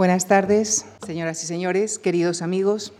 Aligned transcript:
Buenas 0.00 0.28
tardes, 0.28 0.86
señoras 1.04 1.44
y 1.44 1.46
señores, 1.46 1.98
queridos 1.98 2.40
amigos. 2.40 2.94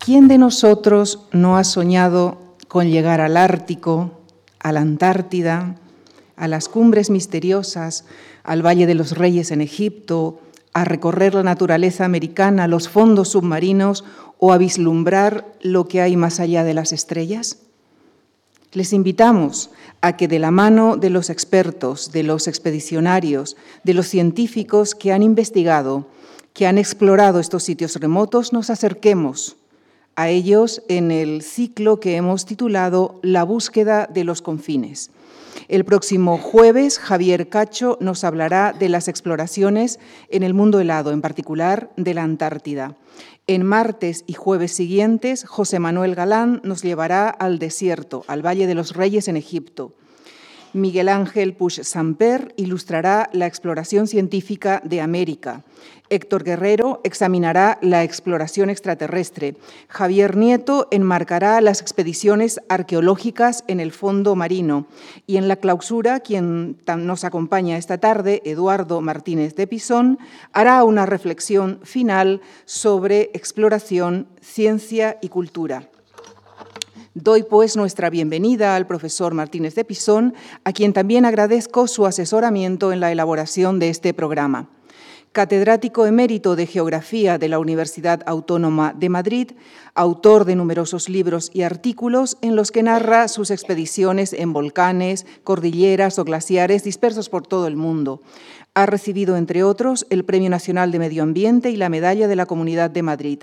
¿Quién 0.00 0.26
de 0.26 0.36
nosotros 0.36 1.20
no 1.30 1.56
ha 1.56 1.62
soñado 1.62 2.56
con 2.66 2.90
llegar 2.90 3.20
al 3.20 3.36
Ártico, 3.36 4.18
a 4.58 4.72
la 4.72 4.80
Antártida, 4.80 5.76
a 6.34 6.48
las 6.48 6.68
cumbres 6.68 7.10
misteriosas, 7.10 8.04
al 8.42 8.66
Valle 8.66 8.88
de 8.88 8.96
los 8.96 9.16
Reyes 9.16 9.52
en 9.52 9.60
Egipto, 9.60 10.40
a 10.72 10.84
recorrer 10.84 11.34
la 11.34 11.44
naturaleza 11.44 12.04
americana, 12.04 12.66
los 12.66 12.88
fondos 12.88 13.28
submarinos 13.28 14.04
o 14.40 14.52
a 14.52 14.58
vislumbrar 14.58 15.46
lo 15.60 15.86
que 15.86 16.00
hay 16.00 16.16
más 16.16 16.40
allá 16.40 16.64
de 16.64 16.74
las 16.74 16.92
estrellas? 16.92 17.58
Les 18.72 18.92
invitamos 18.92 19.70
a 20.00 20.16
que 20.16 20.28
de 20.28 20.38
la 20.38 20.50
mano 20.50 20.96
de 20.96 21.10
los 21.10 21.30
expertos, 21.30 22.12
de 22.12 22.22
los 22.22 22.46
expedicionarios, 22.46 23.56
de 23.82 23.94
los 23.94 24.06
científicos 24.06 24.94
que 24.94 25.12
han 25.12 25.22
investigado, 25.22 26.06
que 26.52 26.66
han 26.66 26.76
explorado 26.76 27.40
estos 27.40 27.62
sitios 27.62 27.96
remotos, 27.96 28.52
nos 28.52 28.68
acerquemos 28.68 29.56
a 30.16 30.28
ellos 30.28 30.82
en 30.88 31.10
el 31.10 31.42
ciclo 31.42 32.00
que 32.00 32.16
hemos 32.16 32.44
titulado 32.44 33.20
La 33.22 33.44
búsqueda 33.44 34.08
de 34.12 34.24
los 34.24 34.42
confines. 34.42 35.10
El 35.68 35.84
próximo 35.84 36.38
jueves, 36.38 36.98
Javier 36.98 37.50
Cacho 37.50 37.98
nos 38.00 38.24
hablará 38.24 38.72
de 38.72 38.88
las 38.88 39.06
exploraciones 39.06 40.00
en 40.30 40.42
el 40.42 40.54
mundo 40.54 40.80
helado, 40.80 41.12
en 41.12 41.20
particular 41.20 41.90
de 41.98 42.14
la 42.14 42.22
Antártida. 42.22 42.96
En 43.46 43.66
martes 43.66 44.24
y 44.26 44.32
jueves 44.32 44.72
siguientes, 44.72 45.44
José 45.44 45.78
Manuel 45.78 46.14
Galán 46.14 46.62
nos 46.64 46.82
llevará 46.82 47.28
al 47.28 47.58
desierto, 47.58 48.24
al 48.28 48.40
Valle 48.40 48.66
de 48.66 48.74
los 48.74 48.94
Reyes 48.94 49.28
en 49.28 49.36
Egipto. 49.36 49.92
Miguel 50.72 51.10
Ángel 51.10 51.54
Puig 51.54 51.84
Samper 51.84 52.54
ilustrará 52.56 53.28
la 53.34 53.46
exploración 53.46 54.06
científica 54.06 54.80
de 54.84 55.02
América. 55.02 55.64
Héctor 56.10 56.44
Guerrero 56.44 57.00
examinará 57.04 57.78
la 57.82 58.04
exploración 58.04 58.70
extraterrestre. 58.70 59.56
Javier 59.88 60.36
Nieto 60.36 60.88
enmarcará 60.90 61.60
las 61.60 61.80
expediciones 61.80 62.60
arqueológicas 62.68 63.64
en 63.66 63.80
el 63.80 63.92
fondo 63.92 64.34
marino. 64.34 64.86
Y 65.26 65.36
en 65.36 65.48
la 65.48 65.56
clausura, 65.56 66.20
quien 66.20 66.78
nos 66.86 67.24
acompaña 67.24 67.76
esta 67.76 67.98
tarde, 67.98 68.42
Eduardo 68.44 69.00
Martínez 69.00 69.54
de 69.54 69.66
Pisón, 69.66 70.18
hará 70.52 70.84
una 70.84 71.06
reflexión 71.06 71.80
final 71.82 72.40
sobre 72.64 73.30
exploración, 73.34 74.28
ciencia 74.40 75.18
y 75.20 75.28
cultura. 75.28 75.88
Doy 77.14 77.42
pues 77.42 77.76
nuestra 77.76 78.10
bienvenida 78.10 78.76
al 78.76 78.86
profesor 78.86 79.34
Martínez 79.34 79.74
de 79.74 79.84
Pisón, 79.84 80.34
a 80.62 80.72
quien 80.72 80.92
también 80.92 81.24
agradezco 81.24 81.88
su 81.88 82.06
asesoramiento 82.06 82.92
en 82.92 83.00
la 83.00 83.10
elaboración 83.10 83.78
de 83.80 83.88
este 83.88 84.14
programa 84.14 84.68
catedrático 85.32 86.06
emérito 86.06 86.56
de 86.56 86.66
Geografía 86.66 87.38
de 87.38 87.48
la 87.48 87.58
Universidad 87.58 88.22
Autónoma 88.26 88.94
de 88.96 89.08
Madrid, 89.08 89.50
autor 89.94 90.44
de 90.44 90.56
numerosos 90.56 91.08
libros 91.08 91.50
y 91.52 91.62
artículos 91.62 92.38
en 92.40 92.56
los 92.56 92.70
que 92.70 92.82
narra 92.82 93.28
sus 93.28 93.50
expediciones 93.50 94.32
en 94.32 94.52
volcanes, 94.52 95.26
cordilleras 95.44 96.18
o 96.18 96.24
glaciares 96.24 96.84
dispersos 96.84 97.28
por 97.28 97.46
todo 97.46 97.66
el 97.66 97.76
mundo. 97.76 98.22
Ha 98.78 98.86
recibido, 98.86 99.36
entre 99.36 99.64
otros, 99.64 100.06
el 100.08 100.24
Premio 100.24 100.50
Nacional 100.50 100.92
de 100.92 101.00
Medio 101.00 101.24
Ambiente 101.24 101.70
y 101.70 101.76
la 101.76 101.88
Medalla 101.88 102.28
de 102.28 102.36
la 102.36 102.46
Comunidad 102.46 102.90
de 102.90 103.02
Madrid. 103.02 103.40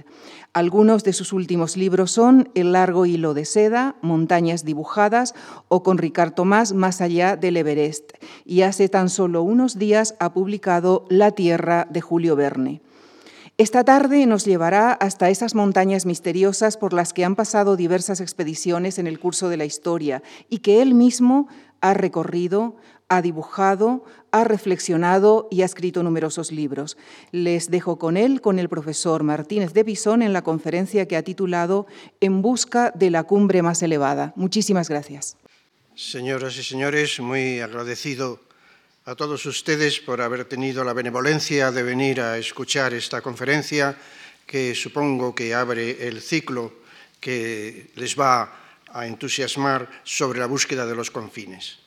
Algunos 0.53 1.03
de 1.03 1.11
sus 1.11 1.33
últimos 1.33 1.75
libros 1.75 2.11
son 2.11 2.49
El 2.55 2.71
largo 2.71 3.05
hilo 3.05 3.33
de 3.33 3.43
seda, 3.43 3.97
Montañas 4.01 4.63
dibujadas 4.63 5.35
o 5.67 5.83
con 5.83 5.97
Ricardo 5.97 6.35
Tomás 6.35 6.71
Más 6.71 7.01
allá 7.01 7.35
del 7.35 7.57
Everest. 7.57 8.13
Y 8.45 8.61
hace 8.61 8.87
tan 8.87 9.09
solo 9.09 9.43
unos 9.43 9.77
días 9.77 10.15
ha 10.21 10.31
publicado 10.31 11.05
La 11.09 11.31
Tierra 11.31 11.85
de 11.89 11.99
Julio 11.99 12.37
Verne. 12.37 12.81
Esta 13.57 13.83
tarde 13.83 14.25
nos 14.27 14.45
llevará 14.45 14.93
hasta 14.93 15.29
esas 15.29 15.53
montañas 15.53 16.05
misteriosas 16.05 16.77
por 16.77 16.93
las 16.93 17.11
que 17.11 17.25
han 17.25 17.35
pasado 17.35 17.75
diversas 17.75 18.21
expediciones 18.21 18.99
en 18.99 19.07
el 19.07 19.19
curso 19.19 19.49
de 19.49 19.57
la 19.57 19.65
historia 19.65 20.23
y 20.49 20.59
que 20.59 20.81
él 20.81 20.93
mismo 20.93 21.49
ha 21.81 21.93
recorrido, 21.93 22.77
ha 23.09 23.21
dibujado, 23.21 24.03
ha 24.31 24.43
reflexionado 24.43 25.47
y 25.51 25.61
ha 25.61 25.65
escrito 25.65 26.03
numerosos 26.03 26.51
libros. 26.51 26.97
Les 27.31 27.69
dejo 27.69 27.97
con 27.99 28.17
él, 28.17 28.41
con 28.41 28.59
el 28.59 28.69
profesor 28.69 29.23
Martínez 29.23 29.73
de 29.73 29.83
Bisón, 29.83 30.21
en 30.21 30.33
la 30.33 30.43
conferencia 30.43 31.07
que 31.07 31.15
ha 31.15 31.23
titulado 31.23 31.85
En 32.19 32.41
busca 32.41 32.91
de 32.95 33.11
la 33.11 33.23
cumbre 33.23 33.61
más 33.61 33.81
elevada. 33.83 34.33
Muchísimas 34.35 34.89
gracias. 34.89 35.37
Señoras 35.95 36.57
y 36.57 36.63
señores, 36.63 37.19
muy 37.19 37.59
agradecido 37.61 38.41
a 39.05 39.15
todos 39.15 39.45
ustedes 39.45 39.99
por 39.99 40.19
haber 40.19 40.45
tenido 40.45 40.83
la 40.83 40.93
benevolencia 40.93 41.71
de 41.71 41.83
venir 41.83 42.19
a 42.19 42.37
escuchar 42.37 42.93
esta 42.93 43.21
conferencia 43.21 43.95
que 44.47 44.73
supongo 44.73 45.33
que 45.33 45.53
abre 45.53 46.07
el 46.07 46.21
ciclo 46.21 46.73
que 47.19 47.91
les 47.95 48.19
va 48.19 48.51
a 48.91 49.07
entusiasmar 49.07 49.89
sobre 50.03 50.39
la 50.39 50.47
búsqueda 50.47 50.85
de 50.85 50.95
los 50.95 51.11
confines. 51.11 51.84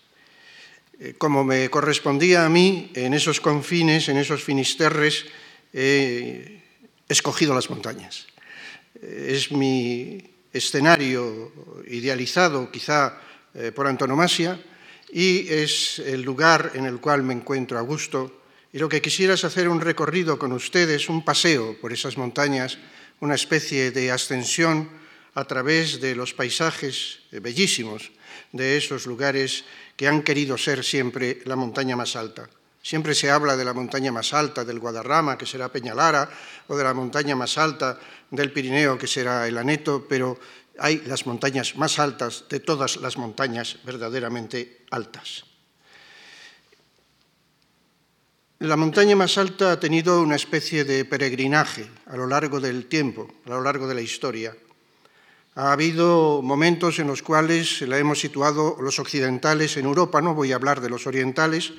Eh, 1.00 1.14
como 1.16 1.44
me 1.44 1.70
correspondía 1.70 2.44
a 2.44 2.48
mí, 2.48 2.90
en 2.94 3.14
esos 3.14 3.40
confines, 3.40 4.08
en 4.08 4.16
esos 4.16 4.42
finisterres, 4.42 5.26
he 5.72 6.60
escogido 7.08 7.54
las 7.54 7.70
montañas. 7.70 8.26
Eh, 9.00 9.32
es 9.36 9.52
mi 9.52 10.18
escenario 10.52 11.52
idealizado, 11.86 12.70
quizá 12.72 13.20
eh, 13.54 13.70
por 13.70 13.86
antonomasia, 13.86 14.58
y 15.12 15.46
es 15.48 16.00
el 16.00 16.22
lugar 16.22 16.72
en 16.74 16.84
el 16.84 16.98
cual 16.98 17.22
me 17.22 17.34
encuentro 17.34 17.78
a 17.78 17.82
gusto. 17.82 18.42
Y 18.72 18.78
lo 18.78 18.88
que 18.88 19.00
quisiera 19.00 19.34
es 19.34 19.44
hacer 19.44 19.68
un 19.68 19.80
recorrido 19.80 20.36
con 20.36 20.52
ustedes, 20.52 21.08
un 21.08 21.24
paseo 21.24 21.78
por 21.80 21.92
esas 21.92 22.18
montañas, 22.18 22.76
una 23.20 23.36
especie 23.36 23.92
de 23.92 24.10
ascensión 24.10 24.90
a 25.34 25.44
través 25.44 26.00
de 26.00 26.14
los 26.14 26.34
paisajes 26.34 27.20
bellísimos 27.30 28.10
de 28.52 28.76
esos 28.76 29.06
lugares 29.06 29.64
que 29.96 30.08
han 30.08 30.22
querido 30.22 30.56
ser 30.56 30.84
siempre 30.84 31.42
la 31.44 31.56
montaña 31.56 31.96
más 31.96 32.16
alta. 32.16 32.48
Siempre 32.82 33.14
se 33.14 33.30
habla 33.30 33.56
de 33.56 33.64
la 33.64 33.74
montaña 33.74 34.12
más 34.12 34.32
alta 34.32 34.64
del 34.64 34.78
Guadarrama, 34.78 35.36
que 35.36 35.46
será 35.46 35.68
Peñalara, 35.68 36.30
o 36.68 36.76
de 36.76 36.84
la 36.84 36.94
montaña 36.94 37.36
más 37.36 37.58
alta 37.58 37.98
del 38.30 38.52
Pirineo, 38.52 38.96
que 38.96 39.06
será 39.06 39.46
el 39.46 39.58
Aneto, 39.58 40.06
pero 40.08 40.38
hay 40.78 41.02
las 41.04 41.26
montañas 41.26 41.76
más 41.76 41.98
altas 41.98 42.44
de 42.48 42.60
todas 42.60 42.96
las 42.96 43.18
montañas 43.18 43.78
verdaderamente 43.84 44.86
altas. 44.90 45.44
La 48.60 48.76
montaña 48.76 49.14
más 49.14 49.38
alta 49.38 49.72
ha 49.72 49.80
tenido 49.80 50.20
una 50.22 50.36
especie 50.36 50.84
de 50.84 51.04
peregrinaje 51.04 51.88
a 52.06 52.16
lo 52.16 52.26
largo 52.26 52.58
del 52.58 52.86
tiempo, 52.86 53.28
a 53.46 53.50
lo 53.50 53.62
largo 53.62 53.86
de 53.86 53.94
la 53.94 54.00
historia. 54.00 54.56
Ha 55.58 55.72
habido 55.72 56.40
momentos 56.40 57.00
en 57.00 57.08
los 57.08 57.20
cuales 57.20 57.82
la 57.82 57.98
hemos 57.98 58.20
situado 58.20 58.76
los 58.80 59.00
occidentales 59.00 59.76
en 59.76 59.86
Europa, 59.86 60.22
no 60.22 60.32
voy 60.32 60.52
a 60.52 60.54
hablar 60.54 60.80
de 60.80 60.88
los 60.88 61.08
orientales, 61.08 61.72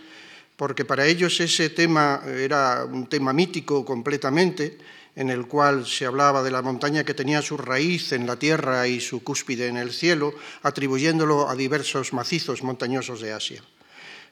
porque 0.58 0.84
para 0.84 1.06
ellos 1.08 1.40
ese 1.40 1.70
tema 1.70 2.22
era 2.28 2.84
un 2.84 3.08
tema 3.08 3.32
mítico 3.32 3.86
completamente, 3.86 4.78
en 5.16 5.30
el 5.30 5.48
cual 5.48 5.88
se 5.88 6.06
hablaba 6.06 6.44
de 6.44 6.52
la 6.52 6.62
montaña 6.62 7.06
que 7.06 7.14
tenía 7.14 7.42
su 7.42 7.56
raíz 7.56 8.12
en 8.12 8.28
la 8.28 8.36
tierra 8.36 8.86
y 8.86 9.00
su 9.00 9.24
cúspide 9.24 9.68
en 9.68 9.78
el 9.78 9.94
cielo, 9.94 10.34
atribuyéndolo 10.62 11.48
a 11.48 11.56
diversos 11.56 12.12
macizos 12.12 12.62
montañosos 12.64 13.22
de 13.22 13.32
Asia. 13.32 13.64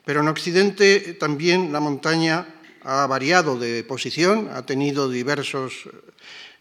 Pero 0.03 0.19
en 0.19 0.27
Occidente 0.27 1.13
también 1.13 1.71
la 1.71 1.79
montaña 1.79 2.53
ha 2.83 3.07
variado 3.07 3.57
de 3.57 3.85
posición, 3.85 4.49
ha 4.53 4.65
tenido 4.65 5.09
diversos 5.09 5.87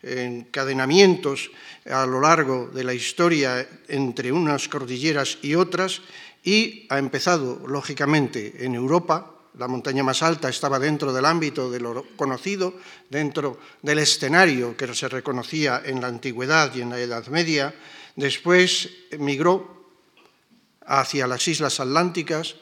encadenamientos 0.06 1.50
a 1.91 2.06
lo 2.06 2.21
largo 2.21 2.71
de 2.72 2.84
la 2.84 2.94
historia 2.94 3.67
entre 3.89 4.31
unas 4.31 4.69
cordilleras 4.69 5.39
y 5.43 5.55
otras 5.55 6.03
y 6.43 6.87
ha 6.89 6.99
empezado, 6.99 7.67
lógicamente, 7.67 8.65
en 8.65 8.75
Europa. 8.75 9.33
La 9.59 9.67
montaña 9.69 10.05
más 10.05 10.22
alta 10.22 10.49
estaba 10.49 10.78
dentro 10.78 11.12
del 11.12 11.25
ámbito 11.25 11.71
de 11.71 11.81
lo 11.81 12.06
conocido, 12.17 12.75
dentro 13.11 13.59
del 13.83 13.99
escenario 13.99 14.76
que 14.76 14.94
se 14.94 15.08
reconocía 15.08 15.82
en 15.85 16.00
la 16.00 16.08
antigüedad 16.08 16.73
y 16.75 16.82
en 16.82 16.91
la 16.91 17.00
Edad 17.00 17.26
Media. 17.29 17.75
Después 18.14 18.91
migró 19.19 19.91
hacia 20.87 21.26
las 21.26 21.49
islas 21.49 21.81
atlánticas, 21.81 22.55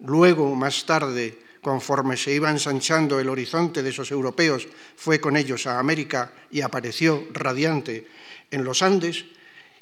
luego, 0.00 0.54
más 0.54 0.84
tarde, 0.84 1.43
conforme 1.64 2.18
se 2.20 2.30
iba 2.30 2.50
ensanchando 2.50 3.18
el 3.18 3.30
horizonte 3.30 3.82
de 3.82 3.88
esos 3.88 4.12
europeos, 4.12 4.68
fue 4.94 5.18
con 5.18 5.36
ellos 5.36 5.66
a 5.66 5.80
América 5.80 6.30
y 6.52 6.60
apareció 6.60 7.26
radiante 7.32 8.06
en 8.50 8.62
los 8.62 8.82
Andes, 8.82 9.24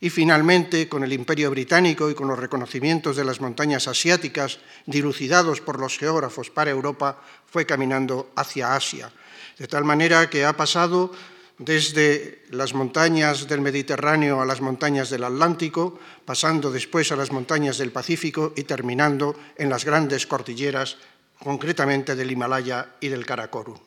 y 0.01 0.11
finalmente 0.11 0.89
con 0.89 1.05
el 1.05 1.13
Imperio 1.13 1.51
Británico 1.51 2.11
y 2.11 2.15
con 2.15 2.27
los 2.27 2.39
reconocimientos 2.39 3.17
de 3.17 3.25
las 3.25 3.41
montañas 3.41 3.87
asiáticas 3.87 4.59
dilucidados 4.87 5.61
por 5.61 5.79
los 5.79 5.99
geógrafos 5.99 6.51
para 6.51 6.71
Europa, 6.71 7.21
fue 7.47 7.67
caminando 7.67 8.33
hacia 8.35 8.75
Asia. 8.75 9.13
De 9.59 9.69
tal 9.69 9.85
manera 9.85 10.31
que 10.31 10.45
ha 10.45 10.57
pasado 10.57 11.13
desde 11.59 12.43
las 12.51 12.75
montañas 12.75 13.47
del 13.47 13.61
Mediterráneo 13.61 14.41
a 14.41 14.47
las 14.47 14.61
montañas 14.61 15.11
del 15.11 15.23
Atlántico, 15.23 15.99
pasando 16.25 16.73
después 16.73 17.13
a 17.13 17.17
las 17.17 17.31
montañas 17.31 17.79
del 17.79 17.93
Pacífico 17.93 18.53
y 18.57 18.65
terminando 18.65 19.37
en 19.57 19.71
las 19.71 19.85
grandes 19.85 20.27
cordilleras 20.27 20.97
concretamente 21.43 22.15
del 22.15 22.31
Himalaya 22.31 22.97
y 23.01 23.09
del 23.09 23.27
Karakorum. 23.27 23.79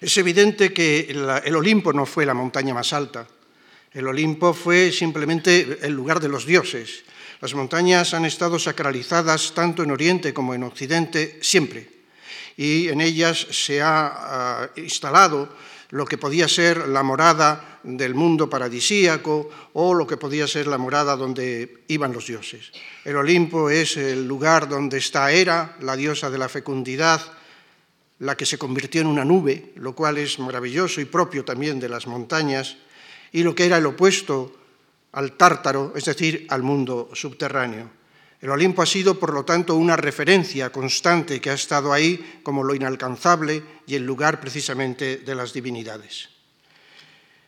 Es 0.00 0.16
evidente 0.18 0.72
que 0.72 1.08
el 1.08 1.56
Olimpo 1.56 1.92
no 1.92 2.04
fue 2.04 2.26
la 2.26 2.34
montaña 2.34 2.74
más 2.74 2.92
alta. 2.92 3.26
El 3.92 4.06
Olimpo 4.06 4.52
fue 4.52 4.92
simplemente 4.92 5.78
el 5.80 5.92
lugar 5.92 6.20
de 6.20 6.28
los 6.28 6.44
dioses. 6.44 7.04
Las 7.40 7.54
montañas 7.54 8.12
han 8.12 8.24
estado 8.24 8.58
sacralizadas 8.58 9.54
tanto 9.54 9.82
en 9.82 9.92
Oriente 9.92 10.34
como 10.34 10.54
en 10.54 10.64
Occidente 10.64 11.38
siempre. 11.40 11.88
Y 12.56 12.88
en 12.88 13.00
ellas 13.00 13.46
se 13.50 13.80
ha 13.80 14.12
ah, 14.14 14.70
instalado 14.76 15.48
lo 15.94 16.06
que 16.06 16.18
podía 16.18 16.48
ser 16.48 16.88
la 16.88 17.04
morada 17.04 17.78
del 17.84 18.16
mundo 18.16 18.50
paradisíaco 18.50 19.48
o 19.74 19.94
lo 19.94 20.08
que 20.08 20.16
podía 20.16 20.48
ser 20.48 20.66
la 20.66 20.76
morada 20.76 21.14
donde 21.14 21.84
iban 21.86 22.12
los 22.12 22.26
dioses. 22.26 22.72
El 23.04 23.14
Olimpo 23.14 23.70
es 23.70 23.96
el 23.96 24.26
lugar 24.26 24.68
donde 24.68 24.98
está 24.98 25.30
Hera, 25.30 25.76
la 25.82 25.94
diosa 25.94 26.30
de 26.30 26.38
la 26.38 26.48
fecundidad, 26.48 27.20
la 28.18 28.36
que 28.36 28.44
se 28.44 28.58
convirtió 28.58 29.02
en 29.02 29.06
una 29.06 29.24
nube, 29.24 29.70
lo 29.76 29.94
cual 29.94 30.18
es 30.18 30.40
maravilloso 30.40 31.00
y 31.00 31.04
propio 31.04 31.44
también 31.44 31.78
de 31.78 31.88
las 31.88 32.08
montañas, 32.08 32.76
y 33.30 33.44
lo 33.44 33.54
que 33.54 33.66
era 33.66 33.78
el 33.78 33.86
opuesto 33.86 34.52
al 35.12 35.36
tártaro, 35.36 35.92
es 35.94 36.06
decir, 36.06 36.44
al 36.50 36.64
mundo 36.64 37.10
subterráneo. 37.12 37.88
El 38.44 38.50
Olimpo 38.50 38.82
ha 38.82 38.86
sido, 38.86 39.18
por 39.18 39.32
lo 39.32 39.42
tanto, 39.46 39.74
una 39.74 39.96
referencia 39.96 40.68
constante 40.68 41.40
que 41.40 41.48
ha 41.48 41.54
estado 41.54 41.94
ahí 41.94 42.40
como 42.42 42.62
lo 42.62 42.74
inalcanzable 42.74 43.62
y 43.86 43.94
el 43.94 44.04
lugar 44.04 44.38
precisamente 44.38 45.16
de 45.16 45.34
las 45.34 45.54
divinidades. 45.54 46.28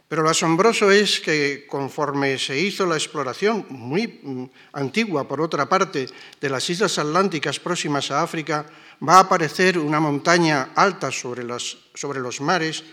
Pero 0.09 0.23
lo 0.23 0.31
asombroso 0.31 0.91
es 0.91 1.21
que 1.21 1.67
conforme 1.69 2.39
se 2.39 2.59
hizo 2.59 2.87
la 2.87 2.97
exploración, 2.97 3.67
muy 3.69 4.07
mm, 4.23 4.45
antigua 4.73 5.29
por 5.29 5.43
otra 5.43 5.69
parte, 5.69 6.09
de 6.41 6.49
las 6.49 6.71
islas 6.71 6.99
atlánticas 6.99 7.61
próximas 7.61 8.11
a 8.11 8.23
África, 8.23 8.65
va 9.07 9.17
a 9.17 9.29
aparecer 9.29 9.77
una 9.77 10.01
montaña 10.01 10.71
alta 10.75 11.13
sobre, 11.13 11.45
los 11.45 12.41
mares 12.41 12.85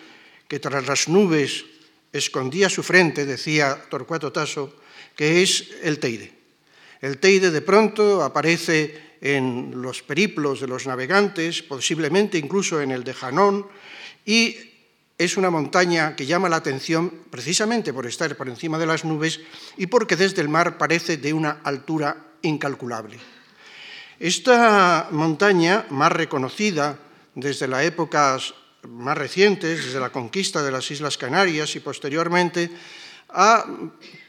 que 0.50 0.60
tras 0.60 0.86
las 0.86 1.08
nubes 1.08 1.64
escondía 2.12 2.68
su 2.68 2.84
frente, 2.84 3.26
decía 3.26 3.86
Torcuato 3.90 4.34
Tasso, 4.34 4.76
que 5.16 5.42
es 5.42 5.70
el 5.84 6.00
Teide. 6.00 6.43
El 7.04 7.18
Teide 7.18 7.52
de 7.52 7.60
pronto 7.60 8.24
aparece 8.24 9.18
en 9.20 9.76
los 9.82 10.02
periplos 10.02 10.62
de 10.62 10.68
los 10.68 10.88
navegantes, 10.88 11.62
posiblemente 11.62 12.38
incluso 12.38 12.80
en 12.80 12.92
el 12.92 13.04
de 13.04 13.14
Janón, 13.14 13.68
y 14.26 14.56
es 15.18 15.36
una 15.36 15.50
montaña 15.50 16.16
que 16.16 16.26
llama 16.26 16.48
la 16.48 16.56
atención 16.56 17.12
precisamente 17.30 17.92
por 17.92 18.08
estar 18.08 18.38
por 18.38 18.48
encima 18.48 18.80
de 18.80 18.86
las 18.86 19.04
nubes 19.04 19.42
y 19.76 19.88
porque 19.88 20.16
desde 20.16 20.42
el 20.42 20.48
mar 20.48 20.78
parece 20.78 21.18
de 21.18 21.34
una 21.34 21.60
altura 21.66 22.16
incalculable. 22.42 23.20
Esta 24.18 25.10
montaña, 25.12 25.86
más 25.90 26.14
reconocida 26.14 26.98
desde 27.36 27.68
las 27.68 27.84
épocas 27.84 28.54
más 28.88 29.18
recientes, 29.18 29.84
desde 29.84 30.00
la 30.00 30.14
conquista 30.14 30.64
de 30.64 30.72
las 30.72 30.90
Islas 30.90 31.18
Canarias 31.18 31.76
y 31.76 31.82
posteriormente, 31.82 32.72
ha 33.28 33.66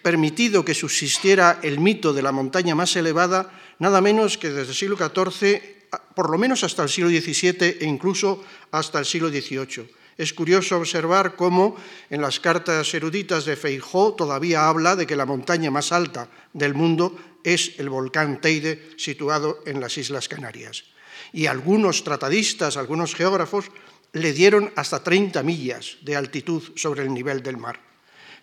permitido 0.04 0.66
que 0.66 0.76
subsistiera 0.76 1.60
el 1.64 1.80
mito 1.80 2.12
de 2.12 2.20
la 2.20 2.30
montaña 2.30 2.76
más 2.76 2.94
elevada, 2.94 3.48
nada 3.80 4.04
menos 4.04 4.36
que 4.36 4.52
desde 4.52 4.68
el 4.68 4.76
siglo 4.76 5.00
XIV, 5.00 5.88
por 6.14 6.28
lo 6.28 6.36
menos 6.36 6.62
hasta 6.62 6.82
el 6.82 6.92
siglo 6.92 7.08
XVII 7.08 7.80
e 7.80 7.88
incluso 7.88 8.44
hasta 8.70 9.00
el 9.00 9.08
siglo 9.08 9.32
XVIII. 9.32 9.88
Es 10.20 10.34
curioso 10.34 10.76
observar 10.76 11.34
cómo 11.36 11.80
en 12.10 12.20
las 12.20 12.38
cartas 12.38 12.92
eruditas 12.92 13.46
de 13.46 13.56
Feijó 13.56 14.12
todavía 14.12 14.68
habla 14.68 14.94
de 14.94 15.06
que 15.06 15.16
la 15.16 15.24
montaña 15.24 15.70
más 15.70 15.90
alta 15.90 16.28
del 16.52 16.74
mundo 16.74 17.16
es 17.42 17.80
el 17.80 17.88
volcán 17.88 18.42
Teide, 18.42 18.92
situado 18.98 19.64
en 19.64 19.80
las 19.80 19.96
Islas 19.96 20.28
Canarias. 20.28 20.84
Y 21.32 21.46
algunos 21.46 22.04
tratadistas, 22.04 22.76
algunos 22.76 23.14
geógrafos, 23.14 23.72
le 24.12 24.34
dieron 24.34 24.70
hasta 24.76 25.02
30 25.02 25.42
millas 25.42 25.96
de 26.02 26.14
altitud 26.14 26.62
sobre 26.76 27.02
el 27.02 27.14
nivel 27.14 27.42
del 27.42 27.56
mar. 27.56 27.80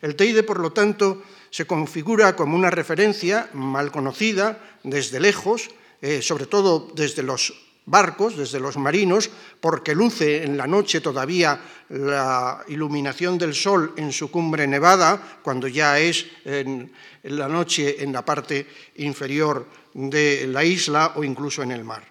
El 0.01 0.15
Teide, 0.15 0.41
por 0.41 0.59
lo 0.59 0.73
tanto, 0.73 1.21
se 1.51 1.67
configura 1.67 2.35
como 2.35 2.55
una 2.55 2.71
referencia 2.71 3.49
mal 3.53 3.91
conocida 3.91 4.57
desde 4.83 5.19
lejos, 5.19 5.69
eh, 6.01 6.21
sobre 6.21 6.47
todo 6.47 6.91
desde 6.95 7.21
los 7.21 7.53
barcos, 7.85 8.37
desde 8.37 8.59
los 8.59 8.77
marinos, 8.77 9.29
porque 9.59 9.93
luce 9.93 10.43
en 10.43 10.55
la 10.55 10.65
noche 10.65 11.01
todavía 11.01 11.59
la 11.89 12.63
iluminación 12.69 13.37
del 13.37 13.53
sol 13.53 13.93
en 13.97 14.13
su 14.13 14.31
cumbre 14.31 14.65
nevada, 14.65 15.39
cuando 15.43 15.67
ya 15.67 15.99
es 15.99 16.25
en, 16.45 16.91
la 17.23 17.47
noche 17.49 18.01
en 18.01 18.13
la 18.13 18.23
parte 18.23 18.65
inferior 18.97 19.67
de 19.93 20.47
la 20.47 20.63
isla 20.63 21.13
o 21.15 21.23
incluso 21.23 21.63
en 21.63 21.71
el 21.71 21.83
mar. 21.83 22.07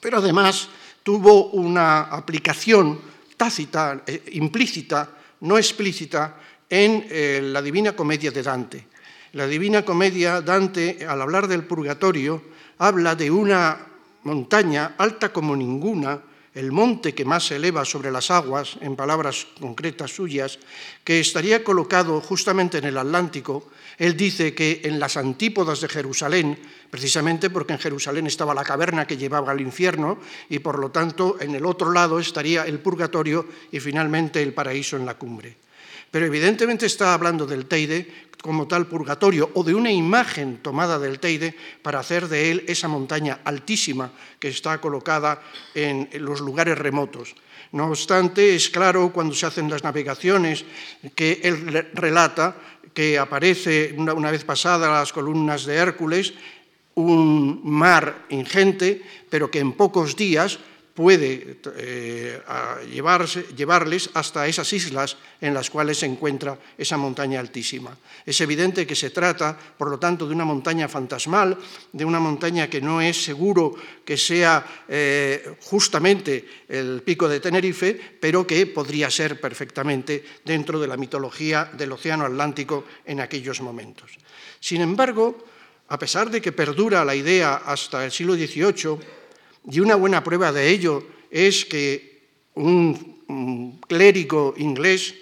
Pero 0.00 0.18
además 0.18 0.68
tuvo 1.02 1.50
una 1.50 2.02
aplicación 2.02 3.00
tácita, 3.38 4.02
eh, 4.06 4.22
implícita, 4.32 5.08
no 5.40 5.56
explícita, 5.56 6.36
en 6.68 7.06
eh, 7.10 7.40
la 7.42 7.62
Divina 7.62 7.94
Comedia 7.94 8.30
de 8.30 8.42
Dante. 8.42 8.86
La 9.32 9.46
Divina 9.46 9.84
Comedia, 9.84 10.40
Dante, 10.40 11.04
al 11.06 11.20
hablar 11.20 11.48
del 11.48 11.64
purgatorio, 11.64 12.42
habla 12.78 13.14
de 13.14 13.30
una 13.30 13.86
montaña 14.22 14.94
alta 14.96 15.32
como 15.32 15.56
ninguna, 15.56 16.20
el 16.54 16.70
monte 16.70 17.14
que 17.14 17.24
más 17.24 17.48
se 17.48 17.56
eleva 17.56 17.84
sobre 17.84 18.12
las 18.12 18.30
aguas, 18.30 18.78
en 18.80 18.94
palabras 18.94 19.46
concretas 19.58 20.14
suyas, 20.14 20.60
que 21.02 21.18
estaría 21.18 21.64
colocado 21.64 22.20
justamente 22.20 22.78
en 22.78 22.84
el 22.84 22.96
Atlántico. 22.96 23.70
Él 23.98 24.16
dice 24.16 24.54
que 24.54 24.82
en 24.84 25.00
las 25.00 25.16
antípodas 25.16 25.80
de 25.80 25.88
Jerusalén, 25.88 26.56
precisamente 26.90 27.50
porque 27.50 27.72
en 27.72 27.80
Jerusalén 27.80 28.28
estaba 28.28 28.54
la 28.54 28.62
caverna 28.62 29.06
que 29.06 29.16
llevaba 29.16 29.50
al 29.50 29.60
infierno 29.60 30.18
y 30.48 30.60
por 30.60 30.78
lo 30.78 30.90
tanto 30.90 31.38
en 31.40 31.56
el 31.56 31.66
otro 31.66 31.90
lado 31.90 32.20
estaría 32.20 32.64
el 32.66 32.78
purgatorio 32.78 33.46
y 33.72 33.80
finalmente 33.80 34.40
el 34.40 34.54
paraíso 34.54 34.96
en 34.96 35.06
la 35.06 35.18
cumbre. 35.18 35.56
Pero 36.14 36.26
evidentemente 36.26 36.86
está 36.86 37.12
hablando 37.12 37.44
del 37.44 37.66
Teide 37.66 38.06
como 38.38 38.70
tal 38.70 38.86
purgatorio 38.86 39.50
o 39.58 39.66
de 39.66 39.74
una 39.74 39.90
imagen 39.90 40.62
tomada 40.62 40.96
del 41.02 41.18
Teide 41.18 41.58
para 41.82 41.98
hacer 41.98 42.28
de 42.28 42.52
él 42.52 42.64
esa 42.68 42.86
montaña 42.86 43.40
altísima 43.42 44.12
que 44.38 44.46
está 44.46 44.78
colocada 44.80 45.42
en 45.74 46.06
los 46.22 46.38
lugares 46.38 46.78
remotos. 46.78 47.34
No 47.72 47.88
obstante, 47.88 48.54
es 48.54 48.70
claro 48.70 49.10
cuando 49.10 49.34
se 49.34 49.46
hacen 49.46 49.68
las 49.68 49.82
navegaciones 49.82 50.64
que 51.16 51.40
él 51.42 51.90
relata 51.94 52.54
que 52.94 53.18
aparece 53.18 53.92
una, 53.98 54.30
vez 54.30 54.44
pasadas 54.44 54.88
las 54.88 55.12
columnas 55.12 55.66
de 55.66 55.74
Hércules 55.74 56.32
un 56.94 57.60
mar 57.64 58.26
ingente, 58.28 59.02
pero 59.28 59.50
que 59.50 59.58
en 59.58 59.72
pocos 59.72 60.14
días 60.14 60.60
puede 60.94 61.58
eh, 61.76 62.40
llevarles 62.88 64.10
hasta 64.14 64.46
esas 64.46 64.72
islas 64.72 65.16
en 65.40 65.52
las 65.52 65.68
cuales 65.68 65.98
se 65.98 66.06
encuentra 66.06 66.56
esa 66.78 66.96
montaña 66.96 67.40
altísima. 67.40 67.96
Es 68.24 68.40
evidente 68.40 68.86
que 68.86 68.94
se 68.94 69.10
trata, 69.10 69.58
por 69.76 69.90
lo 69.90 69.98
tanto, 69.98 70.26
de 70.26 70.34
una 70.34 70.44
montaña 70.44 70.88
fantasmal, 70.88 71.58
de 71.92 72.04
una 72.04 72.20
montaña 72.20 72.70
que 72.70 72.80
no 72.80 73.00
es 73.00 73.24
seguro 73.24 73.74
que 74.04 74.16
sea 74.16 74.84
eh, 74.88 75.56
justamente 75.62 76.62
el 76.68 77.02
pico 77.02 77.28
de 77.28 77.40
Tenerife, 77.40 77.98
pero 78.20 78.46
que 78.46 78.66
podría 78.66 79.10
ser 79.10 79.40
perfectamente 79.40 80.24
dentro 80.44 80.78
de 80.78 80.86
la 80.86 80.96
mitología 80.96 81.70
del 81.74 81.92
Océano 81.92 82.24
Atlántico 82.24 82.84
en 83.04 83.20
aquellos 83.20 83.60
momentos. 83.60 84.12
Sin 84.60 84.80
embargo, 84.80 85.44
a 85.88 85.98
pesar 85.98 86.30
de 86.30 86.40
que 86.40 86.52
perdura 86.52 87.04
la 87.04 87.14
idea 87.14 87.56
hasta 87.66 88.04
el 88.04 88.12
siglo 88.12 88.34
XVIII, 88.34 89.23
y 89.70 89.80
una 89.80 89.94
buena 89.96 90.22
prueba 90.22 90.52
de 90.52 90.70
ello 90.70 91.06
es 91.30 91.64
que 91.64 92.28
un, 92.54 93.80
clérigo 93.88 94.54
inglés, 94.58 95.14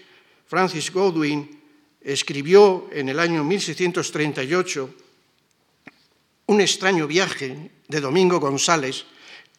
Francis 0.46 0.92
Godwin, 0.92 1.60
escribió 2.00 2.88
en 2.92 3.08
el 3.08 3.18
año 3.18 3.44
1638 3.44 4.90
un 6.46 6.60
extraño 6.60 7.06
viaje 7.06 7.70
de 7.86 8.00
Domingo 8.00 8.40
González 8.40 9.04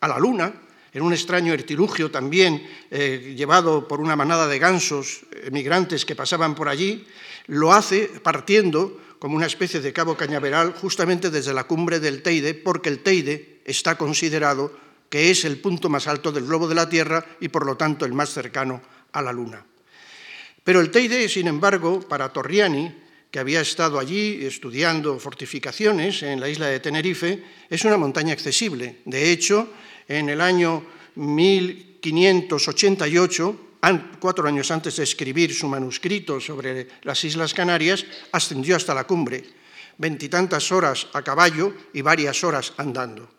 a 0.01 0.07
la 0.09 0.19
Luna, 0.19 0.53
en 0.91 1.01
un 1.01 1.13
extraño 1.13 1.53
artilugio 1.53 2.11
también 2.11 2.67
eh, 2.91 3.33
llevado 3.35 3.87
por 3.87 3.99
una 3.99 4.15
manada 4.15 4.47
de 4.47 4.59
gansos 4.59 5.21
emigrantes 5.43 6.05
que 6.05 6.15
pasaban 6.15 6.53
por 6.53 6.67
allí, 6.67 7.07
lo 7.47 7.71
hace 7.71 8.11
partiendo 8.21 8.99
como 9.17 9.37
una 9.37 9.47
especie 9.47 9.79
de 9.79 9.93
cabo 9.93 10.17
cañaveral 10.17 10.73
justamente 10.73 11.31
desde 11.31 11.53
la 11.53 11.63
cumbre 11.63 11.99
del 11.99 12.21
Teide, 12.21 12.53
porque 12.53 12.89
el 12.89 12.99
Teide 12.99 13.52
está 13.65 13.97
considerado 13.97 14.71
que 15.13 15.29
es 15.29 15.45
el 15.45 15.59
punto 15.59 15.89
más 15.89 16.07
alto 16.07 16.31
del 16.31 16.45
globo 16.45 16.67
de 16.67 16.73
la 16.73 16.89
Tierra 16.89 17.23
y 17.39 17.49
por 17.49 17.67
lo 17.67 17.77
tanto 17.77 18.03
el 18.03 18.13
más 18.13 18.33
cercano 18.33 18.81
a 19.11 19.21
la 19.21 19.31
Luna. 19.31 19.63
Pero 20.63 20.81
el 20.81 20.89
Teide, 20.89 21.29
sin 21.29 21.47
embargo, 21.47 22.01
para 22.01 22.33
Torriani, 22.33 22.91
que 23.29 23.37
había 23.37 23.61
estado 23.61 23.99
allí 23.99 24.43
estudiando 24.43 25.19
fortificaciones 25.19 26.23
en 26.23 26.39
la 26.39 26.49
isla 26.49 26.65
de 26.65 26.79
Tenerife, 26.79 27.43
es 27.69 27.85
una 27.85 27.97
montaña 27.97 28.33
accesible. 28.33 29.01
De 29.05 29.31
hecho, 29.31 29.69
en 30.07 30.29
el 30.29 30.41
año 30.41 30.83
1588, 31.13 33.59
cuatro 34.19 34.47
años 34.47 34.71
antes 34.71 34.95
de 34.95 35.03
escribir 35.03 35.53
su 35.53 35.67
manuscrito 35.67 36.39
sobre 36.39 36.87
las 37.03 37.23
Islas 37.23 37.53
Canarias, 37.53 38.03
ascendió 38.31 38.77
hasta 38.77 38.95
la 38.95 39.03
cumbre, 39.03 39.43
veintitantas 39.99 40.71
horas 40.71 41.05
a 41.13 41.21
caballo 41.21 41.71
y 41.93 42.01
varias 42.01 42.43
horas 42.43 42.73
andando 42.77 43.29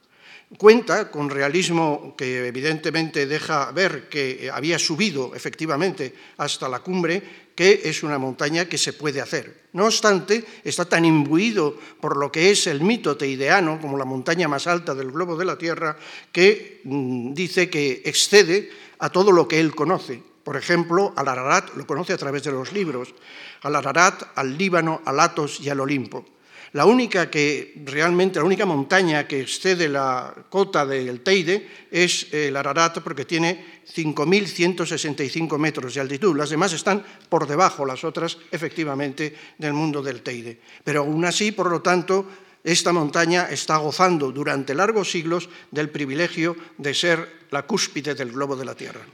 cuenta 0.56 1.10
con 1.10 1.30
realismo 1.30 2.14
que 2.16 2.46
evidentemente 2.46 3.26
deja 3.26 3.70
ver 3.72 4.08
que 4.08 4.50
había 4.52 4.78
subido 4.78 5.34
efectivamente 5.34 6.14
hasta 6.38 6.68
la 6.68 6.80
cumbre, 6.80 7.22
que 7.54 7.82
es 7.84 8.02
una 8.02 8.18
montaña 8.18 8.66
que 8.66 8.78
se 8.78 8.92
puede 8.92 9.20
hacer. 9.20 9.64
No 9.72 9.86
obstante, 9.86 10.44
está 10.64 10.84
tan 10.84 11.04
imbuido 11.04 11.78
por 12.00 12.16
lo 12.16 12.30
que 12.30 12.50
es 12.50 12.66
el 12.66 12.80
mito 12.80 13.16
teideano 13.16 13.80
como 13.80 13.98
la 13.98 14.04
montaña 14.04 14.48
más 14.48 14.66
alta 14.66 14.94
del 14.94 15.10
globo 15.10 15.36
de 15.36 15.44
la 15.44 15.58
Tierra, 15.58 15.96
que 16.32 16.80
mm, 16.84 17.34
dice 17.34 17.70
que 17.70 18.02
excede 18.04 18.70
a 18.98 19.10
todo 19.10 19.32
lo 19.32 19.46
que 19.46 19.60
él 19.60 19.74
conoce. 19.74 20.22
Por 20.44 20.56
ejemplo, 20.56 21.12
al 21.16 21.28
Ararat 21.28 21.74
lo 21.74 21.86
conoce 21.86 22.12
a 22.12 22.18
través 22.18 22.42
de 22.44 22.52
los 22.52 22.72
libros, 22.72 23.14
al 23.62 23.76
Ararat, 23.76 24.22
al 24.34 24.58
Líbano, 24.58 25.00
al 25.04 25.20
Atos 25.20 25.58
y 25.60 25.70
al 25.70 25.80
Olimpo. 25.80 26.33
La 26.74 26.86
única 26.86 27.30
que 27.30 27.72
realmente, 27.86 28.40
la 28.40 28.44
única 28.44 28.66
montaña 28.66 29.28
que 29.28 29.40
excede 29.40 29.88
la 29.88 30.34
cota 30.50 30.84
del 30.84 31.20
Teide 31.20 31.86
es 31.88 32.26
el 32.34 32.56
Ararat 32.56 32.98
porque 32.98 33.24
tiene 33.24 33.82
5.165 33.86 35.56
metros 35.56 35.94
de 35.94 36.00
altitud. 36.00 36.36
Las 36.36 36.50
demás 36.50 36.72
están 36.72 37.04
por 37.28 37.46
debajo, 37.46 37.86
las 37.86 38.02
otras 38.02 38.38
efectivamente 38.50 39.54
del 39.56 39.72
mundo 39.72 40.02
del 40.02 40.22
Teide. 40.22 40.58
Pero 40.82 41.02
aún 41.02 41.24
así, 41.24 41.52
por 41.52 41.70
lo 41.70 41.80
tanto, 41.80 42.26
esta 42.64 42.92
montaña 42.92 43.46
está 43.50 43.76
gozando 43.76 44.32
durante 44.32 44.74
largos 44.74 45.12
siglos 45.12 45.48
del 45.70 45.90
privilegio 45.90 46.56
de 46.76 46.92
ser 46.92 47.46
la 47.52 47.62
cúspide 47.62 48.16
del 48.16 48.32
globo 48.32 48.56
de 48.56 48.64
la 48.64 48.74
Tierra. 48.74 49.06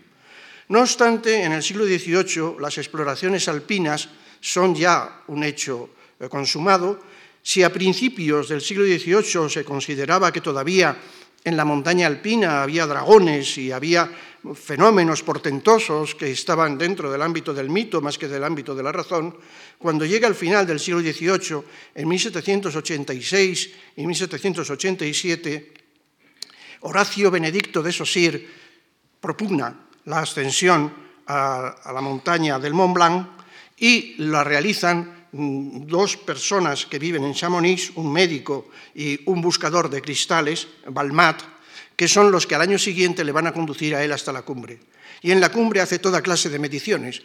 No 0.69 0.81
obstante, 0.81 1.45
en 1.45 1.53
el 1.53 1.63
siglo 1.63 1.85
XVIII 1.85 2.57
las 2.59 2.79
exploraciones 2.79 3.49
alpinas 3.49 4.09
son 4.41 4.75
ya 4.75 5.25
un 5.27 5.45
hecho 5.45 5.91
eh, 6.19 6.29
consumado 6.31 7.10
si 7.43 7.63
a 7.63 7.73
principios 7.73 8.49
del 8.49 8.61
siglo 8.61 8.85
XVIII 8.85 9.49
se 9.49 9.65
consideraba 9.65 10.33
que 10.33 10.41
todavía 10.41 10.97
en 11.43 11.57
la 11.57 11.65
montaña 11.65 12.07
alpina 12.07 12.63
había 12.63 12.87
dragones 12.87 13.57
y 13.57 13.73
había 13.73 14.11
fenómenos 14.55 15.23
portentosos 15.23 16.15
que 16.15 16.31
estaban 16.31 16.77
dentro 16.77 17.11
del 17.11 17.23
ámbito 17.23 17.55
del 17.55 17.71
mito 17.71 18.01
más 18.01 18.19
que 18.19 18.29
del 18.29 18.45
ámbito 18.45 18.75
de 18.75 18.83
la 18.83 18.93
razón, 18.93 19.37
cuando 19.79 20.05
llega 20.05 20.29
al 20.29 20.35
final 20.35 20.67
del 20.67 20.81
siglo 20.81 21.01
XVIII, 21.01 21.63
en 21.95 22.09
1786 22.09 23.71
y 23.97 24.07
1787, 24.07 25.73
Horacio 26.81 27.31
Benedicto 27.31 27.83
de 27.83 27.93
Saussure 27.93 28.47
propugna 29.21 29.89
la 30.07 30.21
ascensión 30.21 30.93
a, 31.27 31.69
a 31.85 31.93
la 31.93 32.01
montaña 32.01 32.59
del 32.59 32.75
Mont 32.75 32.95
Blanc 32.95 33.29
y 33.77 34.15
la 34.19 34.45
realizan 34.45 35.20
dos 35.33 36.17
personas 36.17 36.87
que 36.87 36.99
viven 36.99 37.25
en 37.25 37.35
Chamonix, 37.35 37.93
un 37.97 38.13
médico 38.13 38.69
y 38.95 39.21
un 39.27 39.41
buscador 39.41 39.89
de 39.89 40.03
cristales, 40.03 40.69
Balmat, 40.87 41.43
que 41.95 42.09
son 42.09 42.33
los 42.33 42.47
que 42.47 42.55
al 42.55 42.63
año 42.63 42.79
siguiente 42.79 43.25
le 43.25 43.33
van 43.33 43.47
a 43.47 43.53
conducir 43.53 43.95
a 43.95 44.03
él 44.03 44.13
hasta 44.13 44.33
la 44.33 44.43
cumbre. 44.43 44.81
Y 45.23 45.31
en 45.31 45.41
la 45.41 45.53
cumbre 45.53 45.81
hace 45.81 45.99
toda 45.99 46.23
clase 46.23 46.49
de 46.49 46.59
mediciones. 46.59 47.23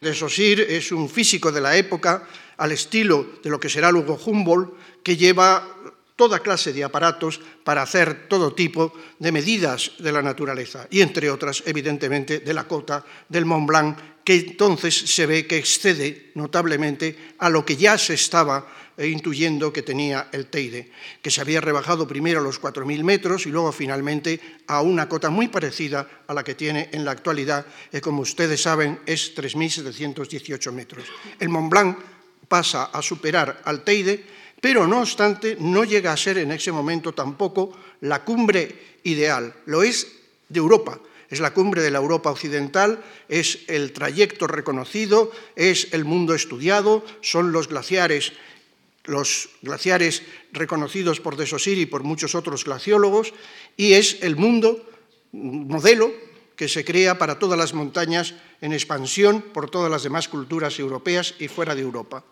De 0.00 0.14
Saussure 0.14 0.76
es 0.76 0.92
un 0.92 1.08
físico 1.08 1.50
de 1.50 1.60
la 1.60 1.76
época, 1.76 2.28
al 2.58 2.72
estilo 2.72 3.40
de 3.42 3.50
lo 3.50 3.58
que 3.58 3.70
será 3.70 3.90
luego 3.90 4.18
Humboldt, 4.22 5.02
que 5.02 5.16
lleva 5.16 5.64
toda 6.18 6.40
clase 6.40 6.72
de 6.72 6.82
aparatos 6.82 7.40
para 7.62 7.82
hacer 7.82 8.26
todo 8.28 8.52
tipo 8.52 8.92
de 9.20 9.30
medidas 9.30 9.92
de 10.00 10.10
la 10.10 10.20
naturaleza 10.20 10.88
y 10.90 11.00
entre 11.00 11.30
otras, 11.30 11.62
evidentemente, 11.64 12.40
de 12.40 12.52
la 12.52 12.66
cota 12.66 13.04
del 13.28 13.44
Mont 13.44 13.68
Blanc, 13.68 13.98
que 14.28 14.34
entonces 14.34 14.92
se 14.92 15.24
ve 15.24 15.46
que 15.46 15.56
excede 15.56 16.32
notablemente 16.34 17.32
a 17.38 17.48
lo 17.48 17.64
que 17.64 17.80
ya 17.80 17.96
se 17.96 18.12
estaba 18.12 18.92
eh, 18.98 19.08
intuyendo 19.08 19.72
que 19.72 19.80
tenía 19.80 20.28
el 20.32 20.52
Teide, 20.52 20.92
que 21.22 21.30
se 21.30 21.40
había 21.40 21.62
rebajado 21.62 22.06
primero 22.06 22.40
a 22.40 22.42
los 22.42 22.60
4.000 22.60 23.04
metros 23.04 23.46
y 23.46 23.48
luego 23.48 23.72
finalmente 23.72 24.38
a 24.66 24.82
una 24.82 25.08
cota 25.08 25.30
muy 25.30 25.48
parecida 25.48 26.06
a 26.26 26.34
la 26.34 26.44
que 26.44 26.54
tiene 26.54 26.90
en 26.92 27.06
la 27.06 27.12
actualidad, 27.12 27.64
que 27.90 28.02
como 28.02 28.20
ustedes 28.20 28.60
saben 28.60 29.00
es 29.06 29.34
3.718 29.34 30.72
metros. 30.72 31.04
El 31.40 31.48
Mont 31.48 31.70
Blanc 31.70 31.96
pasa 32.48 32.90
a 32.92 33.00
superar 33.00 33.62
al 33.64 33.82
Teide 33.82 34.22
pero 34.60 34.86
no 34.86 35.00
obstante 35.00 35.56
no 35.58 35.84
llega 35.84 36.12
a 36.12 36.18
ser 36.18 36.36
en 36.36 36.52
ese 36.52 36.70
momento 36.70 37.14
tampoco 37.14 37.72
la 38.02 38.24
cumbre 38.24 38.98
ideal, 39.04 39.54
lo 39.64 39.82
es 39.82 40.06
de 40.50 40.58
Europa, 40.58 41.00
es 41.30 41.40
la 41.40 41.52
cumbre 41.52 41.82
de 41.82 41.90
la 41.90 41.98
Europa 41.98 42.30
occidental, 42.30 43.04
es 43.28 43.60
el 43.68 43.92
trayecto 43.92 44.46
reconocido, 44.46 45.30
es 45.56 45.88
el 45.92 46.04
mundo 46.04 46.34
estudiado, 46.34 47.04
son 47.20 47.52
los 47.52 47.68
glaciares, 47.68 48.32
los 49.04 49.50
glaciares 49.62 50.22
reconocidos 50.52 51.20
por 51.20 51.36
de 51.36 51.46
y 51.66 51.86
por 51.86 52.02
muchos 52.02 52.34
otros 52.34 52.64
glaciólogos, 52.64 53.34
y 53.76 53.92
es 53.92 54.18
el 54.22 54.36
mundo 54.36 54.88
modelo 55.32 56.10
que 56.56 56.68
se 56.68 56.84
crea 56.84 57.18
para 57.18 57.38
todas 57.38 57.58
las 57.58 57.74
montañas 57.74 58.34
en 58.60 58.72
expansión 58.72 59.42
por 59.42 59.70
todas 59.70 59.90
las 59.90 60.02
demás 60.02 60.28
culturas 60.28 60.78
europeas 60.78 61.34
y 61.38 61.48
fuera 61.48 61.74
de 61.74 61.82
Europa. 61.82 62.24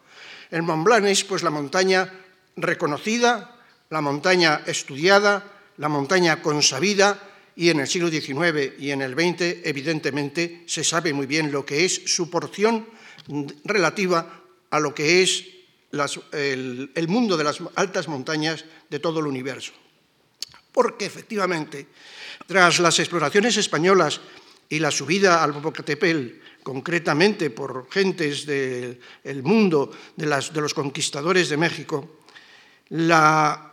El 0.51 0.63
Mont 0.63 0.85
Blanc 0.85 1.07
es 1.07 1.23
pues 1.23 1.43
la 1.43 1.51
montaña 1.51 2.13
reconocida, 2.57 3.61
la 3.91 4.01
montaña 4.01 4.63
estudiada, 4.67 5.53
la 5.77 5.89
montaña 5.89 6.43
consabida 6.43 7.21
y 7.57 7.71
en 7.71 7.81
el 7.81 7.89
siglo 7.89 8.11
XIX 8.11 8.79
y 8.79 8.91
en 8.91 9.01
el 9.01 9.15
XX 9.15 9.65
evidentemente 9.65 10.63
se 10.67 10.85
sabe 10.85 11.13
muy 11.13 11.27
bien 11.27 11.51
lo 11.51 11.65
que 11.65 11.85
es 11.85 12.03
su 12.05 12.29
porción 12.29 12.87
relativa 13.65 14.45
a 14.71 14.79
lo 14.79 14.95
que 14.95 15.23
es 15.23 15.45
el, 16.33 17.09
mundo 17.09 17.37
de 17.37 17.45
las 17.45 17.59
altas 17.75 18.09
montañas 18.09 18.65
de 18.91 18.99
todo 18.99 19.21
el 19.21 19.27
universo. 19.27 19.73
Porque 20.71 21.07
efectivamente, 21.07 21.87
tras 22.47 22.79
las 22.79 22.99
exploraciones 22.99 23.57
españolas 23.57 24.21
y 24.69 24.79
la 24.79 24.91
subida 24.91 25.43
al 25.43 25.55
Popocatépetl 25.55 26.63
concretamente 26.63 27.49
por 27.49 27.89
gentes 27.91 28.45
del 28.45 29.43
mundo, 29.43 29.91
de, 30.17 30.27
los 30.27 30.75
conquistadores 30.75 31.49
de 31.49 31.57
México, 31.57 32.21
la 32.91 33.73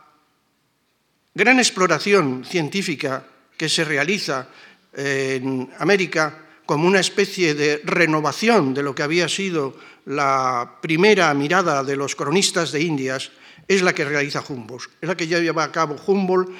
gran 1.34 1.58
exploración 1.58 2.44
científica 2.46 3.33
que 3.56 3.68
se 3.68 3.84
realiza 3.84 4.48
en 4.92 5.70
América 5.78 6.40
como 6.66 6.86
una 6.86 7.00
especie 7.00 7.54
de 7.54 7.80
renovación 7.84 8.72
de 8.72 8.82
lo 8.82 8.94
que 8.94 9.02
había 9.02 9.28
sido 9.28 9.76
la 10.06 10.78
primera 10.80 11.32
mirada 11.34 11.84
de 11.84 11.96
los 11.96 12.14
cronistas 12.14 12.72
de 12.72 12.82
Indias, 12.82 13.30
es 13.66 13.82
la 13.82 13.94
que 13.94 14.04
realiza 14.04 14.44
Humboldt, 14.46 14.90
es 15.00 15.08
la 15.08 15.16
que 15.16 15.26
ya 15.26 15.38
lleva 15.38 15.64
a 15.64 15.72
cabo 15.72 15.96
Humboldt 16.06 16.50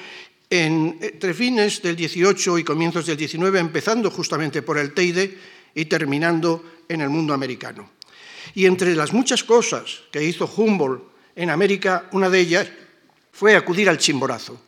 entre 0.49 1.33
fines 1.33 1.81
del 1.81 1.95
18 1.95 2.59
y 2.59 2.63
comienzos 2.63 3.05
del 3.05 3.17
19, 3.17 3.59
empezando 3.59 4.11
justamente 4.11 4.61
por 4.61 4.77
el 4.77 4.93
Teide 4.93 5.37
y 5.73 5.85
terminando 5.85 6.63
en 6.87 7.01
el 7.01 7.09
mundo 7.09 7.33
americano. 7.33 7.89
Y 8.53 8.65
entre 8.65 8.95
las 8.95 9.11
muchas 9.11 9.43
cosas 9.43 10.01
que 10.11 10.23
hizo 10.23 10.45
Humboldt 10.45 11.03
en 11.35 11.49
América, 11.49 12.07
una 12.11 12.29
de 12.29 12.39
ellas 12.39 12.67
fue 13.31 13.55
acudir 13.55 13.89
al 13.89 13.97
Chimborazo. 13.97 14.61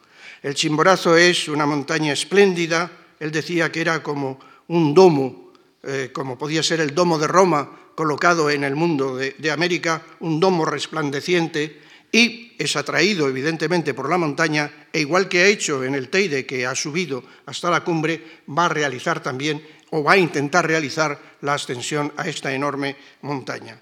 El 0.44 0.54
Chimborazo 0.54 1.18
es 1.18 1.48
una 1.48 1.66
montaña 1.66 2.14
espléndida, 2.14 2.92
él 3.20 3.32
decía 3.32 3.72
que 3.72 3.82
era 3.82 4.04
como 4.04 4.40
un 4.68 4.94
domo, 4.94 5.54
eh, 5.84 6.12
como 6.14 6.38
podía 6.38 6.62
ser 6.62 6.80
el 6.82 6.94
domo 6.94 7.18
de 7.18 7.28
Roma 7.28 7.70
colocado 7.96 8.50
en 8.50 8.64
el 8.64 8.76
mundo 8.76 9.16
de, 9.16 9.36
de 9.38 9.52
América, 9.52 10.04
un 10.20 10.40
domo 10.40 10.66
resplandeciente, 10.66 11.82
y 12.12 12.54
es 12.58 12.76
atraído 12.76 13.28
evidentemente 13.28 13.94
por 13.94 14.10
la 14.10 14.18
montaña, 14.18 14.88
e 14.94 15.02
igual 15.02 15.28
que 15.28 15.42
ha 15.42 15.48
hecho 15.48 15.84
en 15.84 15.96
el 15.96 16.10
Teide, 16.10 16.46
que 16.46 16.66
ha 16.66 16.76
subido 16.76 17.24
hasta 17.46 17.72
la 17.72 17.84
cumbre, 17.84 18.44
va 18.48 18.66
a 18.66 18.70
realizar 18.70 19.22
también 19.22 19.66
o 19.90 20.04
va 20.04 20.14
a 20.14 20.18
intentar 20.18 20.68
realizar 20.68 21.20
la 21.42 21.56
ascensión 21.56 22.14
a 22.16 22.28
esta 22.28 22.54
enorme 22.54 22.96
montaña. 23.22 23.82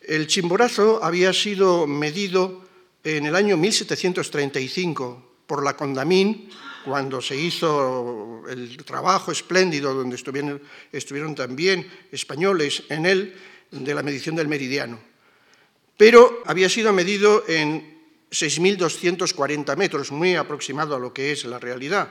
El 0.00 0.26
Chimborazo 0.26 1.02
había 1.02 1.32
sido 1.32 1.86
medido 1.86 2.62
en 3.04 3.26
el 3.26 3.36
año 3.36 3.56
1735 3.56 5.31
por 5.52 5.62
la 5.62 5.76
Condamín, 5.76 6.48
cuando 6.82 7.20
se 7.20 7.36
hizo 7.36 8.42
el 8.48 8.82
trabajo 8.86 9.30
espléndido 9.30 9.92
donde 9.92 10.16
estuvieron, 10.16 10.62
estuvieron 10.90 11.34
también 11.34 11.86
españoles 12.10 12.84
en 12.88 13.04
él, 13.04 13.36
de 13.70 13.94
la 13.94 14.02
medición 14.02 14.34
del 14.34 14.48
meridiano. 14.48 14.98
Pero 15.98 16.42
había 16.46 16.70
sido 16.70 16.90
medido 16.94 17.44
en 17.46 18.00
6.240 18.30 19.76
metros, 19.76 20.10
muy 20.10 20.36
aproximado 20.36 20.96
a 20.96 20.98
lo 20.98 21.12
que 21.12 21.32
es 21.32 21.44
la 21.44 21.58
realidad. 21.58 22.08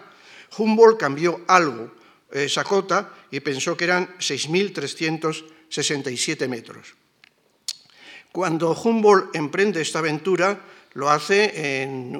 Humboldt 0.55 0.99
cambió 0.99 1.41
algo 1.47 1.91
esa 2.29 2.63
cota 2.63 3.11
y 3.31 3.39
pensó 3.39 3.75
que 3.75 3.85
eran 3.85 4.19
6.367 4.19 6.47
metros. 6.47 6.93
Cuando 8.31 8.79
Humboldt 8.79 9.35
emprende 9.35 9.81
esta 9.81 9.97
aventura, 9.97 10.61
lo 10.93 11.09
hace 11.09 11.81
en, 11.81 12.15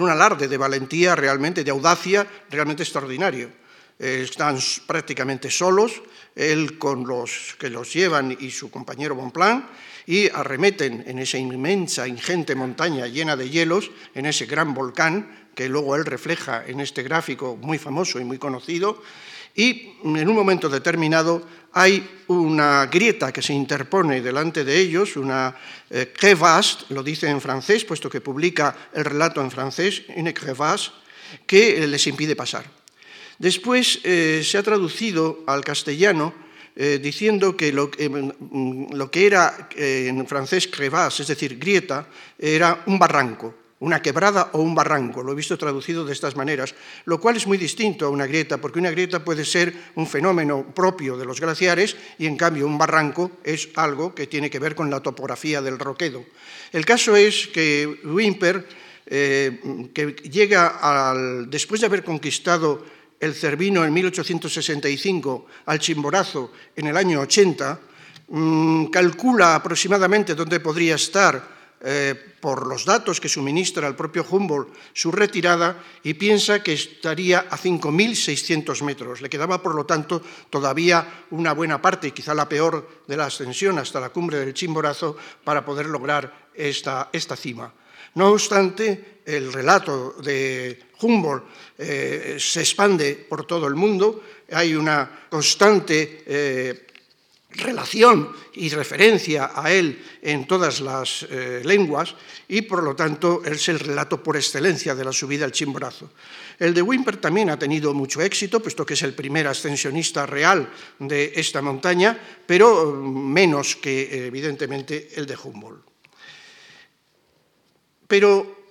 un 0.00 0.10
alarde 0.10 0.48
de 0.48 0.56
valentía 0.56 1.14
realmente, 1.14 1.64
de 1.64 1.70
audacia 1.70 2.26
realmente 2.50 2.82
extraordinario. 2.82 3.50
están 3.98 4.58
prácticamente 4.86 5.50
solos, 5.50 6.02
él 6.34 6.78
con 6.78 7.06
los 7.06 7.54
que 7.58 7.70
los 7.70 7.92
llevan 7.92 8.36
y 8.38 8.50
su 8.50 8.70
compañero 8.70 9.14
Bonplan, 9.14 9.68
y 10.06 10.28
arremeten 10.28 11.04
en 11.06 11.18
esa 11.18 11.38
inmensa, 11.38 12.06
ingente 12.06 12.54
montaña 12.54 13.06
llena 13.06 13.36
de 13.36 13.48
hielos, 13.48 13.90
en 14.14 14.26
ese 14.26 14.46
gran 14.46 14.74
volcán 14.74 15.48
que 15.54 15.68
luego 15.68 15.96
él 15.96 16.04
refleja 16.04 16.64
en 16.66 16.80
este 16.80 17.02
gráfico 17.02 17.56
muy 17.56 17.78
famoso 17.78 18.18
y 18.18 18.24
muy 18.24 18.38
conocido, 18.38 19.00
y 19.54 19.94
en 20.04 20.28
un 20.28 20.34
momento 20.34 20.68
determinado 20.68 21.42
hay 21.72 22.22
una 22.28 22.86
grieta 22.86 23.32
que 23.32 23.42
se 23.42 23.52
interpone 23.52 24.20
delante 24.20 24.64
de 24.64 24.78
ellos, 24.78 25.16
una 25.16 25.54
eh, 25.90 26.12
crevasse, 26.16 26.86
lo 26.90 27.02
dice 27.02 27.28
en 27.28 27.40
francés, 27.40 27.84
puesto 27.84 28.08
que 28.08 28.20
publica 28.20 28.90
el 28.92 29.04
relato 29.04 29.40
en 29.40 29.50
francés, 29.50 30.02
une 30.16 30.32
crevasse, 30.32 30.92
que 31.46 31.86
les 31.86 32.06
impide 32.06 32.36
pasar. 32.36 32.64
Después 33.38 33.98
eh, 34.04 34.42
se 34.44 34.58
ha 34.58 34.62
traducido 34.62 35.42
al 35.46 35.64
castellano 35.64 36.32
eh, 36.76 37.00
diciendo 37.02 37.56
que 37.56 37.72
lo, 37.72 37.90
mm, 37.90 38.94
lo, 38.94 39.10
que 39.10 39.26
era 39.26 39.68
en 39.74 40.26
francés 40.26 40.68
crevasse, 40.68 41.22
es 41.22 41.28
decir, 41.28 41.58
grieta, 41.58 42.06
era 42.38 42.82
un 42.86 42.98
barranco 42.98 43.63
una 43.84 44.00
quebrada 44.00 44.48
o 44.52 44.64
un 44.64 44.74
barranco. 44.74 45.22
Lo 45.22 45.32
he 45.32 45.36
visto 45.36 45.58
traducido 45.58 46.04
de 46.04 46.12
estas 46.12 46.36
maneras, 46.36 46.74
lo 47.04 47.20
cual 47.20 47.36
es 47.36 47.46
muy 47.46 47.58
distinto 47.58 48.06
a 48.06 48.08
una 48.08 48.26
grieta, 48.26 48.56
porque 48.56 48.78
una 48.78 48.90
grieta 48.90 49.22
puede 49.22 49.44
ser 49.44 49.92
un 49.94 50.06
fenómeno 50.06 50.72
propio 50.74 51.18
de 51.18 51.26
los 51.26 51.38
glaciares 51.38 51.94
y 52.18 52.24
en 52.24 52.36
cambio 52.36 52.66
un 52.66 52.78
barranco 52.78 53.32
es 53.44 53.68
algo 53.76 54.14
que 54.14 54.26
tiene 54.26 54.48
que 54.48 54.58
ver 54.58 54.74
con 54.74 54.88
la 54.88 55.00
topografía 55.00 55.60
del 55.60 55.78
roquedo. 55.78 56.24
El 56.72 56.86
caso 56.86 57.14
es 57.14 57.46
que 57.48 58.00
Wimper, 58.04 58.66
eh, 59.06 59.90
que 59.92 60.16
llega 60.32 60.78
al, 60.80 61.50
después 61.50 61.82
de 61.82 61.86
haber 61.86 62.02
conquistado 62.02 62.86
el 63.20 63.34
Cervino 63.34 63.84
en 63.84 63.92
1865 63.92 65.46
al 65.66 65.78
Chimborazo 65.78 66.52
en 66.74 66.86
el 66.86 66.96
año 66.96 67.20
80, 67.20 67.80
mm, 68.28 68.86
calcula 68.86 69.56
aproximadamente 69.56 70.34
dónde 70.34 70.60
podría 70.60 70.94
estar 70.94 71.53
eh, 71.86 72.14
por 72.40 72.66
los 72.66 72.86
datos 72.86 73.20
que 73.20 73.28
suministra 73.28 73.86
el 73.86 73.94
propio 73.94 74.24
Humboldt 74.24 74.72
su 74.94 75.12
retirada 75.12 75.84
y 76.02 76.14
piensa 76.14 76.62
que 76.62 76.72
estaría 76.72 77.40
a 77.40 77.58
5.600 77.58 78.82
metros. 78.82 79.20
Le 79.20 79.28
quedaba, 79.28 79.62
por 79.62 79.74
lo 79.74 79.84
tanto, 79.84 80.22
todavía 80.48 81.26
una 81.30 81.52
buena 81.52 81.82
parte, 81.82 82.12
quizá 82.12 82.32
la 82.32 82.48
peor, 82.48 83.04
de 83.06 83.16
la 83.18 83.26
ascensión 83.26 83.78
hasta 83.78 84.00
la 84.00 84.08
cumbre 84.08 84.38
del 84.38 84.54
Chimborazo 84.54 85.16
para 85.44 85.62
poder 85.62 85.86
lograr 85.86 86.48
esta, 86.54 87.10
esta 87.12 87.36
cima. 87.36 87.70
No 88.14 88.28
obstante, 88.28 89.20
el 89.26 89.52
relato 89.52 90.14
de 90.22 90.84
Humboldt 91.00 91.44
eh, 91.76 92.36
se 92.38 92.60
expande 92.60 93.26
por 93.28 93.46
todo 93.46 93.66
el 93.66 93.74
mundo, 93.74 94.22
hay 94.52 94.74
una 94.74 95.26
constante 95.28 96.22
eh, 96.26 96.83
relación 97.56 98.30
y 98.54 98.68
referencia 98.68 99.52
a 99.54 99.72
él 99.72 100.02
en 100.22 100.46
todas 100.46 100.80
las 100.80 101.26
eh, 101.30 101.62
lenguas 101.64 102.14
y 102.48 102.62
por 102.62 102.82
lo 102.82 102.94
tanto 102.96 103.42
es 103.44 103.68
el 103.68 103.78
relato 103.78 104.22
por 104.22 104.36
excelencia 104.36 104.94
de 104.94 105.04
la 105.04 105.12
subida 105.12 105.44
al 105.44 105.52
Chimborazo. 105.52 106.10
El 106.58 106.74
de 106.74 106.82
Wimper 106.82 107.16
también 107.16 107.50
ha 107.50 107.58
tenido 107.58 107.94
mucho 107.94 108.20
éxito, 108.20 108.60
puesto 108.60 108.86
que 108.86 108.94
es 108.94 109.02
el 109.02 109.14
primer 109.14 109.46
ascensionista 109.46 110.26
real 110.26 110.68
de 110.98 111.32
esta 111.34 111.62
montaña, 111.62 112.18
pero 112.46 112.92
menos 112.92 113.76
que 113.76 114.26
evidentemente 114.26 115.10
el 115.16 115.26
de 115.26 115.36
Humboldt. 115.36 115.82
Pero, 118.06 118.66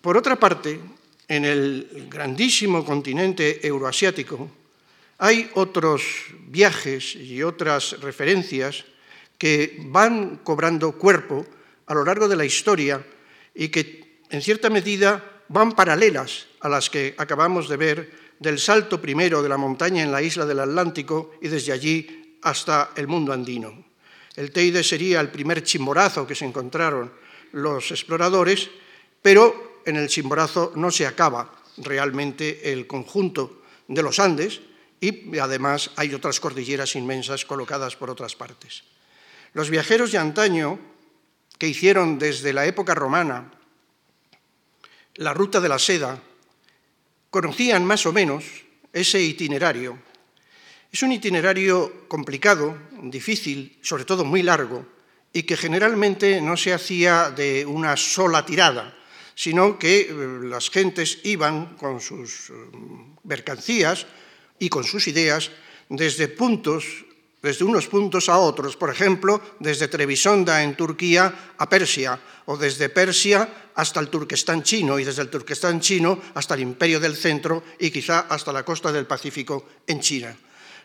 por 0.00 0.16
otra 0.16 0.36
parte, 0.36 0.80
en 1.28 1.44
el 1.44 2.08
grandísimo 2.10 2.84
continente 2.84 3.64
euroasiático, 3.66 4.61
hay 5.18 5.50
otros 5.54 6.02
viajes 6.48 7.14
y 7.14 7.42
otras 7.42 8.00
referencias 8.00 8.84
que 9.38 9.76
van 9.86 10.40
cobrando 10.44 10.92
cuerpo 10.92 11.46
a 11.86 11.94
lo 11.94 12.04
largo 12.04 12.28
de 12.28 12.36
la 12.36 12.44
historia 12.44 13.04
y 13.54 13.68
que 13.68 14.20
en 14.30 14.42
cierta 14.42 14.70
medida 14.70 15.42
van 15.48 15.72
paralelas 15.72 16.46
a 16.60 16.68
las 16.68 16.88
que 16.88 17.14
acabamos 17.18 17.68
de 17.68 17.76
ver 17.76 18.10
del 18.38 18.58
salto 18.58 19.00
primero 19.00 19.42
de 19.42 19.48
la 19.48 19.56
montaña 19.56 20.02
en 20.02 20.10
la 20.10 20.22
isla 20.22 20.46
del 20.46 20.60
Atlántico 20.60 21.34
y 21.40 21.48
desde 21.48 21.72
allí 21.72 22.38
hasta 22.42 22.90
el 22.96 23.06
mundo 23.06 23.32
andino. 23.32 23.84
El 24.34 24.50
Teide 24.50 24.82
sería 24.82 25.20
el 25.20 25.30
primer 25.30 25.62
chimborazo 25.62 26.26
que 26.26 26.34
se 26.34 26.44
encontraron 26.44 27.12
los 27.52 27.90
exploradores, 27.90 28.70
pero 29.20 29.82
en 29.84 29.96
el 29.96 30.08
chimborazo 30.08 30.72
no 30.76 30.90
se 30.90 31.06
acaba 31.06 31.52
realmente 31.78 32.72
el 32.72 32.86
conjunto 32.86 33.62
de 33.88 34.02
los 34.02 34.18
Andes, 34.18 34.60
y 35.02 35.38
además 35.38 35.90
hay 35.96 36.14
otras 36.14 36.38
cordilleras 36.38 36.94
inmensas 36.94 37.44
colocadas 37.44 37.96
por 37.96 38.08
otras 38.08 38.36
partes. 38.36 38.84
Los 39.52 39.68
viajeros 39.68 40.12
de 40.12 40.18
antaño 40.18 40.78
que 41.58 41.66
hicieron 41.66 42.18
desde 42.18 42.52
la 42.52 42.66
época 42.66 42.94
romana 42.94 43.50
la 45.16 45.34
ruta 45.34 45.60
de 45.60 45.68
la 45.68 45.78
seda 45.78 46.22
conocían 47.30 47.84
más 47.84 48.06
o 48.06 48.12
menos 48.12 48.44
ese 48.92 49.20
itinerario. 49.20 49.98
Es 50.92 51.02
un 51.02 51.12
itinerario 51.12 52.06
complicado, 52.06 52.78
difícil, 53.02 53.78
sobre 53.82 54.04
todo 54.04 54.24
muy 54.24 54.42
largo, 54.42 54.86
y 55.32 55.42
que 55.42 55.56
generalmente 55.56 56.40
no 56.40 56.56
se 56.56 56.72
hacía 56.72 57.30
de 57.30 57.66
una 57.66 57.96
sola 57.96 58.46
tirada, 58.46 58.94
sino 59.34 59.78
que 59.78 60.02
eh, 60.02 60.14
las 60.44 60.70
gentes 60.70 61.20
iban 61.24 61.76
con 61.76 62.00
sus 62.00 62.50
eh, 62.50 62.52
mercancías, 63.24 64.06
y 64.62 64.68
con 64.68 64.84
sus 64.84 65.08
ideas 65.08 65.50
desde 65.88 66.28
puntos, 66.28 67.04
desde 67.42 67.64
unos 67.64 67.88
puntos 67.88 68.28
a 68.28 68.38
otros, 68.38 68.76
por 68.76 68.90
ejemplo, 68.90 69.42
desde 69.58 69.88
Trebisonda 69.88 70.62
en 70.62 70.76
Turquía 70.76 71.54
a 71.58 71.68
Persia, 71.68 72.14
o 72.46 72.56
desde 72.56 72.88
Persia 72.88 73.72
hasta 73.74 73.98
el 73.98 74.06
Turquestán 74.06 74.62
chino, 74.62 75.00
y 75.00 75.04
desde 75.04 75.22
el 75.22 75.30
Turquestán 75.30 75.80
chino 75.80 76.14
hasta 76.34 76.54
el 76.54 76.60
Imperio 76.60 77.00
del 77.00 77.16
Centro 77.16 77.64
y 77.80 77.90
quizá 77.90 78.30
hasta 78.30 78.52
la 78.52 78.64
costa 78.64 78.92
del 78.92 79.04
Pacífico 79.04 79.66
en 79.84 79.98
China. 79.98 80.30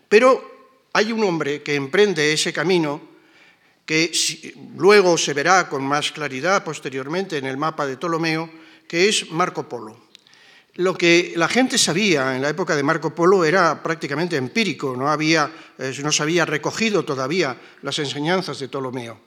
Pero 0.10 0.90
hay 0.94 1.12
un 1.12 1.24
hombre 1.24 1.62
que 1.62 1.76
emprende 1.76 2.34
ese 2.34 2.52
camino 2.52 3.00
que 3.86 4.12
luego 4.76 5.20
se 5.20 5.36
verá 5.36 5.70
con 5.70 5.86
más 5.86 6.12
claridad 6.12 6.64
posteriormente 6.64 7.38
en 7.38 7.46
el 7.46 7.58
mapa 7.58 7.86
de 7.86 7.98
Ptolomeo, 7.98 8.50
que 8.88 9.08
es 9.08 9.30
Marco 9.30 9.70
Polo. 9.70 10.07
Lo 10.78 10.96
que 10.96 11.34
la 11.36 11.48
gente 11.48 11.80
sabía 11.80 12.36
en 12.36 12.42
la 12.42 12.50
época 12.50 12.76
de 12.76 12.84
Marco 12.84 13.10
Polo 13.10 13.44
era 13.44 13.82
prácticamente 13.82 14.38
empírico, 14.38 14.96
no, 14.96 15.10
había, 15.10 15.50
eh, 15.80 15.92
no 16.04 16.12
se 16.12 16.22
había 16.22 16.46
recogido 16.46 17.04
todavía 17.04 17.58
las 17.82 17.98
enseñanzas 17.98 18.60
de 18.60 18.68
Ptolomeo. 18.68 19.20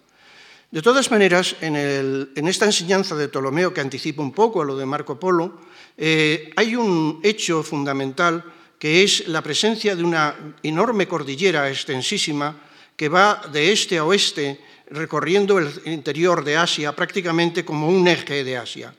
De 0.70 0.80
todas 0.80 1.10
maneras, 1.10 1.56
en, 1.60 2.30
esta 2.46 2.66
enseñanza 2.66 3.16
de 3.16 3.26
Ptolomeo, 3.26 3.74
que 3.74 3.80
anticipa 3.80 4.22
un 4.22 4.30
poco 4.30 4.62
a 4.62 4.64
lo 4.64 4.76
de 4.76 4.86
Marco 4.86 5.18
Polo, 5.18 5.58
eh, 5.98 6.52
hay 6.54 6.76
un 6.76 7.18
hecho 7.24 7.64
fundamental 7.64 8.44
que 8.78 9.02
es 9.02 9.26
la 9.26 9.42
presencia 9.42 9.96
de 9.96 10.04
una 10.04 10.54
enorme 10.62 11.08
cordillera 11.08 11.68
extensísima 11.68 12.54
que 12.94 13.08
va 13.08 13.42
de 13.52 13.72
este 13.72 13.98
a 13.98 14.04
oeste 14.04 14.60
recorriendo 14.90 15.58
el 15.58 15.68
interior 15.86 16.44
de 16.44 16.56
Asia 16.56 16.94
prácticamente 16.94 17.64
como 17.64 17.88
un 17.88 18.06
eje 18.06 18.44
de 18.44 18.56
Asia. 18.56 18.94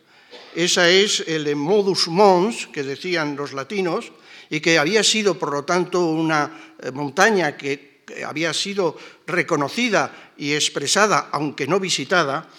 Esa 0.56 0.90
es 0.90 1.24
el 1.28 1.56
modus 1.56 2.08
mons 2.08 2.68
que 2.68 2.84
decían 2.84 3.36
los 3.36 3.54
latinos 3.54 4.12
y 4.50 4.60
que 4.60 4.78
había 4.78 5.04
sido, 5.04 5.40
por 5.40 5.54
lo 5.54 5.64
tanto, 5.64 6.04
una 6.06 6.76
eh, 6.80 6.92
montaña 6.92 7.56
que 7.56 8.04
había 8.26 8.54
sido 8.54 8.98
reconocida 9.26 10.34
y 10.38 10.54
expresada, 10.54 11.30
aunque 11.32 11.68
no 11.68 11.80
visitada, 11.80 12.50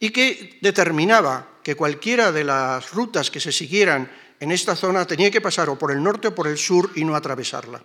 y 0.00 0.10
que 0.10 0.58
determinaba 0.60 1.60
que 1.62 1.76
cualquiera 1.76 2.32
de 2.32 2.44
las 2.44 2.92
rutas 2.92 3.30
que 3.30 3.40
se 3.40 3.52
siguieran 3.52 4.10
en 4.40 4.52
esta 4.52 4.76
zona 4.76 5.06
tenía 5.06 5.30
que 5.30 5.40
pasar 5.40 5.68
o 5.68 5.78
por 5.78 5.92
el 5.92 6.02
norte 6.02 6.28
o 6.28 6.34
por 6.34 6.46
el 6.46 6.58
sur 6.58 6.90
y 6.94 7.04
no 7.04 7.14
atravesarla. 7.14 7.82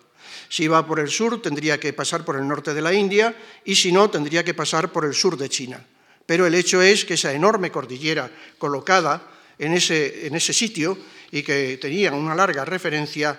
Si 0.50 0.64
iba 0.64 0.86
por 0.86 1.00
el 1.00 1.10
sur, 1.10 1.42
tendría 1.42 1.80
que 1.80 1.94
pasar 1.94 2.26
por 2.26 2.36
el 2.36 2.48
norte 2.48 2.74
de 2.74 2.82
la 2.82 2.94
India 2.94 3.36
y 3.64 3.76
si 3.76 3.92
no, 3.92 4.10
tendría 4.10 4.44
que 4.44 4.54
pasar 4.54 4.92
por 4.92 5.06
el 5.06 5.14
sur 5.14 5.38
de 5.38 5.50
China. 5.50 5.86
Pero 6.26 6.46
el 6.46 6.56
hecho 6.56 6.82
es 6.82 7.06
que 7.06 7.16
esa 7.16 7.34
enorme 7.34 7.72
cordillera 7.72 8.30
colocada 8.58 9.22
en 9.60 9.74
ese, 9.74 10.26
en 10.26 10.36
ese 10.36 10.54
sitio 10.54 10.98
y 11.32 11.44
que 11.44 11.78
tenía 11.78 12.12
una 12.14 12.34
larga 12.34 12.66
referencia, 12.66 13.38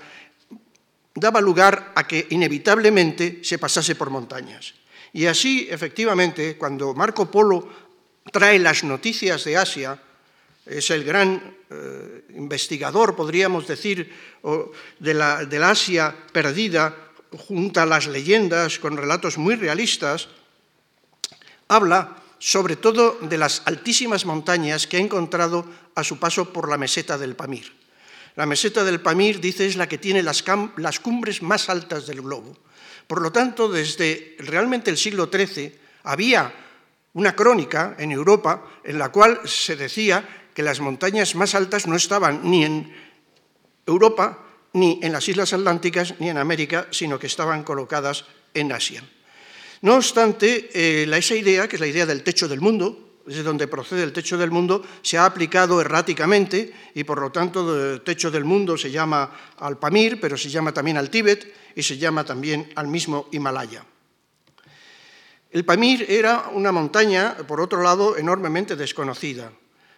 daba 1.15 1.41
lugar 1.41 1.93
a 1.97 2.07
que 2.07 2.29
inevitablemente 2.31 3.41
se 3.43 3.59
pasase 3.59 3.97
por 3.97 4.11
montañas. 4.11 4.75
Y 5.13 5.27
así, 5.27 5.67
efectivamente, 5.69 6.57
cuando 6.57 6.95
Marco 6.95 7.29
Polo 7.31 7.67
trae 8.31 8.59
las 8.61 8.85
noticias 8.85 9.43
de 9.45 9.57
Asia, 9.57 9.99
es 10.67 10.91
el 10.91 11.03
gran 11.03 11.57
eh, 11.71 12.25
investigador, 12.37 13.17
podríamos 13.17 13.67
decir, 13.67 14.13
de 15.01 15.15
la, 15.15 15.45
de 15.45 15.59
la 15.59 15.71
Asia 15.71 16.15
perdida, 16.33 16.95
junto 17.31 17.81
a 17.81 17.87
las 17.87 18.07
leyendas 18.07 18.79
con 18.79 18.97
relatos 18.97 19.39
muy 19.39 19.55
realistas, 19.55 20.29
habla 21.69 22.20
sobre 22.41 22.75
todo 22.77 23.19
de 23.21 23.37
las 23.37 23.63
altísimas 23.67 24.25
montañas 24.25 24.89
que 24.89 24.97
ha 24.97 25.01
encontrado 25.01 25.69
a 25.95 26.03
su 26.03 26.19
paso 26.19 26.53
por 26.53 26.69
la 26.69 26.79
meseta 26.79 27.19
del 27.19 27.37
Pamir. 27.37 27.71
La 28.35 28.47
meseta 28.47 28.83
del 28.83 29.01
Pamir, 29.01 29.41
dice, 29.41 29.67
es 29.67 29.77
la 29.77 29.87
que 29.87 29.99
tiene 29.99 30.23
las, 30.23 30.43
cumbres 31.01 31.43
más 31.43 31.69
altas 31.69 32.07
del 32.07 32.23
globo. 32.23 32.57
Por 33.07 33.21
lo 33.21 33.31
tanto, 33.31 33.69
desde 33.69 34.37
realmente 34.39 34.91
el 34.91 34.97
siglo 34.97 35.29
XIII 35.31 35.79
había 36.05 36.51
una 37.13 37.37
crónica 37.37 37.95
en 37.99 38.11
Europa 38.11 38.65
en 38.85 38.99
la 38.99 39.11
cual 39.11 39.41
se 39.45 39.77
decía 39.77 40.49
que 40.55 40.63
las 40.63 40.81
montañas 40.81 41.35
más 41.35 41.55
altas 41.55 41.87
no 41.87 41.97
estaban 41.97 42.41
ni 42.49 42.65
en 42.65 42.91
Europa, 43.85 44.39
ni 44.73 44.99
en 45.03 45.13
las 45.13 45.29
Islas 45.29 45.53
Atlánticas, 45.53 46.15
ni 46.21 46.31
en 46.31 46.39
América, 46.39 46.87
sino 46.91 47.19
que 47.19 47.27
estaban 47.27 47.65
colocadas 47.65 48.25
en 48.55 48.73
Asia. 48.73 49.05
No 49.83 49.97
obstante, 49.97 50.71
eh, 50.75 51.11
esa 51.17 51.35
idea, 51.35 51.69
que 51.69 51.77
es 51.77 51.81
la 51.81 51.87
idea 51.87 52.05
del 52.05 52.23
techo 52.23 52.47
del 52.49 52.61
mundo, 52.61 53.21
desde 53.25 53.43
donde 53.43 53.69
procede 53.69 54.03
el 54.03 54.13
techo 54.13 54.37
del 54.37 54.51
mundo, 54.51 54.85
se 55.03 55.17
ha 55.17 55.25
aplicado 55.25 55.81
erráticamente 55.81 56.73
y 56.95 57.05
por 57.05 57.21
lo 57.21 57.31
tanto 57.31 57.95
el 57.95 58.03
techo 58.03 58.31
del 58.31 58.45
mundo 58.45 58.77
se 58.77 58.91
llama 58.91 59.55
al 59.59 59.79
Pamir, 59.79 60.21
pero 60.21 60.37
se 60.37 60.51
llama 60.51 60.73
también 60.73 60.97
al 60.97 61.11
Tíbet 61.11 61.55
y 61.75 61.83
se 61.83 61.97
llama 61.97 62.25
también 62.25 62.71
al 62.75 62.89
mismo 62.89 63.29
Himalaya. 63.31 63.85
El 65.51 65.65
Pamir 65.65 66.07
era 66.09 66.51
una 66.53 66.73
montaña, 66.73 67.37
por 67.47 67.61
otro 67.61 67.83
lado, 67.83 68.17
enormemente 68.17 68.77
desconocida. 68.77 69.53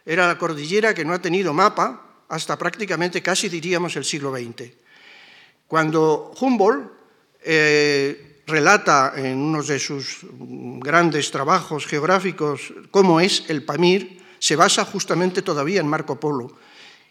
Era 0.05 0.27
la 0.27 0.39
cordillera 0.39 0.95
que 0.95 1.05
no 1.05 1.13
ha 1.13 1.21
tenido 1.21 1.53
mapa 1.53 2.25
hasta 2.29 2.57
prácticamente 2.57 3.23
casi 3.23 3.49
diríamos 3.49 3.95
el 3.97 4.05
siglo 4.05 4.35
XX. 4.35 4.73
Cuando 5.67 6.33
Humboldt 6.41 6.91
eh, 7.45 8.32
relata 8.47 9.13
en 9.17 9.39
uno 9.39 9.63
de 9.63 9.79
sus 9.79 10.19
grandes 10.81 11.31
trabajos 11.31 11.87
geográficos 11.87 12.73
cómo 12.91 13.21
es 13.21 13.45
el 13.49 13.65
Pamir, 13.65 14.21
se 14.39 14.57
basa 14.57 14.85
justamente 14.85 15.43
todavía 15.43 15.81
en 15.81 15.87
Marco 15.87 16.19
Polo. 16.19 16.57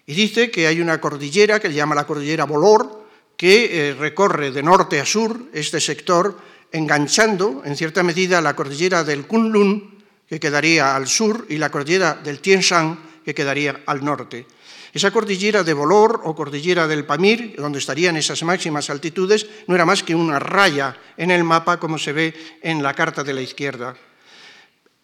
Y 0.06 0.14
dice 0.14 0.52
que 0.52 0.68
hay 0.68 0.82
una 0.82 1.00
cordillera 1.00 1.60
que 1.60 1.70
le 1.70 1.76
llama 1.76 1.96
la 1.96 2.06
cordillera 2.06 2.46
Bolor, 2.46 3.08
que 3.38 3.90
eh, 3.90 3.94
recorre 3.94 4.52
de 4.52 4.62
norte 4.62 5.00
a 5.00 5.06
sur 5.06 5.50
este 5.54 5.80
sector, 5.80 6.38
enganchando 6.72 7.62
en 7.66 7.76
cierta 7.76 8.04
medida 8.04 8.42
la 8.42 8.56
cordillera 8.56 9.04
del 9.04 9.26
Kunlun, 9.26 10.04
que 10.28 10.40
quedaría 10.40 10.96
al 10.96 11.08
sur, 11.08 11.46
y 11.50 11.58
la 11.58 11.72
cordillera 11.72 12.16
del 12.16 12.40
Tien 12.40 12.60
Shan, 12.60 13.00
que 13.24 13.34
quedaría 13.34 13.82
al 13.86 14.04
norte. 14.04 14.46
Esa 14.94 15.12
cordillera 15.12 15.64
de 15.64 15.74
Bolor 15.74 16.22
o 16.26 16.36
cordillera 16.36 16.88
del 16.88 17.06
Pamir, 17.06 17.56
donde 17.56 17.80
estarían 17.80 18.18
esas 18.18 18.44
máximas 18.44 18.90
altitudes, 18.90 19.48
no 19.68 19.76
era 19.76 19.86
más 19.86 20.04
que 20.04 20.16
una 20.16 20.38
raya 20.38 20.98
en 21.16 21.32
el 21.32 21.44
mapa, 21.44 21.80
como 21.80 21.98
se 21.98 22.12
ve 22.12 22.34
en 22.62 22.84
la 22.84 22.94
carta 22.94 23.24
de 23.24 23.34
la 23.34 23.42
izquierda. 23.42 23.96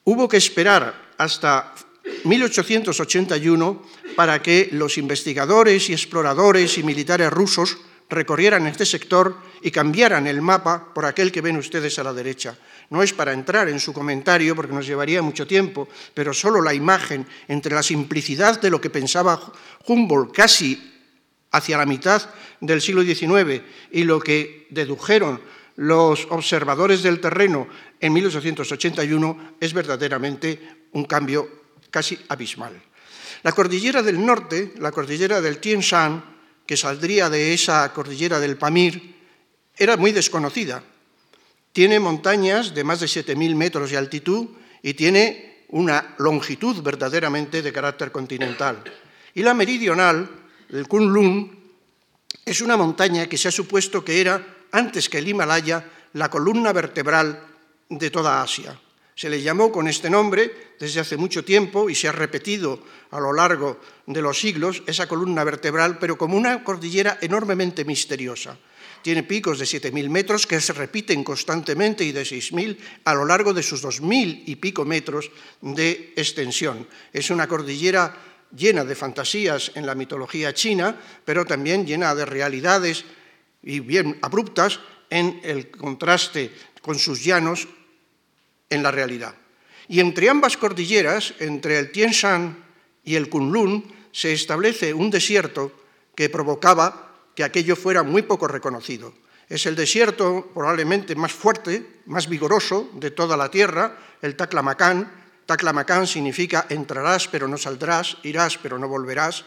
Hubo 0.03 0.27
que 0.27 0.37
esperar 0.37 1.13
hasta 1.17 1.73
1881 2.23 3.83
para 4.15 4.41
que 4.41 4.69
los 4.71 4.97
investigadores 4.97 5.89
y 5.89 5.93
exploradores 5.93 6.77
y 6.77 6.83
militares 6.83 7.31
rusos 7.31 7.77
recorrieran 8.09 8.67
este 8.67 8.85
sector 8.85 9.37
y 9.61 9.71
cambiaran 9.71 10.27
el 10.27 10.41
mapa 10.41 10.93
por 10.93 11.05
aquel 11.05 11.31
que 11.31 11.41
ven 11.41 11.57
ustedes 11.57 11.99
a 11.99 12.03
la 12.03 12.13
derecha. 12.13 12.57
No 12.89 13.03
es 13.03 13.13
para 13.13 13.33
entrar 13.33 13.67
en 13.67 13.79
su 13.79 13.91
comentario 13.91 14.55
porque 14.55 14.73
nos 14.73 14.87
llevaría 14.87 15.21
mucho 15.21 15.45
tiempo, 15.45 15.89
pero 16.13 16.33
solo 16.33 16.61
la 16.61 16.73
imagen 16.73 17.25
entre 17.47 17.75
la 17.75 17.83
simplicidad 17.83 18.61
de 18.61 18.69
lo 18.69 18.79
que 18.79 18.89
pensaba 18.89 19.39
Humboldt 19.85 20.33
casi 20.33 20.93
hacia 21.51 21.77
la 21.77 21.85
mitad 21.85 22.21
del 22.61 22.81
siglo 22.81 23.03
XIX 23.03 23.61
y 23.91 24.03
lo 24.03 24.19
que 24.19 24.67
dedujeron 24.69 25.41
los 25.75 26.27
observadores 26.29 27.03
del 27.03 27.19
terreno 27.19 27.67
en 27.99 28.13
1881 28.13 29.55
es 29.59 29.73
verdaderamente 29.73 30.87
un 30.93 31.05
cambio 31.05 31.47
casi 31.91 32.17
abismal. 32.29 32.73
La 33.43 33.51
cordillera 33.51 34.01
del 34.01 34.25
norte, 34.25 34.73
la 34.79 34.91
cordillera 34.91 35.41
del 35.41 35.59
Tien 35.59 35.81
Shan, 35.81 36.23
que 36.65 36.77
saldría 36.77 37.29
de 37.29 37.53
esa 37.53 37.93
cordillera 37.93 38.39
del 38.39 38.57
Pamir, 38.57 39.15
era 39.75 39.95
muy 39.95 40.11
desconocida. 40.11 40.83
Tiene 41.77 41.99
montañas 41.99 42.73
de 42.73 42.83
más 42.83 43.01
de 43.01 43.05
7.000 43.05 43.53
metros 43.53 43.91
de 43.91 43.97
altitud 43.97 44.47
y 44.81 44.95
tiene 44.95 45.65
una 45.69 46.15
longitud 46.17 46.81
verdaderamente 46.81 47.61
de 47.61 47.71
carácter 47.71 48.11
continental. 48.11 48.83
Y 49.35 49.43
la 49.43 49.53
meridional, 49.53 50.27
el 50.71 50.87
Kunlun, 50.87 51.55
es 52.43 52.61
una 52.61 52.77
montaña 52.77 53.27
que 53.27 53.37
se 53.37 53.49
ha 53.49 53.51
supuesto 53.51 54.03
que 54.03 54.19
era, 54.19 54.43
antes 54.71 55.07
que 55.07 55.19
el 55.19 55.27
Himalaya, 55.27 55.85
la 56.13 56.31
columna 56.31 56.73
vertebral 56.73 57.43
de 57.89 58.09
toda 58.09 58.41
Asia. 58.41 58.75
Se 59.13 59.29
le 59.29 59.43
llamó 59.43 59.71
con 59.71 59.87
este 59.87 60.09
nombre 60.09 60.73
desde 60.79 61.01
hace 61.01 61.15
mucho 61.15 61.45
tiempo 61.45 61.91
y 61.91 61.93
se 61.93 62.07
ha 62.07 62.11
repetido 62.11 62.81
a 63.11 63.19
lo 63.19 63.33
largo 63.33 63.79
de 64.07 64.23
los 64.23 64.39
siglos 64.39 64.81
esa 64.87 65.07
columna 65.07 65.43
vertebral, 65.43 65.99
pero 65.99 66.17
como 66.17 66.37
una 66.37 66.63
cordillera 66.63 67.19
enormemente 67.21 67.85
misteriosa. 67.85 68.57
Tiene 69.07 69.23
picos 69.23 69.57
de 69.57 69.63
7.000 69.63 70.09
metros 70.09 70.45
que 70.45 70.59
se 70.59 70.73
repiten 70.73 71.23
constantemente 71.23 72.03
y 72.03 72.11
de 72.11 72.23
6.000 72.23 72.77
a 73.05 73.13
lo 73.15 73.23
largo 73.23 73.53
de 73.53 73.63
sus 73.63 73.81
2.000 73.81 74.43
y 74.47 74.57
pico 74.57 74.83
metros 74.83 75.31
de 75.61 76.11
extensión. 76.17 76.85
Es 77.13 77.29
una 77.29 77.47
cordillera 77.47 78.13
llena 78.53 78.83
de 78.83 78.95
fantasías 78.95 79.71
en 79.75 79.85
la 79.85 79.95
mitología 79.95 80.53
china, 80.53 80.99
pero 81.23 81.45
también 81.45 81.87
llena 81.87 82.13
de 82.15 82.25
realidades 82.25 83.05
y 83.63 83.79
bien 83.79 84.19
abruptas 84.21 84.81
en 85.09 85.39
el 85.41 85.71
contraste 85.71 86.51
con 86.81 86.99
sus 86.99 87.23
llanos 87.23 87.65
en 88.69 88.83
la 88.83 88.91
realidad. 88.91 89.35
Y 89.87 90.01
entre 90.01 90.29
ambas 90.29 90.57
cordilleras, 90.57 91.33
entre 91.39 91.79
el 91.79 91.93
Tien 91.93 92.11
Shan 92.11 92.61
y 93.05 93.15
el 93.15 93.29
Kunlun, 93.29 93.85
se 94.11 94.33
establece 94.33 94.93
un 94.93 95.09
desierto 95.09 95.71
que 96.13 96.27
provocaba 96.27 97.06
que 97.37 97.43
aquello 97.43 97.75
fuera 97.75 98.01
muy 98.01 98.23
poco 98.23 98.47
reconocido. 98.47 99.13
Es 99.47 99.67
el 99.67 99.75
desierto 99.75 100.49
probablemente 100.55 101.15
más 101.15 101.31
fuerte, 101.31 102.01
más 102.07 102.27
vigoroso 102.27 102.89
de 102.95 103.11
toda 103.11 103.37
la 103.37 103.51
tierra, 103.51 103.95
el 104.23 104.35
Taklamakan. 104.35 105.45
Taklamakan 105.45 106.07
significa 106.07 106.65
entrarás 106.67 107.27
pero 107.27 107.47
no 107.47 107.55
saldrás, 107.61 108.17
irás 108.23 108.57
pero 108.57 108.79
no 108.79 108.89
volverás, 108.89 109.45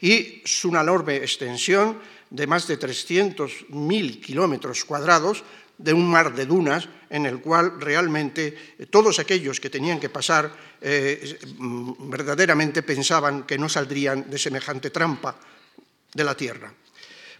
y 0.00 0.44
una 0.62 0.82
enorme 0.82 1.16
extensión 1.16 1.98
de 2.30 2.46
más 2.46 2.68
de 2.68 2.78
300.000 2.78 4.20
kilómetros 4.20 4.84
cuadrados 4.84 5.42
de 5.76 5.92
un 5.92 6.08
mar 6.08 6.32
de 6.36 6.46
dunas 6.46 6.88
en 7.10 7.26
el 7.26 7.40
cual 7.40 7.80
realmente 7.80 8.86
todos 8.88 9.18
aquellos 9.18 9.58
que 9.58 9.68
tenían 9.68 9.98
que 9.98 10.14
pasar 10.14 10.78
eh, 10.80 11.40
verdaderamente 12.06 12.84
pensaban 12.84 13.42
que 13.42 13.58
no 13.58 13.68
saldrían 13.68 14.30
de 14.30 14.38
semejante 14.38 14.90
trampa 14.90 15.34
de 16.14 16.22
la 16.22 16.36
tierra. 16.36 16.72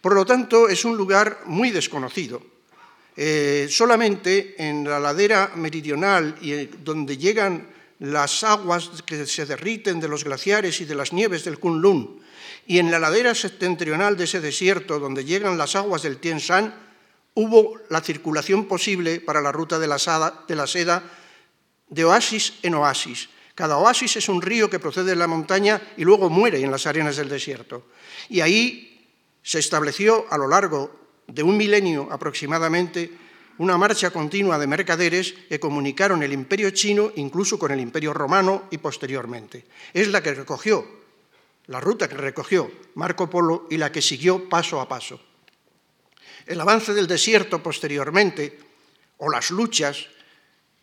Por 0.03 0.15
lo 0.15 0.27
tanto, 0.27 0.69
es 0.69 0.85
un 0.85 0.97
lugar 0.97 1.43
muy 1.47 1.71
desconocido. 1.71 2.43
Eh, 3.17 3.69
solamente 3.71 4.57
en 4.59 4.85
la 4.85 4.99
ladera 4.99 5.53
meridional 5.55 6.37
y 6.41 6.67
donde 6.83 7.17
llegan 7.17 7.69
las 8.01 8.43
aguas 8.43 8.91
que 9.07 9.27
se 9.27 9.47
derriten 9.47 10.01
de 10.01 10.09
los 10.09 10.25
glaciares 10.25 10.81
y 10.81 10.87
de 10.87 10.95
las 10.95 11.13
nieves 11.13 11.45
del 11.45 11.61
Kunlun, 11.61 12.21
y 12.67 12.79
en 12.79 12.91
la 12.91 12.99
ladera 12.99 13.35
septentrional 13.35 14.17
de 14.17 14.25
ese 14.25 14.41
desierto, 14.41 14.99
donde 14.99 15.25
llegan 15.25 15.59
las 15.59 15.77
aguas 15.77 16.03
del 16.03 16.19
Tien 16.19 16.39
Shan, 16.39 16.75
hubo 17.35 17.79
la 17.91 18.01
circulación 18.01 18.67
posible 18.67 19.21
para 19.21 19.41
la 19.41 19.53
ruta 19.53 19.79
de 19.79 19.87
la, 19.87 19.99
seda 19.99 21.03
de 21.89 22.05
oasis 22.05 22.55
en 22.63 22.75
oasis. 22.75 23.29
Cada 23.55 23.79
oasis 23.79 24.17
es 24.17 24.29
un 24.29 24.43
río 24.43 24.71
que 24.71 24.79
procede 24.81 25.11
de 25.11 25.17
la 25.17 25.27
montaña 25.27 25.81
y 25.97 26.05
luego 26.05 26.31
muere 26.31 26.61
en 26.61 26.71
las 26.71 26.87
arenas 26.87 27.17
del 27.17 27.29
desierto. 27.29 27.87
Y 28.31 28.41
ahí 28.41 28.92
se 29.43 29.59
estableció 29.59 30.27
a 30.31 30.39
lo 30.39 30.49
largo 30.49 30.91
de 31.27 31.43
un 31.43 31.57
milenio 31.57 32.09
aproximadamente 32.11 33.11
una 33.59 33.77
marcha 33.77 34.11
continua 34.11 34.59
de 34.59 34.67
mercaderes 34.67 35.35
que 35.49 35.61
comunicaron 35.61 36.23
el 36.23 36.33
imperio 36.33 36.71
chino 36.71 37.13
incluso 37.17 37.59
con 37.59 37.71
el 37.71 37.81
imperio 37.81 38.15
romano 38.15 38.65
y 38.71 38.79
posteriormente. 38.79 39.67
Es 39.93 40.09
la 40.09 40.23
que 40.23 40.35
recogió, 40.35 40.87
la 41.67 41.81
ruta 41.81 42.09
que 42.09 42.17
recogió 42.17 42.71
Marco 42.95 43.29
Polo 43.29 43.67
y 43.71 43.77
la 43.77 43.93
que 43.93 44.03
siguió 44.03 44.49
paso 44.49 44.81
a 44.81 44.89
paso. 44.89 45.21
El 46.47 46.61
avance 46.61 46.93
del 46.95 47.07
desierto 47.07 47.63
posteriormente, 47.63 48.59
o 49.19 49.31
las 49.31 49.51
luchas 49.51 50.09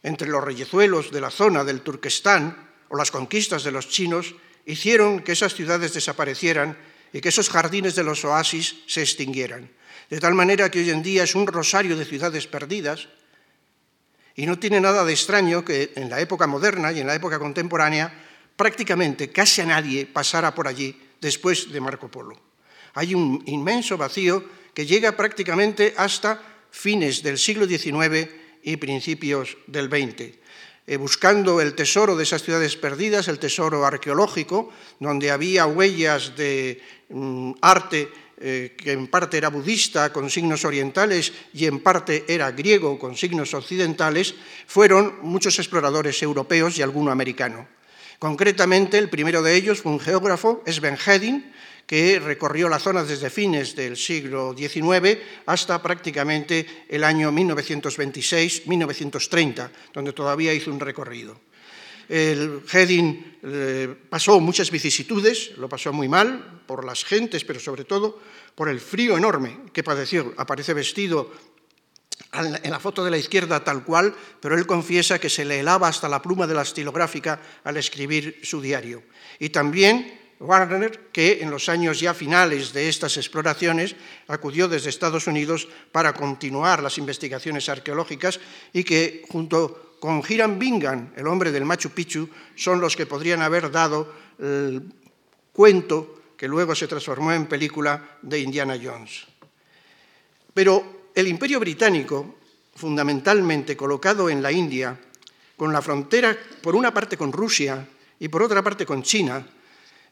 entre 0.04 0.30
los 0.30 0.44
reyezuelos 0.44 1.12
de 1.12 1.20
la 1.20 1.32
zona 1.32 1.66
del 1.66 1.82
Turquestán, 1.82 2.70
o 2.88 2.96
las 2.96 3.12
conquistas 3.12 3.64
de 3.64 3.72
los 3.72 3.90
chinos, 3.90 4.36
hicieron 4.66 5.20
que 5.20 5.34
esas 5.34 5.54
ciudades 5.54 5.94
desaparecieran 5.94 6.78
y 7.14 7.22
que 7.22 7.30
esos 7.30 7.50
jardines 7.50 7.96
de 7.96 8.04
los 8.04 8.24
oasis 8.26 8.76
se 8.88 9.02
extinguieran. 9.02 9.70
De 10.10 10.20
tal 10.20 10.34
manera 10.34 10.70
que 10.70 10.80
hoy 10.80 10.90
en 10.90 11.04
día 11.04 11.24
es 11.24 11.36
un 11.36 11.48
rosario 11.48 11.96
de 11.96 12.06
ciudades 12.06 12.48
perdidas 12.48 13.08
y 14.36 14.46
no 14.46 14.58
tiene 14.58 14.80
nada 14.80 15.04
de 15.04 15.14
extraño 15.14 15.66
que 15.66 15.92
en 15.96 16.10
la 16.10 16.20
época 16.20 16.48
moderna 16.48 16.92
y 16.92 17.00
en 17.00 17.08
la 17.08 17.16
época 17.16 17.40
contemporánea 17.40 18.12
prácticamente 18.56 19.32
casi 19.32 19.62
a 19.62 19.66
nadie 19.66 20.06
pasara 20.06 20.54
por 20.56 20.68
allí 20.68 20.98
después 21.22 21.72
de 21.72 21.80
Marco 21.80 22.10
Polo. 22.10 22.36
Hay 22.96 23.14
un 23.14 23.44
inmenso 23.46 23.98
vacío 23.98 24.44
que 24.74 24.86
llega 24.86 25.16
prácticamente 25.16 25.94
hasta 25.98 26.42
fines 26.72 27.24
del 27.24 27.38
siglo 27.38 27.66
XIX 27.66 28.30
y 28.64 28.78
principios 28.78 29.58
del 29.68 29.90
XX. 29.90 30.40
eh, 30.88 30.98
buscando 30.98 31.62
el 31.62 31.76
tesoro 31.76 32.16
de 32.16 32.24
esas 32.24 32.42
ciudades 32.42 32.76
perdidas, 32.76 33.28
el 33.28 33.38
tesoro 33.38 33.86
arqueológico, 33.86 34.74
donde 35.00 35.30
había 35.30 35.68
huellas 35.68 36.36
de 36.36 36.82
arte 37.62 38.10
eh, 38.42 38.74
que 38.78 38.94
en 38.94 39.08
parte 39.08 39.36
era 39.36 39.50
budista 39.50 40.14
con 40.14 40.30
signos 40.30 40.64
orientales 40.64 41.34
y 41.54 41.66
en 41.66 41.84
parte 41.84 42.24
era 42.28 42.52
griego 42.52 42.98
con 42.98 43.18
signos 43.18 43.54
occidentales, 43.54 44.34
fueron 44.66 45.16
muchos 45.24 45.60
exploradores 45.60 46.24
europeos 46.24 46.78
y 46.78 46.82
alguno 46.82 47.12
americano. 47.12 47.68
Concretamente, 48.18 48.98
el 48.98 49.10
primero 49.10 49.42
de 49.42 49.56
ellos 49.56 49.82
fue 49.82 49.92
un 49.92 50.00
geógrafo, 50.00 50.64
Sven 50.66 50.96
Hedin, 50.96 51.52
que 51.86 52.18
recorrió 52.20 52.70
la 52.70 52.80
zona 52.80 53.04
desde 53.04 53.30
fines 53.30 53.76
del 53.76 53.98
siglo 53.98 54.56
XIX 54.56 55.18
hasta 55.46 55.82
prácticamente 55.82 56.86
el 56.88 57.04
año 57.04 57.34
1926-1930, 57.34 59.70
donde 59.92 60.14
todavía 60.14 60.54
hizo 60.54 60.72
un 60.72 60.80
recorrido. 60.80 61.49
El 62.10 62.64
Hedin 62.72 63.38
eh, 63.44 63.96
pasó 64.10 64.40
muchas 64.40 64.72
vicisitudes, 64.72 65.56
lo 65.58 65.70
pasó 65.70 65.94
muy 65.94 66.10
mal 66.10 66.64
por 66.66 66.84
las 66.84 67.06
gentes, 67.06 67.46
pero 67.46 67.60
sobre 67.60 67.86
todo 67.86 68.20
por 68.56 68.68
el 68.68 68.82
frío 68.82 69.16
enorme 69.16 69.60
que 69.72 69.84
padeció. 69.84 70.34
Aparece 70.38 70.74
vestido 70.74 71.32
en 72.34 72.72
la 72.72 72.80
foto 72.80 73.06
de 73.06 73.12
la 73.12 73.18
izquierda 73.18 73.64
tal 73.64 73.84
cual, 73.84 74.14
pero 74.40 74.56
él 74.56 74.66
confiesa 74.66 75.20
que 75.20 75.30
se 75.30 75.46
le 75.46 75.60
helaba 75.60 75.88
hasta 75.88 76.10
la 76.10 76.22
pluma 76.22 76.48
de 76.48 76.56
la 76.56 76.64
estilográfica 76.64 77.40
al 77.64 77.78
escribir 77.78 78.40
su 78.44 78.60
diario. 78.60 79.04
Y 79.40 79.50
también 79.50 80.20
Warner, 80.40 81.10
que 81.12 81.40
en 81.42 81.52
los 81.52 81.68
años 81.68 82.00
ya 82.00 82.14
finales 82.14 82.72
de 82.72 82.88
estas 82.88 83.18
exploraciones 83.18 83.96
acudió 84.28 84.68
desde 84.68 84.90
Estados 84.90 85.28
Unidos 85.28 85.68
para 85.92 86.14
continuar 86.14 86.82
las 86.82 86.98
investigaciones 86.98 87.68
arqueológicas 87.68 88.40
y 88.72 88.84
que 88.84 89.26
junto 89.30 89.89
con 90.00 90.24
Hiram 90.28 90.58
Bingham, 90.58 91.12
el 91.16 91.28
hombre 91.28 91.52
del 91.52 91.66
Machu 91.66 91.90
Picchu, 91.90 92.30
son 92.56 92.80
los 92.80 92.96
que 92.96 93.06
podrían 93.06 93.42
haber 93.42 93.72
dado 93.72 94.14
el 94.40 94.82
cuento 95.52 96.22
que 96.38 96.48
luego 96.48 96.74
se 96.74 96.88
transformó 96.88 97.34
en 97.34 97.48
película 97.48 98.18
de 98.22 98.40
Indiana 98.40 98.80
Jones. 98.82 99.28
Pero 100.54 101.12
el 101.14 101.28
imperio 101.28 101.60
británico, 101.60 102.38
fundamentalmente 102.76 103.76
colocado 103.76 104.30
en 104.30 104.42
la 104.42 104.52
India, 104.52 104.98
con 105.58 105.74
la 105.74 105.82
frontera 105.82 106.38
por 106.62 106.76
una 106.76 106.94
parte 106.94 107.18
con 107.18 107.34
Rusia 107.34 107.86
y 108.20 108.30
por 108.30 108.42
otra 108.44 108.64
parte 108.64 108.86
con 108.86 109.04
China, 109.04 109.46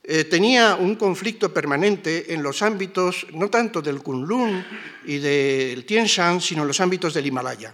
eh, 0.03 0.25
tenía 0.25 0.75
un 0.75 0.95
conflicto 0.95 1.53
permanente 1.53 2.33
en 2.33 2.43
los 2.43 2.61
ámbitos 2.61 3.27
no 3.33 3.49
tanto 3.49 3.81
del 3.81 4.01
Kunlun 4.01 4.65
y 5.05 5.17
del 5.17 5.85
Tien 5.85 6.05
Shan, 6.05 6.39
sino 6.41 6.61
en 6.61 6.67
los 6.67 6.79
ámbitos 6.79 7.13
del 7.13 7.25
Himalaya. 7.25 7.73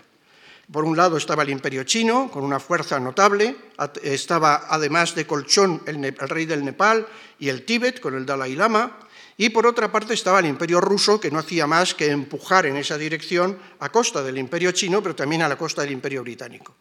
Por 0.71 0.86
un 0.86 0.95
lado 0.95 1.17
estaba 1.17 1.43
el 1.43 1.49
imperio 1.49 1.84
chino, 1.84 2.32
con 2.32 2.43
una 2.43 2.60
fuerza 2.60 2.99
notable, 2.99 3.56
estaba 4.02 4.67
además 4.69 5.13
de 5.13 5.28
colchón 5.28 5.84
el, 5.86 6.15
rey 6.17 6.45
del 6.45 6.63
Nepal 6.63 7.06
y 7.38 7.49
el 7.49 7.65
Tíbet, 7.65 7.99
con 7.99 8.15
el 8.15 8.26
Dalai 8.26 8.56
Lama, 8.56 8.99
y 9.36 9.49
por 9.49 9.67
otra 9.67 9.91
parte 9.91 10.13
estaba 10.13 10.39
el 10.39 10.45
imperio 10.45 10.80
ruso, 10.80 11.19
que 11.19 11.32
no 11.32 11.39
hacía 11.39 11.67
más 11.67 11.93
que 11.93 12.10
empujar 12.10 12.65
en 12.65 12.78
esa 12.78 12.97
dirección 12.97 13.58
a 13.80 13.89
costa 13.89 14.23
del 14.23 14.38
imperio 14.38 14.71
chino, 14.71 15.04
pero 15.04 15.15
también 15.15 15.41
a 15.41 15.49
la 15.49 15.58
costa 15.58 15.82
del 15.82 15.91
imperio 15.91 16.23
británico. 16.23 16.73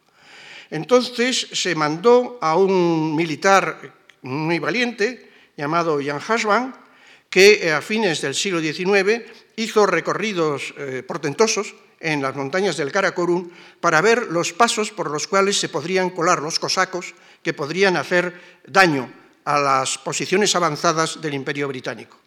Entonces 0.69 1.49
se 1.51 1.75
mandó 1.75 2.37
a 2.41 2.55
un 2.55 3.15
militar 3.15 3.93
muy 4.21 4.59
valiente, 4.59 5.29
llamado 5.57 5.99
Jan 6.03 6.19
Hashvan, 6.19 6.73
que 7.29 7.71
a 7.71 7.81
fines 7.81 8.21
del 8.21 8.33
siglo 8.33 8.61
XIX 8.61 9.23
hizo 9.55 9.85
recorridos 9.85 10.73
eh, 10.77 11.03
portentosos 11.05 11.75
en 11.99 12.21
las 12.21 12.35
montañas 12.35 12.75
del 12.75 12.91
Karakorum 12.91 13.49
para 13.79 14.01
ver 14.01 14.27
los 14.27 14.51
pasos 14.51 14.91
por 14.91 15.09
los 15.09 15.27
cuales 15.27 15.59
se 15.59 15.69
podrían 15.69 16.09
colar 16.09 16.41
los 16.41 16.59
cosacos 16.59 17.15
que 17.41 17.53
podrían 17.53 17.95
hacer 17.95 18.61
daño 18.67 19.11
a 19.45 19.59
las 19.59 19.97
posiciones 19.97 20.55
avanzadas 20.55 21.21
del 21.21 21.33
imperio 21.33 21.67
británico. 21.67 22.17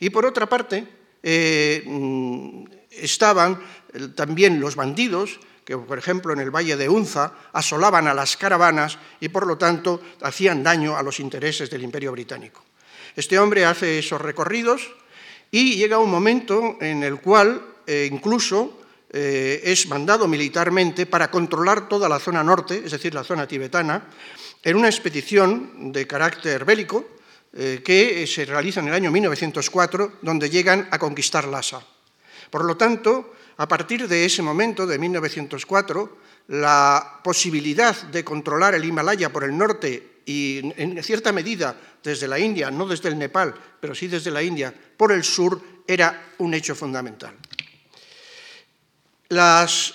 Y 0.00 0.10
por 0.10 0.26
otra 0.26 0.46
parte, 0.46 0.86
eh, 1.22 1.82
mm, 1.84 2.64
estaban 2.90 3.60
eh, 3.92 4.08
también 4.14 4.60
los 4.60 4.76
bandidos 4.76 5.40
que, 5.64 5.78
por 5.78 5.98
ejemplo, 5.98 6.32
en 6.32 6.40
el 6.40 6.50
Valle 6.50 6.76
de 6.76 6.88
Unza 6.88 7.32
asolaban 7.52 8.06
a 8.06 8.14
las 8.14 8.36
caravanas 8.36 8.98
y, 9.18 9.30
por 9.30 9.46
lo 9.46 9.56
tanto, 9.56 10.00
hacían 10.20 10.62
daño 10.62 10.96
a 10.96 11.02
los 11.02 11.20
intereses 11.20 11.70
del 11.70 11.82
imperio 11.82 12.12
británico. 12.12 12.62
Este 13.16 13.38
hombre 13.38 13.64
hace 13.64 13.98
esos 13.98 14.20
recorridos 14.20 14.92
y 15.54 15.76
llega 15.76 16.00
un 16.00 16.10
momento 16.10 16.78
en 16.80 17.04
el 17.04 17.20
cual 17.20 17.62
eh, 17.86 18.08
incluso 18.10 18.76
eh, 19.08 19.60
es 19.62 19.86
mandado 19.86 20.26
militarmente 20.26 21.06
para 21.06 21.30
controlar 21.30 21.88
toda 21.88 22.08
la 22.08 22.18
zona 22.18 22.42
norte, 22.42 22.82
es 22.84 22.90
decir, 22.90 23.14
la 23.14 23.22
zona 23.22 23.46
tibetana, 23.46 24.02
en 24.64 24.76
una 24.76 24.88
expedición 24.88 25.92
de 25.92 26.08
carácter 26.08 26.64
bélico 26.64 27.06
eh, 27.52 27.82
que 27.84 28.26
se 28.26 28.46
realiza 28.46 28.80
en 28.80 28.88
el 28.88 28.94
año 28.94 29.12
1904, 29.12 30.14
donde 30.22 30.50
llegan 30.50 30.88
a 30.90 30.98
conquistar 30.98 31.46
Lhasa. 31.46 31.86
Por 32.50 32.64
lo 32.64 32.76
tanto, 32.76 33.34
a 33.56 33.68
partir 33.68 34.08
de 34.08 34.24
ese 34.24 34.42
momento, 34.42 34.88
de 34.88 34.98
1904, 34.98 36.18
la 36.48 37.20
posibilidad 37.22 37.94
de 38.08 38.24
controlar 38.24 38.74
el 38.74 38.84
Himalaya 38.84 39.32
por 39.32 39.44
el 39.44 39.56
norte 39.56 40.13
y 40.26 40.60
en 40.76 41.02
cierta 41.02 41.32
medida 41.32 41.76
desde 42.02 42.28
la 42.28 42.38
India, 42.38 42.70
no 42.70 42.86
desde 42.86 43.08
el 43.08 43.18
Nepal, 43.18 43.54
pero 43.80 43.94
sí 43.94 44.08
desde 44.08 44.30
la 44.30 44.42
India, 44.42 44.72
por 44.96 45.12
el 45.12 45.24
sur, 45.24 45.60
era 45.86 46.34
un 46.38 46.54
hecho 46.54 46.74
fundamental. 46.74 47.34
Las 49.28 49.94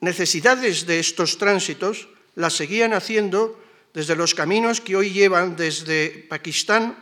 necesidades 0.00 0.86
de 0.86 1.00
estos 1.00 1.38
tránsitos 1.38 2.08
las 2.34 2.54
seguían 2.54 2.92
haciendo 2.92 3.58
desde 3.94 4.16
los 4.16 4.34
caminos 4.34 4.80
que 4.80 4.96
hoy 4.96 5.10
llevan 5.10 5.56
desde 5.56 6.26
Pakistán 6.28 6.96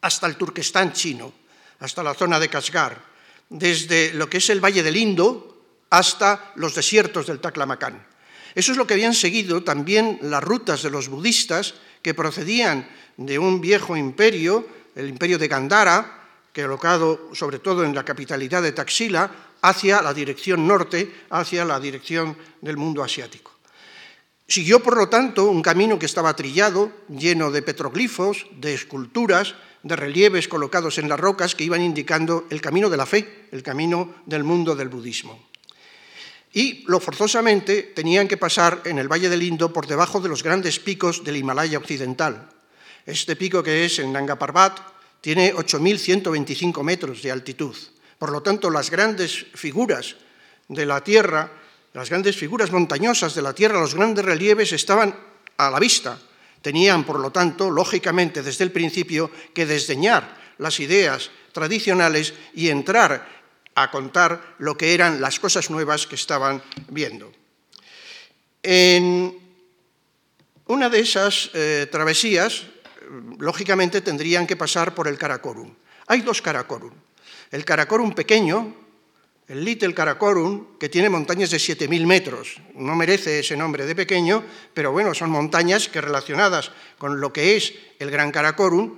hasta 0.00 0.26
el 0.26 0.36
Turquestán 0.36 0.92
chino, 0.92 1.32
hasta 1.80 2.02
la 2.02 2.14
zona 2.14 2.40
de 2.40 2.48
Kashgar, 2.48 2.96
desde 3.48 4.14
lo 4.14 4.30
que 4.30 4.38
es 4.38 4.48
el 4.50 4.64
Valle 4.64 4.82
del 4.82 4.96
Indo 4.96 5.50
hasta 5.90 6.52
los 6.54 6.74
desiertos 6.74 7.26
del 7.26 7.40
Taklamakan. 7.40 8.09
Eso 8.54 8.72
es 8.72 8.78
lo 8.78 8.86
que 8.86 8.94
habían 8.94 9.14
seguido 9.14 9.62
también 9.62 10.18
las 10.22 10.42
rutas 10.42 10.82
de 10.82 10.90
los 10.90 11.08
budistas 11.08 11.74
que 12.02 12.14
procedían 12.14 12.88
de 13.16 13.38
un 13.38 13.60
viejo 13.60 13.96
imperio, 13.96 14.66
el 14.94 15.08
imperio 15.08 15.38
de 15.38 15.48
Gandhara, 15.48 16.20
que 16.52 16.62
colocado 16.62 17.30
sobre 17.32 17.58
todo 17.58 17.84
en 17.84 17.94
la 17.94 18.04
capitalidad 18.04 18.62
de 18.62 18.72
Taxila, 18.72 19.30
hacia 19.62 20.02
la 20.02 20.14
dirección 20.14 20.66
norte, 20.66 21.26
hacia 21.30 21.64
la 21.64 21.78
dirección 21.78 22.36
del 22.60 22.76
mundo 22.76 23.04
asiático. 23.04 23.52
Siguió, 24.48 24.82
por 24.82 24.96
lo 24.96 25.08
tanto, 25.08 25.48
un 25.48 25.62
camino 25.62 25.98
que 25.98 26.06
estaba 26.06 26.34
trillado, 26.34 26.90
lleno 27.08 27.52
de 27.52 27.62
petroglifos, 27.62 28.46
de 28.56 28.74
esculturas, 28.74 29.54
de 29.84 29.94
relieves 29.94 30.48
colocados 30.48 30.98
en 30.98 31.08
las 31.08 31.20
rocas 31.20 31.54
que 31.54 31.64
iban 31.64 31.82
indicando 31.82 32.46
el 32.50 32.60
camino 32.60 32.90
de 32.90 32.96
la 32.96 33.06
fe, 33.06 33.46
el 33.52 33.62
camino 33.62 34.16
del 34.26 34.42
mundo 34.42 34.74
del 34.74 34.88
budismo 34.88 35.49
y 36.52 36.84
lo 36.88 36.98
forzosamente 36.98 37.94
tenían 37.94 38.26
que 38.26 38.36
pasar 38.36 38.82
en 38.84 38.98
el 38.98 39.08
Valle 39.08 39.28
del 39.28 39.42
Indo 39.42 39.72
por 39.72 39.86
debajo 39.86 40.20
de 40.20 40.28
los 40.28 40.42
grandes 40.42 40.80
picos 40.80 41.22
del 41.22 41.36
Himalaya 41.36 41.78
occidental. 41.78 42.48
Este 43.06 43.36
pico 43.36 43.62
que 43.62 43.84
es 43.84 43.98
en 43.98 44.12
Nanga 44.12 44.36
Parbat 44.36 44.78
tiene 45.20 45.54
8.125 45.54 46.82
metros 46.82 47.22
de 47.22 47.30
altitud. 47.30 47.76
Por 48.18 48.32
lo 48.32 48.42
tanto, 48.42 48.68
las 48.68 48.90
grandes 48.90 49.46
figuras 49.54 50.16
de 50.68 50.86
la 50.86 51.02
Tierra, 51.02 51.50
las 51.94 52.10
grandes 52.10 52.36
figuras 52.36 52.70
montañosas 52.70 53.34
de 53.34 53.42
la 53.42 53.54
Tierra, 53.54 53.80
los 53.80 53.94
grandes 53.94 54.24
relieves 54.24 54.72
estaban 54.72 55.14
a 55.56 55.70
la 55.70 55.78
vista. 55.78 56.18
Tenían, 56.62 57.04
por 57.04 57.18
lo 57.18 57.30
tanto, 57.30 57.70
lógicamente 57.70 58.42
desde 58.42 58.64
el 58.64 58.72
principio 58.72 59.30
que 59.54 59.66
desdeñar 59.66 60.36
las 60.58 60.78
ideas 60.80 61.30
tradicionales 61.52 62.34
y 62.54 62.68
entrar 62.68 63.39
a 63.82 63.90
contar 63.90 64.56
lo 64.58 64.76
que 64.76 64.94
eran 64.94 65.20
las 65.20 65.40
cosas 65.40 65.70
nuevas 65.70 66.06
que 66.06 66.14
estaban 66.14 66.62
viendo. 66.88 67.32
En 68.62 69.38
una 70.66 70.88
de 70.88 71.00
esas 71.00 71.50
eh, 71.54 71.88
travesías, 71.90 72.64
lógicamente, 73.38 74.00
tendrían 74.00 74.46
que 74.46 74.56
pasar 74.56 74.94
por 74.94 75.08
el 75.08 75.18
Karakorum. 75.18 75.74
Hay 76.06 76.20
dos 76.22 76.42
Karakorum. 76.42 76.92
El 77.50 77.64
Karakorum 77.64 78.14
pequeño, 78.14 78.74
el 79.48 79.64
Little 79.64 79.94
Karakorum, 79.94 80.78
que 80.78 80.88
tiene 80.88 81.08
montañas 81.08 81.50
de 81.50 81.56
7.000 81.56 82.06
metros. 82.06 82.56
No 82.74 82.94
merece 82.94 83.40
ese 83.40 83.56
nombre 83.56 83.84
de 83.84 83.96
pequeño, 83.96 84.44
pero 84.72 84.92
bueno, 84.92 85.12
son 85.14 85.30
montañas 85.30 85.88
que 85.88 86.00
relacionadas 86.00 86.70
con 86.98 87.20
lo 87.20 87.32
que 87.32 87.56
es 87.56 87.74
el 87.98 88.10
Gran 88.10 88.30
Karakorum 88.30 88.94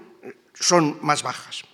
son 0.52 0.98
más 1.00 1.22
bajas. 1.22 1.64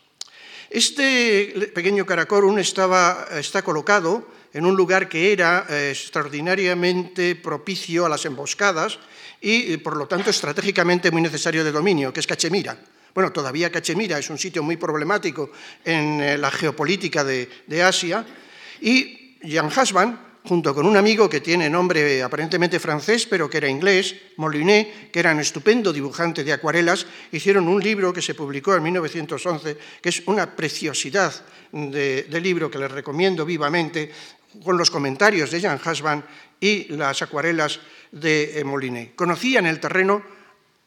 Este 0.70 1.70
pequeño 1.74 2.04
Karakorum 2.04 2.58
estaba, 2.58 3.26
está 3.32 3.62
colocado 3.62 4.28
en 4.52 4.66
un 4.66 4.76
lugar 4.76 5.08
que 5.08 5.32
era 5.32 5.66
eh, 5.68 5.90
extraordinariamente 5.92 7.36
propicio 7.36 8.04
a 8.04 8.08
las 8.08 8.24
emboscadas 8.26 8.98
y, 9.40 9.76
por 9.78 9.96
lo 9.96 10.06
tanto, 10.06 10.30
estratégicamente 10.30 11.10
muy 11.10 11.22
necesario 11.22 11.64
de 11.64 11.72
dominio, 11.72 12.12
que 12.12 12.20
es 12.20 12.26
Cachemira. 12.26 12.78
Bueno, 13.14 13.32
todavía 13.32 13.72
Cachemira 13.72 14.18
es 14.18 14.28
un 14.30 14.38
sitio 14.38 14.62
muy 14.62 14.76
problemático 14.76 15.50
en 15.84 16.20
eh, 16.20 16.38
la 16.38 16.50
geopolítica 16.50 17.24
de, 17.24 17.48
Asia 17.82 18.24
y 18.80 19.38
Jan 19.42 19.70
Hasban 19.74 20.27
junto 20.44 20.74
con 20.74 20.86
un 20.86 20.96
amigo 20.96 21.28
que 21.28 21.40
tiene 21.40 21.68
nombre 21.68 22.22
aparentemente 22.22 22.80
francés, 22.80 23.26
pero 23.26 23.50
que 23.50 23.58
era 23.58 23.68
inglés, 23.68 24.16
Molinet, 24.36 25.10
que 25.10 25.20
era 25.20 25.32
un 25.32 25.40
estupendo 25.40 25.92
dibujante 25.92 26.44
de 26.44 26.52
acuarelas, 26.52 27.06
hicieron 27.32 27.68
un 27.68 27.82
libro 27.82 28.12
que 28.12 28.22
se 28.22 28.34
publicó 28.34 28.74
en 28.74 28.82
1911, 28.82 29.76
que 30.00 30.08
es 30.08 30.22
una 30.26 30.54
preciosidad 30.54 31.32
de, 31.72 32.40
libro 32.40 32.70
que 32.70 32.78
les 32.78 32.90
recomiendo 32.90 33.44
vivamente, 33.44 34.10
con 34.64 34.78
los 34.78 34.90
comentarios 34.90 35.50
de 35.50 35.60
Jean 35.60 35.80
Hasban 35.84 36.24
y 36.58 36.88
las 36.96 37.20
acuarelas 37.20 37.80
de 38.10 38.58
eh, 38.58 38.64
Molinet. 38.64 39.14
Conocían 39.14 39.66
el 39.66 39.78
terreno 39.78 40.22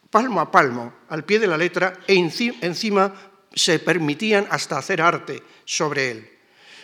palmo 0.10 0.42
a 0.42 0.52
palmo, 0.52 0.94
al 1.10 1.24
pie 1.24 1.40
de 1.40 1.48
la 1.48 1.58
letra, 1.58 2.00
e 2.08 2.16
encima 2.16 3.14
se 3.54 3.80
permitían 3.80 4.48
hasta 4.50 4.78
hacer 4.78 5.02
arte 5.02 5.42
sobre 5.66 6.12
él. 6.12 6.41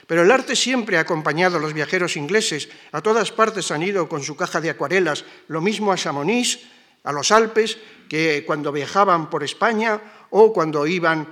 Pero 0.07 0.23
el 0.23 0.31
arte 0.31 0.55
siempre 0.55 0.97
ha 0.97 1.01
acompañado 1.01 1.57
a 1.57 1.59
los 1.59 1.73
viajeros 1.73 2.15
ingleses. 2.15 2.69
A 2.93 3.01
todas 3.01 3.31
partes 3.31 3.69
han 3.71 3.83
ido 3.83 4.07
con 4.07 4.23
su 4.23 4.35
caja 4.35 4.61
de 4.61 4.69
acuarelas, 4.69 5.25
lo 5.49 5.59
mismo 5.59 5.91
a 5.91 5.97
Chamonix, 5.97 6.59
a 7.03 7.11
los 7.11 7.31
Alpes, 7.31 7.77
que 8.07 8.43
cuando 8.47 8.71
viajaban 8.71 9.29
por 9.29 9.43
España 9.43 10.27
o 10.31 10.53
cuando 10.53 10.87
iban 10.87 11.27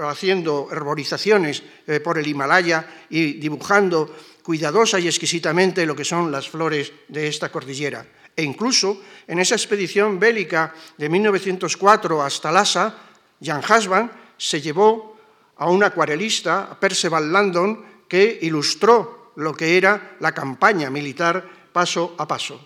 haciendo 0.00 0.68
herborizaciones 0.70 1.62
eh, 1.86 2.00
por 2.00 2.18
el 2.18 2.26
Himalaya 2.26 3.06
y 3.10 3.34
dibujando 3.34 4.14
cuidadosa 4.42 5.00
y 5.00 5.08
exquisitamente 5.08 5.84
lo 5.84 5.96
que 5.96 6.04
son 6.04 6.30
las 6.30 6.48
flores 6.48 6.92
de 7.08 7.26
esta 7.26 7.50
cordillera. 7.50 8.06
E 8.36 8.42
incluso 8.42 9.00
en 9.26 9.38
esa 9.38 9.54
expedición 9.54 10.18
bélica 10.18 10.74
de 10.96 11.08
1904 11.08 12.22
hasta 12.22 12.52
Lhasa, 12.52 12.94
Jan 13.42 13.62
Hasban 13.66 14.10
se 14.36 14.60
llevó 14.60 15.16
a 15.56 15.70
un 15.70 15.82
acuarelista, 15.82 16.78
Perceval 16.78 17.32
Landon, 17.32 17.93
que 18.14 18.38
ilustró 18.42 19.32
lo 19.34 19.52
que 19.56 19.76
era 19.76 20.14
la 20.20 20.30
campaña 20.30 20.88
militar 20.88 21.42
paso 21.72 22.14
a 22.16 22.28
paso. 22.28 22.64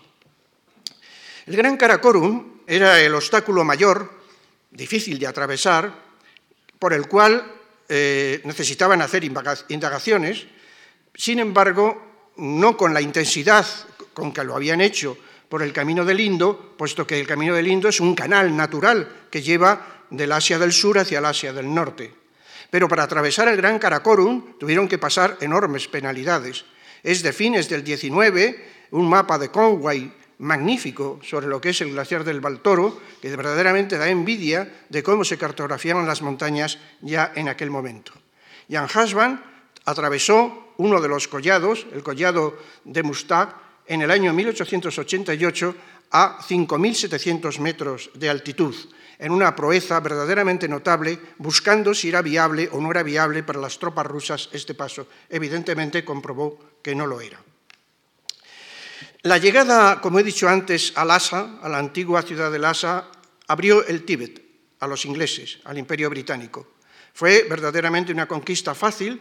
El 1.47 1.55
Gran 1.57 1.75
Karakorum 1.75 2.59
era 2.67 3.01
el 3.01 3.15
obstáculo 3.15 3.63
mayor, 3.63 4.13
difícil 4.69 5.17
de 5.17 5.25
atravesar, 5.25 5.91
por 6.77 6.93
el 6.93 7.07
cual 7.07 7.51
eh, 7.89 8.41
necesitaban 8.45 9.01
hacer 9.01 9.23
indagaciones, 9.23 10.45
sin 11.15 11.39
embargo, 11.39 12.31
no 12.37 12.77
con 12.77 12.93
la 12.93 13.01
intensidad 13.01 13.65
con 14.13 14.31
que 14.31 14.43
lo 14.43 14.55
habían 14.55 14.81
hecho 14.81 15.17
por 15.49 15.63
el 15.63 15.73
Camino 15.73 16.05
del 16.05 16.19
Indo, 16.19 16.75
puesto 16.77 17.07
que 17.07 17.19
el 17.19 17.25
Camino 17.25 17.55
del 17.55 17.67
Indo 17.67 17.89
es 17.89 17.99
un 17.99 18.13
canal 18.13 18.55
natural 18.55 19.25
que 19.31 19.41
lleva 19.41 20.05
del 20.11 20.31
Asia 20.31 20.59
del 20.59 20.71
Sur 20.71 20.99
hacia 20.99 21.17
el 21.17 21.25
Asia 21.25 21.53
del 21.53 21.73
Norte. 21.73 22.18
Pero 22.69 22.87
para 22.87 23.03
atravesar 23.03 23.47
el 23.47 23.57
Gran 23.57 23.79
Karakorum 23.79 24.57
tuvieron 24.59 24.87
que 24.87 24.97
pasar 24.97 25.37
enormes 25.41 25.87
penalidades. 25.87 26.65
Es 27.03 27.23
de 27.23 27.33
fines 27.33 27.69
del 27.69 27.83
19 27.83 28.89
un 28.91 29.09
mapa 29.09 29.37
de 29.37 29.49
Conway 29.49 30.11
magnífico 30.39 31.19
sobre 31.23 31.47
lo 31.47 31.59
que 31.59 31.69
es 31.69 31.81
el 31.81 31.91
glaciar 31.91 32.23
del 32.23 32.39
Baltoro, 32.39 32.99
que 33.21 33.35
verdaderamente 33.35 33.97
da 33.97 34.09
envidia 34.09 34.85
de 34.89 35.03
cómo 35.03 35.23
se 35.23 35.37
cartografiaban 35.37 36.07
las 36.07 36.21
montañas 36.21 36.79
ya 37.01 37.31
en 37.35 37.49
aquel 37.49 37.69
momento. 37.69 38.13
Jan 38.69 38.87
Hasban 38.93 39.43
atravesó 39.85 40.73
uno 40.77 41.01
de 41.01 41.09
los 41.09 41.27
collados, 41.27 41.87
el 41.91 42.03
collado 42.03 42.57
de 42.85 43.03
Mustag, 43.03 43.53
en 43.85 44.01
el 44.01 44.11
año 44.11 44.33
1888 44.33 45.75
a 46.11 46.39
5.700 46.41 47.59
metros 47.59 48.09
de 48.13 48.29
altitud, 48.29 48.75
en 49.19 49.31
una 49.31 49.55
proeza 49.55 49.99
verdaderamente 49.99 50.67
notable, 50.67 51.19
buscando 51.37 51.93
si 51.93 52.09
era 52.09 52.21
viable 52.21 52.69
o 52.71 52.79
no 52.79 52.89
era 52.89 53.03
viable 53.03 53.43
para 53.43 53.59
las 53.59 53.77
tropas 53.77 54.07
rusas 54.07 54.49
este 54.53 54.73
paso. 54.73 55.07
Evidentemente 55.29 56.05
comprobó 56.05 56.79
que 56.81 56.95
no 56.95 57.05
lo 57.05 57.19
era. 57.19 57.39
La 59.23 59.37
llegada, 59.37 59.99
como 59.99 60.19
he 60.19 60.23
dicho 60.23 60.47
antes, 60.47 60.93
a 60.95 61.03
Lhasa, 61.03 61.59
a 61.61 61.67
la 61.67 61.77
antigua 61.77 62.21
ciudad 62.21 62.49
de 62.49 62.59
Lhasa, 62.59 63.11
abrió 63.47 63.85
el 63.85 64.05
Tíbet 64.05 64.41
a 64.79 64.87
los 64.87 65.03
ingleses, 65.03 65.59
al 65.65 65.77
imperio 65.77 66.09
británico. 66.09 66.79
Fue 67.13 67.43
verdaderamente 67.49 68.13
una 68.13 68.29
conquista 68.29 68.73
fácil, 68.73 69.19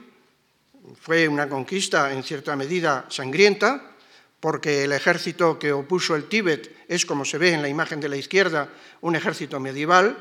fue 1.01 1.27
una 1.27 1.49
conquista 1.49 2.13
en 2.13 2.23
cierta 2.23 2.55
medida 2.55 3.07
sangrienta, 3.09 3.97
porque 4.39 4.85
el 4.85 4.93
ejército 4.93 5.59
que 5.59 5.73
opuso 5.73 6.15
el 6.15 6.29
Tíbet 6.29 6.78
es, 6.89 7.07
como 7.07 7.25
se 7.25 7.39
ve 7.39 7.53
en 7.53 7.63
la 7.63 7.69
imagen 7.69 8.01
de 8.01 8.09
la 8.09 8.17
izquierda, 8.17 8.69
un 9.03 9.15
ejército 9.15 9.61
medieval, 9.61 10.17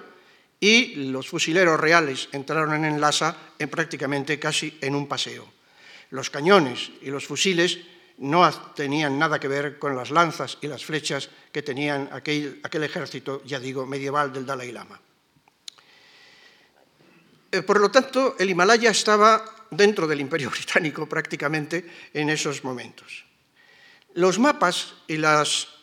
y 0.59 1.09
los 1.11 1.29
fusileros 1.29 1.79
reales 1.79 2.29
entraron 2.31 2.83
en 2.83 2.99
Lhasa 2.99 3.35
en 3.57 3.69
prácticamente 3.69 4.37
casi 4.37 4.77
en 4.81 4.95
un 4.95 5.07
paseo. 5.07 5.47
Los 6.09 6.29
cañones 6.29 6.91
y 7.01 7.09
los 7.09 7.25
fusiles 7.25 7.79
no 8.17 8.49
tenían 8.75 9.19
nada 9.19 9.39
que 9.39 9.47
ver 9.47 9.77
con 9.77 9.95
las 9.95 10.09
lanzas 10.09 10.57
y 10.61 10.67
las 10.67 10.83
flechas 10.83 11.29
que 11.51 11.61
tenían 11.61 12.09
aquel, 12.11 12.59
aquel 12.63 12.83
ejército, 12.83 13.43
ya 13.45 13.59
digo, 13.59 13.85
medieval 13.85 14.33
del 14.33 14.45
Dalai 14.45 14.71
Lama. 14.71 14.99
Eh, 17.51 17.61
por 17.61 17.79
lo 17.79 17.89
tanto, 17.91 18.35
el 18.39 18.49
Himalaya 18.49 18.89
estaba 18.89 19.67
dentro 19.69 20.07
del 20.07 20.19
imperio 20.19 20.49
británico 20.55 21.07
prácticamente 21.07 21.85
en 22.13 22.29
esos 22.29 22.63
momentos. 22.63 23.25
Los 24.15 24.39
mapas 24.39 24.95
y 25.07 25.17
las 25.17 25.76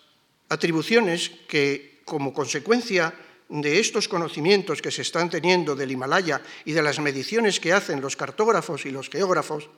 atribuciones 0.49 1.31
que, 1.49 2.01
como 2.05 2.33
consecuencia 2.33 3.15
de 3.49 3.79
estos 3.79 4.09
conocimientos 4.09 4.81
que 4.81 4.91
se 4.91 5.03
están 5.03 5.31
teniendo 5.31 5.77
del 5.77 5.91
Himalaya 5.91 6.41
y 6.65 6.73
de 6.73 6.83
las 6.83 6.99
mediciones 6.99 7.61
que 7.61 7.73
hacen 7.73 8.01
los 8.01 8.17
cartógrafos 8.17 8.87
y 8.87 8.91
los 8.91 9.09
geógrafos, 9.09 9.69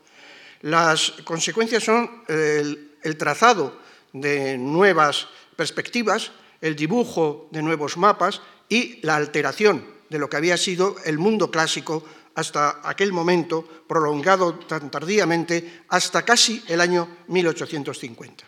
las 0.62 1.12
consecuencias 1.24 1.84
son 1.84 2.24
el, 2.28 3.16
trazado 3.18 3.78
de 4.12 4.56
nuevas 4.56 5.28
perspectivas, 5.54 6.32
el 6.60 6.74
dibujo 6.74 7.48
de 7.50 7.62
nuevos 7.62 7.96
mapas 7.96 8.40
y 8.68 9.00
la 9.04 9.16
alteración 9.16 9.84
de 10.08 10.18
lo 10.18 10.30
que 10.30 10.36
había 10.36 10.56
sido 10.56 10.96
el 11.04 11.18
mundo 11.18 11.50
clásico 11.50 12.04
hasta 12.34 12.80
aquel 12.84 13.12
momento, 13.12 13.66
prolongado 13.86 14.54
tan 14.60 14.90
tardíamente 14.90 15.82
hasta 15.88 16.24
casi 16.24 16.62
el 16.68 16.80
año 16.80 17.08
1850. 17.28 18.44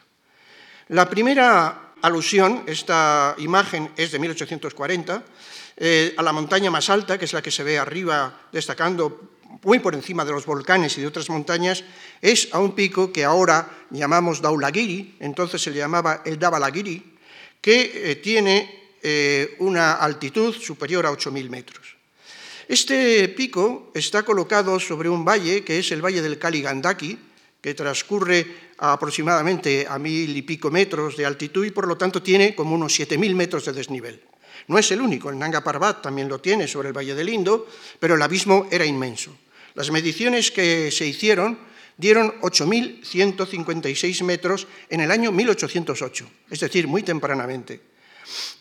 La 0.88 1.08
primera 1.08 1.87
alusión, 2.02 2.64
esta 2.66 3.34
imagen 3.38 3.90
es 3.96 4.12
de 4.12 4.18
1840, 4.18 5.24
eh, 5.76 6.14
a 6.16 6.22
la 6.22 6.32
montaña 6.32 6.70
más 6.70 6.90
alta, 6.90 7.18
que 7.18 7.24
es 7.24 7.32
la 7.32 7.42
que 7.42 7.50
se 7.50 7.62
ve 7.62 7.78
arriba 7.78 8.48
destacando 8.52 9.30
muy 9.62 9.78
por 9.78 9.94
encima 9.94 10.24
de 10.24 10.32
los 10.32 10.46
volcanes 10.46 10.96
y 10.98 11.00
de 11.00 11.06
otras 11.06 11.30
montañas, 11.30 11.84
es 12.20 12.48
a 12.52 12.58
un 12.58 12.74
pico 12.74 13.12
que 13.12 13.24
ahora 13.24 13.86
llamamos 13.90 14.40
Daulagiri, 14.40 15.16
entonces 15.20 15.62
se 15.62 15.70
le 15.70 15.78
llamaba 15.78 16.22
el 16.24 16.38
Dabalagiri, 16.38 17.16
que 17.60 18.10
eh, 18.10 18.16
tiene 18.16 18.94
eh, 19.02 19.56
una 19.58 19.94
altitud 19.94 20.54
superior 20.54 21.06
a 21.06 21.10
8.000 21.10 21.48
metros. 21.48 21.96
Este 22.68 23.28
pico 23.28 23.90
está 23.94 24.22
colocado 24.24 24.78
sobre 24.78 25.08
un 25.08 25.24
valle 25.24 25.64
que 25.64 25.78
es 25.78 25.90
el 25.90 26.04
valle 26.04 26.20
del 26.20 26.38
Kaligandaki, 26.38 27.18
que 27.60 27.74
transcurre 27.74 28.70
a 28.78 28.92
aproximadamente 28.92 29.86
a 29.88 29.98
mil 29.98 30.36
y 30.36 30.42
pico 30.42 30.70
metros 30.70 31.16
de 31.16 31.26
altitud 31.26 31.66
y 31.66 31.70
por 31.70 31.86
lo 31.86 31.96
tanto 31.96 32.22
tiene 32.22 32.54
como 32.54 32.74
unos 32.74 32.98
7.000 32.98 33.34
metros 33.34 33.64
de 33.64 33.72
desnivel. 33.72 34.22
No 34.68 34.78
es 34.78 34.90
el 34.90 35.00
único, 35.00 35.30
el 35.30 35.38
Nanga 35.38 35.64
Parbat 35.64 36.02
también 36.02 36.28
lo 36.28 36.40
tiene 36.40 36.68
sobre 36.68 36.88
el 36.88 36.96
Valle 36.96 37.14
del 37.14 37.28
Indo, 37.28 37.66
pero 37.98 38.14
el 38.14 38.22
abismo 38.22 38.68
era 38.70 38.84
inmenso. 38.84 39.36
Las 39.74 39.90
mediciones 39.90 40.50
que 40.50 40.90
se 40.90 41.06
hicieron 41.06 41.58
dieron 41.96 42.40
8.156 42.40 44.24
metros 44.24 44.66
en 44.88 45.00
el 45.00 45.10
año 45.10 45.32
1808, 45.32 46.30
es 46.50 46.60
decir, 46.60 46.86
muy 46.86 47.02
tempranamente. 47.02 47.80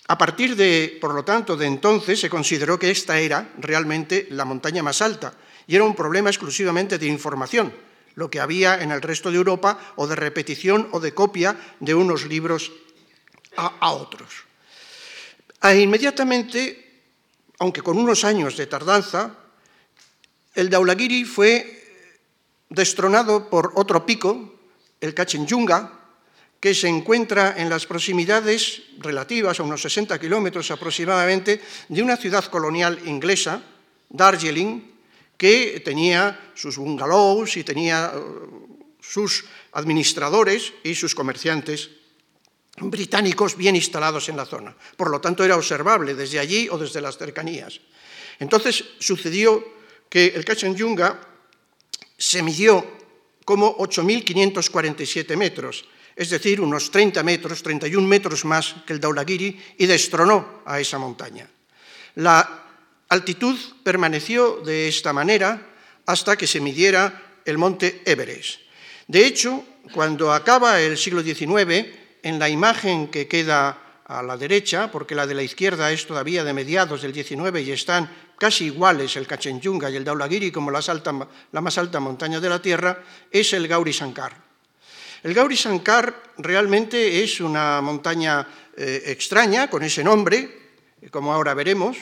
A 0.07 0.17
partir 0.17 0.55
de, 0.55 0.97
por 1.01 1.13
lo 1.13 1.23
tanto, 1.23 1.57
de 1.57 1.67
entonces 1.67 2.19
se 2.19 2.29
consideró 2.29 2.79
que 2.79 2.89
esta 2.89 3.19
era 3.19 3.53
realmente 3.59 4.27
la 4.31 4.45
montaña 4.45 4.81
más 4.81 5.01
alta 5.01 5.33
y 5.67 5.75
era 5.75 5.83
un 5.83 5.95
problema 5.95 6.29
exclusivamente 6.29 6.97
de 6.97 7.07
información, 7.07 7.73
lo 8.17 8.33
que 8.33 8.41
había 8.41 8.81
en 8.81 8.89
el 8.91 9.01
resto 9.01 9.29
de 9.29 9.37
Europa 9.37 9.77
o 9.95 10.09
de 10.09 10.17
repetición 10.17 10.89
o 10.91 10.99
de 10.99 11.13
copia 11.13 11.53
de 11.79 11.93
unos 11.93 12.25
libros 12.25 12.73
a, 13.55 13.93
otros. 13.93 14.49
E 15.61 15.77
inmediatamente, 15.77 16.81
aunque 17.61 17.85
con 17.85 17.97
unos 17.97 18.25
años 18.25 18.57
de 18.57 18.65
tardanza, 18.65 19.37
el 20.57 20.69
Daulagiri 20.69 21.25
fue 21.29 21.61
destronado 22.69 23.53
por 23.53 23.77
otro 23.77 24.01
pico, 24.05 24.33
el 24.97 25.13
Kachenyunga, 25.13 25.93
que 26.59 26.73
se 26.73 26.89
encuentra 26.89 27.53
en 27.57 27.69
las 27.69 27.85
proximidades 27.85 28.97
relativas 28.97 29.59
a 29.59 29.63
unos 29.63 29.85
60 29.85 30.17
kilómetros 30.17 30.73
aproximadamente 30.73 31.61
de 31.87 32.01
una 32.01 32.17
ciudad 32.17 32.45
colonial 32.45 32.97
inglesa, 33.05 33.61
Darjeeling, 34.09 34.96
que 35.37 35.81
tenía 35.85 36.51
sus 36.55 36.77
bungalows 36.77 37.57
y 37.57 37.63
tenía 37.63 38.11
uh, 38.15 38.95
sus 38.99 39.45
administradores 39.73 40.73
y 40.83 40.95
sus 40.95 41.13
comerciantes 41.13 41.89
británicos 42.79 43.55
bien 43.55 43.75
instalados 43.75 44.29
en 44.29 44.37
la 44.37 44.45
zona. 44.45 44.75
Por 44.97 45.09
lo 45.09 45.21
tanto, 45.21 45.43
era 45.43 45.55
observable 45.55 46.13
desde 46.13 46.39
allí 46.39 46.67
o 46.69 46.77
desde 46.77 47.01
las 47.01 47.17
cercanías. 47.17 47.79
Entonces 48.39 48.83
sucedió 48.99 49.63
que 50.09 50.27
el 50.27 50.45
Kachenyunga 50.45 51.19
se 52.17 52.41
midió 52.43 52.85
como 53.45 53.77
8.547 53.77 55.37
metros 55.37 55.85
es 56.17 56.31
decir, 56.31 56.59
unos 56.59 56.89
30 56.89 57.21
metros, 57.21 57.61
31 57.61 58.05
metros 58.07 58.43
más 58.43 58.75
que 58.87 58.93
el 58.93 58.99
Daulagiri, 58.99 59.53
y 59.77 59.85
destronó 59.85 60.63
a 60.65 60.79
esa 60.79 60.97
montaña. 60.97 61.47
La 62.15 62.66
altitud 63.09 63.57
permaneció 63.83 64.61
de 64.65 64.87
esta 64.87 65.13
manera 65.13 65.61
hasta 66.05 66.37
que 66.37 66.47
se 66.47 66.61
midiera 66.61 67.39
el 67.45 67.57
monte 67.57 68.01
Everest. 68.05 68.59
De 69.07 69.25
hecho, 69.25 69.63
cuando 69.93 70.33
acaba 70.33 70.81
el 70.81 70.97
siglo 70.97 71.21
XIX, 71.21 71.87
en 72.23 72.39
la 72.39 72.49
imagen 72.49 73.07
que 73.07 73.27
queda 73.27 74.01
a 74.05 74.23
la 74.23 74.37
derecha, 74.37 74.91
porque 74.91 75.15
la 75.15 75.27
de 75.27 75.35
la 75.35 75.43
izquierda 75.43 75.91
es 75.91 76.07
todavía 76.07 76.43
de 76.43 76.53
mediados 76.53 77.01
del 77.01 77.13
XIX 77.13 77.59
y 77.59 77.71
están 77.71 78.09
casi 78.37 78.65
iguales 78.65 79.15
el 79.15 79.27
Kachenyunga 79.27 79.89
y 79.89 79.95
el 79.95 80.03
Daulagiri 80.03 80.51
como 80.51 80.71
la, 80.71 80.81
más 81.61 81.77
alta 81.77 81.99
montaña 81.99 82.39
de 82.39 82.49
la 82.49 82.61
Tierra, 82.61 83.03
es 83.31 83.53
el 83.53 83.67
Gauri 83.67 83.93
Sankar. 83.93 84.33
El 85.23 85.33
Gauri 85.33 85.57
Sankar 85.57 86.23
realmente 86.37 87.23
es 87.23 87.41
una 87.41 87.81
montaña 87.81 88.47
eh, 88.77 89.03
extraña 89.07 89.69
con 89.69 89.83
ese 89.83 90.03
nombre, 90.03 90.69
como 91.11 91.33
ahora 91.33 91.53
veremos. 91.53 91.97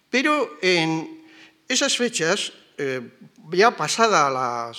Pero 0.09 0.57
en 0.61 1.25
esas 1.67 1.95
fechas, 1.95 2.51
eh, 2.77 3.01
ya 3.51 3.75
pasada 3.75 4.71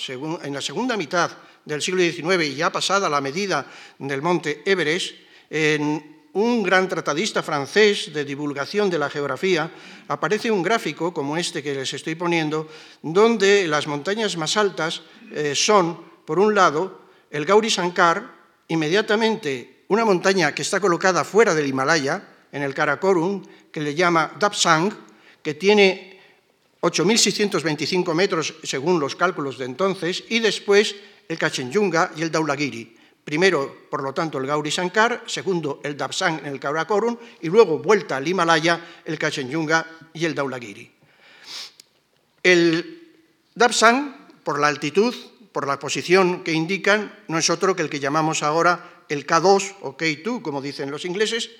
en 0.43 0.53
la 0.53 0.61
segunda 0.61 0.97
mitad 0.97 1.31
del 1.65 1.81
siglo 1.81 2.01
XIX 2.01 2.45
y 2.45 2.55
ya 2.55 2.71
pasada 2.71 3.09
la 3.09 3.21
medida 3.21 3.65
del 3.99 4.21
monte 4.21 4.63
Everest, 4.65 5.15
en 5.49 6.20
un 6.33 6.63
gran 6.63 6.87
tratadista 6.87 7.43
francés 7.43 8.13
de 8.13 8.23
divulgación 8.23 8.89
de 8.89 8.99
la 8.99 9.09
geografía, 9.09 9.69
aparece 10.07 10.51
un 10.51 10.63
gráfico 10.63 11.13
como 11.13 11.35
este 11.37 11.61
que 11.61 11.75
les 11.75 11.93
estoy 11.93 12.15
poniendo, 12.15 12.67
donde 13.01 13.67
las 13.67 13.87
montañas 13.87 14.37
más 14.37 14.55
altas 14.55 15.01
eh, 15.31 15.53
son, 15.55 15.99
por 16.25 16.39
un 16.39 16.55
lado, 16.55 17.01
el 17.29 17.45
Gauri 17.45 17.69
Sankar, 17.69 18.23
inmediatamente 18.67 19.83
una 19.89 20.05
montaña 20.05 20.55
que 20.55 20.61
está 20.61 20.79
colocada 20.79 21.23
fuera 21.23 21.53
del 21.53 21.67
Himalaya, 21.67 22.23
en 22.51 22.63
el 22.63 22.73
Karakorum, 22.73 23.43
que 23.71 23.81
le 23.81 23.95
llama 23.95 24.33
Dapsang, 24.39 24.91
que 25.41 25.53
tiene 25.53 26.19
8.625 26.81 28.13
metros 28.13 28.53
según 28.63 28.99
los 28.99 29.15
cálculos 29.15 29.57
de 29.57 29.65
entonces, 29.65 30.23
y 30.29 30.39
después 30.39 30.95
el 31.27 31.37
Kachenyunga 31.37 32.11
y 32.15 32.23
el 32.23 32.31
Daulagiri. 32.31 33.00
Primero, 33.23 33.87
por 33.89 34.01
lo 34.01 34.13
tanto, 34.13 34.39
el 34.39 34.47
Gauri 34.47 34.71
Sankar, 34.71 35.23
segundo, 35.27 35.79
el 35.83 35.95
Dabsang 35.95 36.39
en 36.39 36.47
el 36.47 36.59
Karakorum, 36.59 37.17
y 37.41 37.49
luego, 37.49 37.79
vuelta 37.79 38.17
al 38.17 38.27
Himalaya, 38.27 39.01
el 39.05 39.19
Kachenyunga 39.19 39.85
y 40.13 40.25
el 40.25 40.33
Daulagiri. 40.33 40.91
El 42.43 43.13
Dabsang, 43.53 44.27
por 44.43 44.59
la 44.59 44.67
altitud, 44.67 45.13
por 45.51 45.67
la 45.67 45.77
posición 45.77 46.43
que 46.43 46.53
indican, 46.53 47.13
no 47.27 47.37
es 47.37 47.49
otro 47.49 47.75
que 47.75 47.83
el 47.83 47.89
que 47.89 47.99
llamamos 47.99 48.41
ahora 48.41 49.03
el 49.07 49.27
K2 49.27 49.75
o 49.81 49.97
K2, 49.97 50.41
como 50.41 50.61
dicen 50.61 50.89
los 50.89 51.05
ingleses, 51.05 51.51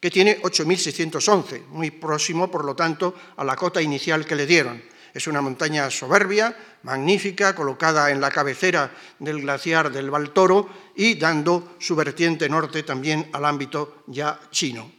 que 0.00 0.10
tiene 0.10 0.40
8.611, 0.42 1.66
muy 1.68 1.90
próximo, 1.90 2.50
por 2.50 2.64
lo 2.64 2.74
tanto, 2.74 3.14
a 3.36 3.44
la 3.44 3.56
cota 3.56 3.80
inicial 3.80 4.26
que 4.26 4.34
le 4.34 4.46
dieron. 4.46 4.82
Es 5.14 5.28
una 5.28 5.40
montaña 5.40 5.88
soberbia, 5.90 6.56
magnífica, 6.82 7.54
colocada 7.54 8.10
en 8.10 8.20
la 8.20 8.32
cabecera 8.32 8.90
del 9.20 9.42
glaciar 9.42 9.92
del 9.92 10.10
Baltoro 10.10 10.68
y 10.96 11.14
dando 11.14 11.76
su 11.78 11.94
vertiente 11.94 12.48
norte 12.48 12.82
también 12.82 13.30
al 13.32 13.44
ámbito 13.44 14.02
ya 14.08 14.40
chino. 14.50 14.90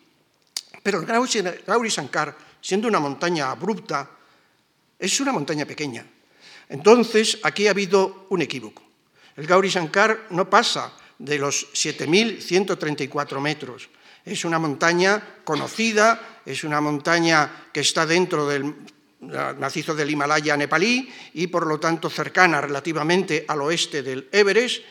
Pero 0.82 1.02
el 1.02 1.06
Gauri 1.06 1.92
Sankar, 1.92 2.38
siendo 2.62 2.88
una 2.88 3.02
montaña 3.02 3.52
abrupta, 3.52 4.10
es 4.98 5.20
una 5.20 5.34
montaña 5.34 5.66
pequeña. 5.66 6.06
Entonces, 6.70 7.40
aquí 7.44 7.68
ha 7.68 7.72
habido 7.72 8.28
un 8.30 8.42
equívoco. 8.42 8.84
El 9.36 9.48
Gauri 9.48 9.70
Sankar 9.70 10.28
no 10.30 10.50
pasa 10.50 10.94
de 11.20 11.38
los 11.38 11.74
7.134 11.74 13.42
metros. 13.42 13.90
Es 14.24 14.46
una 14.46 14.60
montaña 14.60 15.22
conocida, 15.44 16.40
es 16.46 16.64
una 16.64 16.80
montaña 16.80 17.68
que 17.74 17.82
está 17.82 18.06
dentro 18.06 18.48
del 18.48 18.74
macizo 19.22 19.96
del 19.96 20.10
Himalaya 20.10 20.58
nepalí 20.58 21.10
y 21.34 21.48
por 21.48 21.66
lo 21.68 21.80
tanto 21.80 22.10
cercana 22.10 22.62
relativamente 22.62 23.46
al 23.48 23.62
oeste 23.62 24.04
del 24.04 24.28
Everest, 24.32 24.84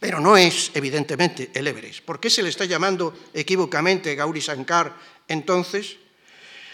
pero 0.00 0.20
no 0.20 0.36
es 0.36 0.70
evidentemente 0.74 1.50
el 1.54 1.66
Everest. 1.66 2.04
¿Por 2.04 2.20
qué 2.20 2.30
se 2.30 2.42
le 2.42 2.48
está 2.48 2.64
llamando 2.64 3.16
equívocamente 3.34 4.14
Gauri 4.14 4.40
Sankar 4.40 4.94
entonces? 5.26 5.96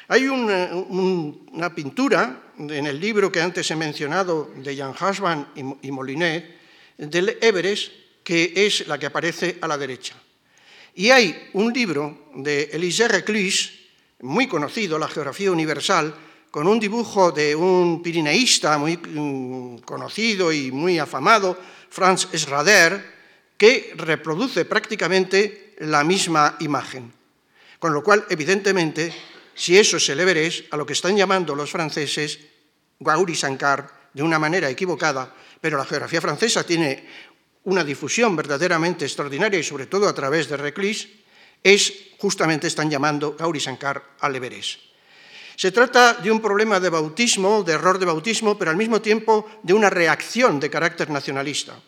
Hay 0.08 0.28
una, 0.28 1.74
pintura 1.74 2.52
en 2.58 2.86
el 2.86 3.00
libro 3.00 3.32
que 3.32 3.40
antes 3.40 3.70
he 3.70 3.76
mencionado 3.76 4.50
de 4.56 4.76
Jan 4.76 4.94
Hasban 4.98 5.48
y, 5.54 5.90
Molinet 5.90 6.44
del 6.98 7.38
Everest 7.40 7.90
que 8.22 8.52
es 8.54 8.86
la 8.86 8.98
que 8.98 9.06
aparece 9.06 9.58
a 9.60 9.68
la 9.68 9.78
derecha. 9.78 10.14
Y 10.94 11.10
hay 11.10 11.50
un 11.54 11.72
libro 11.72 12.30
de 12.34 12.70
Elisée 12.72 13.08
Reclus, 13.08 13.72
muy 14.20 14.46
conocido, 14.46 14.98
La 14.98 15.08
Geografía 15.08 15.50
Universal, 15.50 16.14
con 16.54 16.68
un 16.68 16.78
dibujo 16.78 17.32
de 17.32 17.50
un 17.50 18.00
pirineísta 18.00 18.78
muy 18.78 18.96
mm, 18.96 19.78
conocido 19.78 20.52
y 20.52 20.70
muy 20.70 21.00
afamado, 21.00 21.58
Franz 21.90 22.28
Schrader, 22.32 23.04
que 23.58 23.92
reproduce 23.96 24.64
prácticamente 24.64 25.74
la 25.80 26.04
misma 26.04 26.54
imagen. 26.60 27.12
Con 27.80 27.92
lo 27.92 28.04
cual, 28.04 28.24
evidentemente, 28.30 29.12
si 29.52 29.76
eso 29.76 29.96
es 29.96 30.08
el 30.10 30.20
Everest, 30.20 30.72
a 30.72 30.76
lo 30.76 30.86
que 30.86 30.92
están 30.92 31.16
llamando 31.16 31.56
los 31.56 31.72
franceses 31.72 32.38
Gauri 33.00 33.34
Sankar 33.34 34.12
de 34.12 34.22
una 34.22 34.38
manera 34.38 34.70
equivocada, 34.70 35.34
pero 35.60 35.76
la 35.76 35.84
geografía 35.84 36.20
francesa 36.20 36.62
tiene 36.62 37.04
una 37.64 37.82
difusión 37.82 38.36
verdaderamente 38.36 39.04
extraordinaria 39.04 39.58
y 39.58 39.64
sobre 39.64 39.86
todo 39.86 40.06
a 40.08 40.14
través 40.14 40.48
de 40.48 40.56
Reclus, 40.56 41.08
es 41.64 42.14
justamente 42.18 42.68
están 42.68 42.88
llamando 42.88 43.34
Gauri 43.36 43.58
Sankar 43.58 44.14
al 44.20 44.36
Everest. 44.36 44.93
Se 45.56 45.70
trata 45.70 46.14
de 46.14 46.30
un 46.30 46.40
problema 46.40 46.80
de 46.80 46.90
bautismo, 46.90 47.62
de 47.62 47.74
error 47.74 47.98
de 47.98 48.06
bautismo, 48.06 48.58
pero 48.58 48.70
al 48.70 48.76
mismo 48.76 49.00
tiempo 49.00 49.46
de 49.62 49.72
una 49.72 49.88
reacción 49.88 50.58
de 50.58 50.70
carácter 50.70 51.10
nacionalista. 51.10 51.78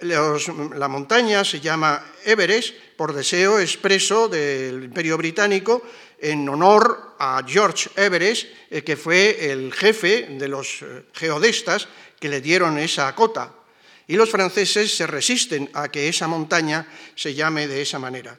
la 0.00 0.88
montaña 0.88 1.44
se 1.44 1.60
llama 1.60 2.04
Everest 2.24 2.74
por 2.96 3.14
deseo 3.14 3.58
expreso 3.58 4.28
del 4.28 4.84
Imperio 4.84 5.16
Británico 5.16 5.82
en 6.18 6.48
honor 6.48 7.16
a 7.18 7.42
George 7.46 7.90
Everest, 7.96 8.46
eh, 8.70 8.82
que 8.82 8.96
fue 8.96 9.50
el 9.50 9.72
jefe 9.72 10.28
de 10.38 10.48
los 10.48 10.82
eh, 10.82 11.04
geodestas 11.12 11.88
que 12.18 12.28
le 12.28 12.40
dieron 12.40 12.78
esa 12.78 13.14
cota. 13.14 13.52
Y 14.08 14.16
los 14.16 14.30
franceses 14.30 14.96
se 14.96 15.06
resisten 15.06 15.68
a 15.74 15.88
que 15.88 16.08
esa 16.08 16.28
montaña 16.28 16.86
se 17.14 17.34
llame 17.34 17.66
de 17.66 17.82
esa 17.82 17.98
manera. 17.98 18.38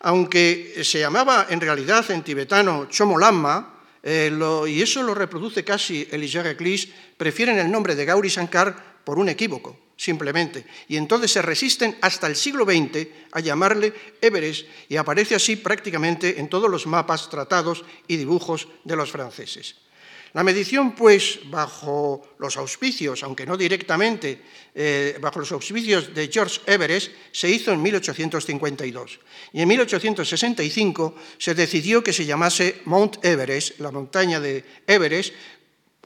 Aunque 0.00 0.80
se 0.82 0.98
llamaba 0.98 1.46
en 1.48 1.60
realidad 1.60 2.10
en 2.10 2.22
tibetano 2.22 2.86
Chomolamma, 2.90 3.71
eh, 4.02 4.32
y 4.68 4.82
eso 4.82 5.02
lo 5.02 5.14
reproduce 5.14 5.64
casi 5.64 6.08
Elisée 6.10 6.42
Reclus, 6.42 6.88
prefieren 7.16 7.58
el 7.58 7.70
nombre 7.70 7.94
de 7.94 8.04
Gauri 8.04 8.30
Sankar 8.30 9.02
por 9.04 9.18
un 9.18 9.28
equívoco, 9.28 9.78
simplemente. 9.96 10.66
Y 10.88 10.96
entonces 10.96 11.30
se 11.30 11.42
resisten 11.42 11.96
hasta 12.00 12.26
el 12.26 12.36
siglo 12.36 12.64
XX 12.64 13.06
a 13.32 13.40
llamarle 13.40 13.92
Everest 14.20 14.66
y 14.88 14.96
aparece 14.96 15.34
así 15.34 15.56
prácticamente 15.56 16.40
en 16.40 16.48
todos 16.48 16.70
los 16.70 16.86
mapas, 16.86 17.30
tratados 17.30 17.84
y 18.08 18.16
dibujos 18.16 18.68
de 18.84 18.96
los 18.96 19.10
franceses. 19.10 19.76
La 20.34 20.42
medición, 20.42 20.94
pues, 20.94 21.40
bajo 21.50 22.34
los 22.38 22.56
auspicios, 22.56 23.22
aunque 23.22 23.44
no 23.44 23.56
directamente, 23.56 24.40
eh, 24.74 25.18
bajo 25.20 25.40
los 25.40 25.52
auspicios 25.52 26.14
de 26.14 26.28
George 26.32 26.60
Everest, 26.64 27.12
se 27.32 27.50
hizo 27.50 27.70
en 27.70 27.82
1852. 27.82 29.20
Y 29.52 29.60
en 29.60 29.68
1865 29.68 31.14
se 31.36 31.54
decidió 31.54 32.02
que 32.02 32.14
se 32.14 32.24
llamase 32.24 32.80
Mount 32.86 33.22
Everest, 33.22 33.78
la 33.80 33.90
montaña 33.90 34.40
de 34.40 34.64
Everest, 34.86 35.34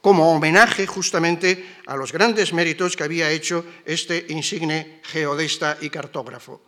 como 0.01 0.33
homenaje 0.33 0.85
justamente 0.85 1.79
a 1.85 1.95
los 1.95 2.11
grandes 2.11 2.51
méritos 2.51 2.97
que 2.97 3.03
había 3.03 3.31
hecho 3.31 3.65
este 3.85 4.25
insigne 4.29 4.99
geodesta 5.03 5.77
y 5.79 5.89
cartógrafo. 5.89 6.61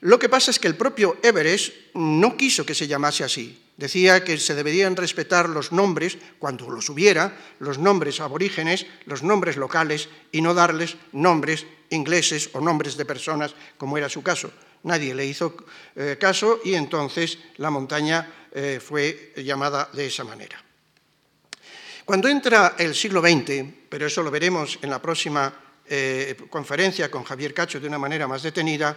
Lo 0.00 0.18
que 0.18 0.28
pasa 0.28 0.50
es 0.50 0.58
que 0.58 0.68
el 0.68 0.76
propio 0.76 1.18
Everest 1.22 1.72
no 1.94 2.36
quiso 2.36 2.64
que 2.64 2.74
se 2.74 2.86
llamase 2.86 3.24
así. 3.24 3.58
Decía 3.80 4.20
que 4.20 4.36
se 4.36 4.52
deberían 4.52 4.92
respetar 4.92 5.48
los 5.48 5.72
nombres, 5.72 6.18
cuando 6.38 6.68
los 6.68 6.92
hubiera, 6.92 7.32
los 7.60 7.78
nombres 7.78 8.20
aborígenes, 8.20 8.84
los 9.06 9.22
nombres 9.22 9.56
locales, 9.56 10.10
y 10.32 10.44
no 10.44 10.52
darles 10.52 11.00
nombres 11.16 11.64
ingleses 11.88 12.50
o 12.52 12.60
nombres 12.60 13.00
de 13.00 13.08
personas, 13.08 13.56
como 13.80 13.96
era 13.96 14.12
su 14.12 14.20
caso. 14.20 14.52
Nadie 14.84 15.14
le 15.14 15.24
hizo 15.24 15.56
eh, 15.96 16.18
caso 16.20 16.60
y 16.62 16.74
entonces 16.74 17.38
la 17.56 17.70
montaña 17.70 18.50
eh, 18.52 18.84
fue 18.84 19.32
llamada 19.38 19.88
de 19.94 20.12
esa 20.12 20.24
manera. 20.24 20.62
Cuando 22.04 22.28
entra 22.28 22.76
el 22.76 22.94
siglo 22.94 23.22
XX, 23.22 23.64
pero 23.88 24.04
eso 24.04 24.22
lo 24.22 24.30
veremos 24.30 24.78
en 24.82 24.90
la 24.90 25.00
próxima 25.00 25.80
eh, 25.88 26.36
conferencia 26.50 27.10
con 27.10 27.24
Javier 27.24 27.54
Cacho 27.54 27.80
de 27.80 27.88
una 27.88 27.98
manera 27.98 28.28
más 28.28 28.42
detenida, 28.42 28.94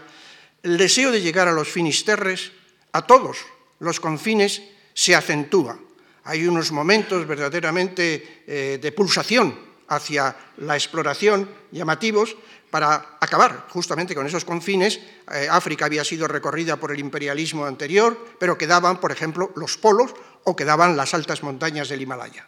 el 0.62 0.76
deseo 0.76 1.10
de 1.10 1.22
llegar 1.22 1.48
a 1.48 1.54
los 1.54 1.70
finisterres, 1.70 2.52
a 2.92 3.08
todos 3.08 3.53
los 3.84 4.00
confines, 4.00 4.64
se 4.94 5.14
acentúa. 5.14 5.78
Hay 6.24 6.48
unos 6.48 6.72
momentos 6.72 7.28
verdaderamente 7.28 8.44
eh, 8.48 8.80
de 8.82 8.92
pulsación 8.94 9.60
hacia 9.90 10.36
la 10.58 10.76
exploración 10.76 11.50
llamativos 11.72 12.36
para 12.72 13.18
acabar 13.20 13.68
justamente 13.70 14.16
con 14.16 14.26
esos 14.26 14.46
confines. 14.46 15.00
Eh, 15.32 15.48
África 15.52 15.86
había 15.86 16.04
sido 16.04 16.28
recorrida 16.28 16.78
por 16.78 16.92
el 16.92 17.00
imperialismo 17.00 17.66
anterior, 17.66 18.18
pero 18.40 18.58
quedaban, 18.58 19.00
por 19.02 19.12
ejemplo, 19.12 19.52
los 19.56 19.78
polos 19.78 20.16
o 20.46 20.56
quedaban 20.56 20.96
las 20.96 21.14
altas 21.14 21.44
montañas 21.44 21.90
del 21.90 22.02
Himalaya. 22.02 22.48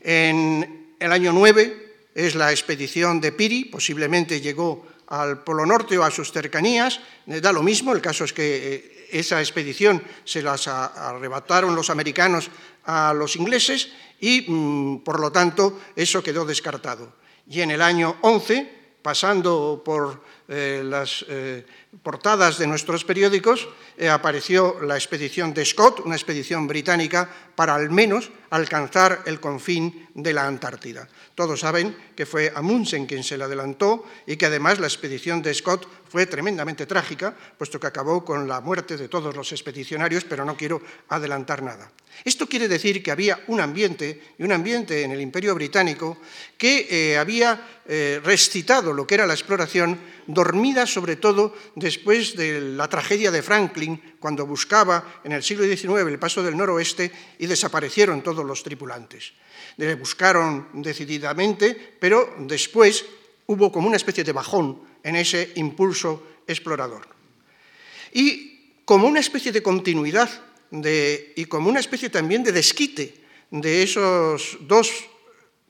En 0.00 0.96
el 0.98 1.12
año 1.12 1.32
9 1.32 2.10
es 2.14 2.34
la 2.34 2.50
expedición 2.50 3.20
de 3.20 3.32
Piri, 3.32 3.66
posiblemente 3.66 4.40
llegó 4.40 4.86
al 5.08 5.44
Polo 5.44 5.66
Norte 5.66 5.98
o 5.98 6.02
a 6.02 6.10
sus 6.10 6.32
cercanías, 6.32 6.98
eh, 7.26 7.40
da 7.40 7.52
lo 7.52 7.62
mismo, 7.62 7.92
el 7.92 8.00
caso 8.00 8.24
es 8.24 8.32
que 8.32 8.95
esa 9.10 9.40
expedición 9.40 10.02
se 10.24 10.42
las 10.42 10.68
arrebataron 10.68 11.74
los 11.74 11.90
americanos 11.90 12.50
a 12.84 13.12
los 13.14 13.36
ingleses 13.36 13.90
y, 14.20 14.50
mm, 14.50 15.04
por 15.04 15.20
lo 15.20 15.30
tanto, 15.30 15.80
eso 15.94 16.22
quedó 16.22 16.44
descartado. 16.44 17.14
Y 17.48 17.60
en 17.60 17.70
el 17.70 17.82
año 17.82 18.16
11, 18.22 18.74
pasando 19.02 19.82
por 19.84 20.24
eh, 20.48 20.82
las 20.84 21.24
portadas 22.02 22.58
de 22.58 22.66
nuestros 22.66 23.04
periódicos, 23.04 23.68
apareció 24.10 24.80
la 24.82 24.96
expedición 24.96 25.54
de 25.54 25.64
Scott, 25.64 26.00
una 26.04 26.16
expedición 26.16 26.66
británica, 26.66 27.28
para 27.54 27.74
al 27.74 27.90
menos 27.90 28.30
alcanzar 28.50 29.22
el 29.26 29.40
confín 29.40 30.08
de 30.14 30.32
la 30.32 30.46
Antártida. 30.46 31.08
Todos 31.34 31.60
saben 31.60 31.96
que 32.14 32.26
fue 32.26 32.52
Amundsen 32.54 33.06
quien 33.06 33.24
se 33.24 33.36
le 33.36 33.44
adelantó 33.44 34.04
y 34.26 34.36
que 34.36 34.46
además 34.46 34.78
la 34.78 34.86
expedición 34.86 35.42
de 35.42 35.54
Scott 35.54 35.86
fue 36.16 36.24
tremendamente 36.24 36.86
trágica, 36.86 37.36
puesto 37.58 37.78
que 37.78 37.88
acabó 37.88 38.24
con 38.24 38.48
la 38.48 38.62
muerte 38.62 38.96
de 38.96 39.06
todos 39.06 39.36
los 39.36 39.52
expedicionarios, 39.52 40.24
pero 40.24 40.46
no 40.46 40.56
quiero 40.56 40.80
adelantar 41.10 41.62
nada. 41.62 41.92
Esto 42.24 42.48
quiere 42.48 42.68
decir 42.68 43.02
que 43.02 43.10
había 43.10 43.44
un 43.48 43.60
ambiente, 43.60 44.32
y 44.38 44.42
un 44.42 44.50
ambiente 44.50 45.02
en 45.02 45.12
el 45.12 45.20
Imperio 45.20 45.54
Británico, 45.54 46.16
que 46.56 46.88
eh, 46.88 47.18
había 47.18 47.82
eh, 47.84 48.18
recitado 48.24 48.94
lo 48.94 49.06
que 49.06 49.16
era 49.16 49.26
la 49.26 49.34
exploración, 49.34 50.00
dormida 50.26 50.86
sobre 50.86 51.16
todo 51.16 51.54
después 51.74 52.34
de 52.34 52.62
la 52.62 52.88
tragedia 52.88 53.30
de 53.30 53.42
Franklin, 53.42 54.16
cuando 54.18 54.46
buscaba 54.46 55.20
en 55.22 55.32
el 55.32 55.42
siglo 55.42 55.66
XIX 55.66 56.08
el 56.08 56.18
paso 56.18 56.42
del 56.42 56.56
noroeste 56.56 57.12
y 57.38 57.44
desaparecieron 57.44 58.22
todos 58.22 58.42
los 58.42 58.62
tripulantes 58.62 59.34
le 59.76 59.94
buscaron 59.94 60.68
decididamente, 60.72 61.76
pero 62.00 62.34
después 62.38 63.04
hubo 63.46 63.70
como 63.70 63.88
una 63.88 63.96
especie 63.96 64.24
de 64.24 64.32
bajón 64.32 64.85
en 65.06 65.14
ese 65.14 65.52
impulso 65.54 66.42
explorador. 66.46 67.06
Y 68.12 68.82
como 68.84 69.06
una 69.06 69.20
especie 69.20 69.52
de 69.52 69.62
continuidad 69.62 70.28
y 70.72 71.44
como 71.46 71.70
una 71.70 71.78
especie 71.78 72.10
también 72.10 72.42
de 72.42 72.50
desquite 72.50 73.14
de 73.50 73.82
esos 73.84 74.58
dos 74.66 74.90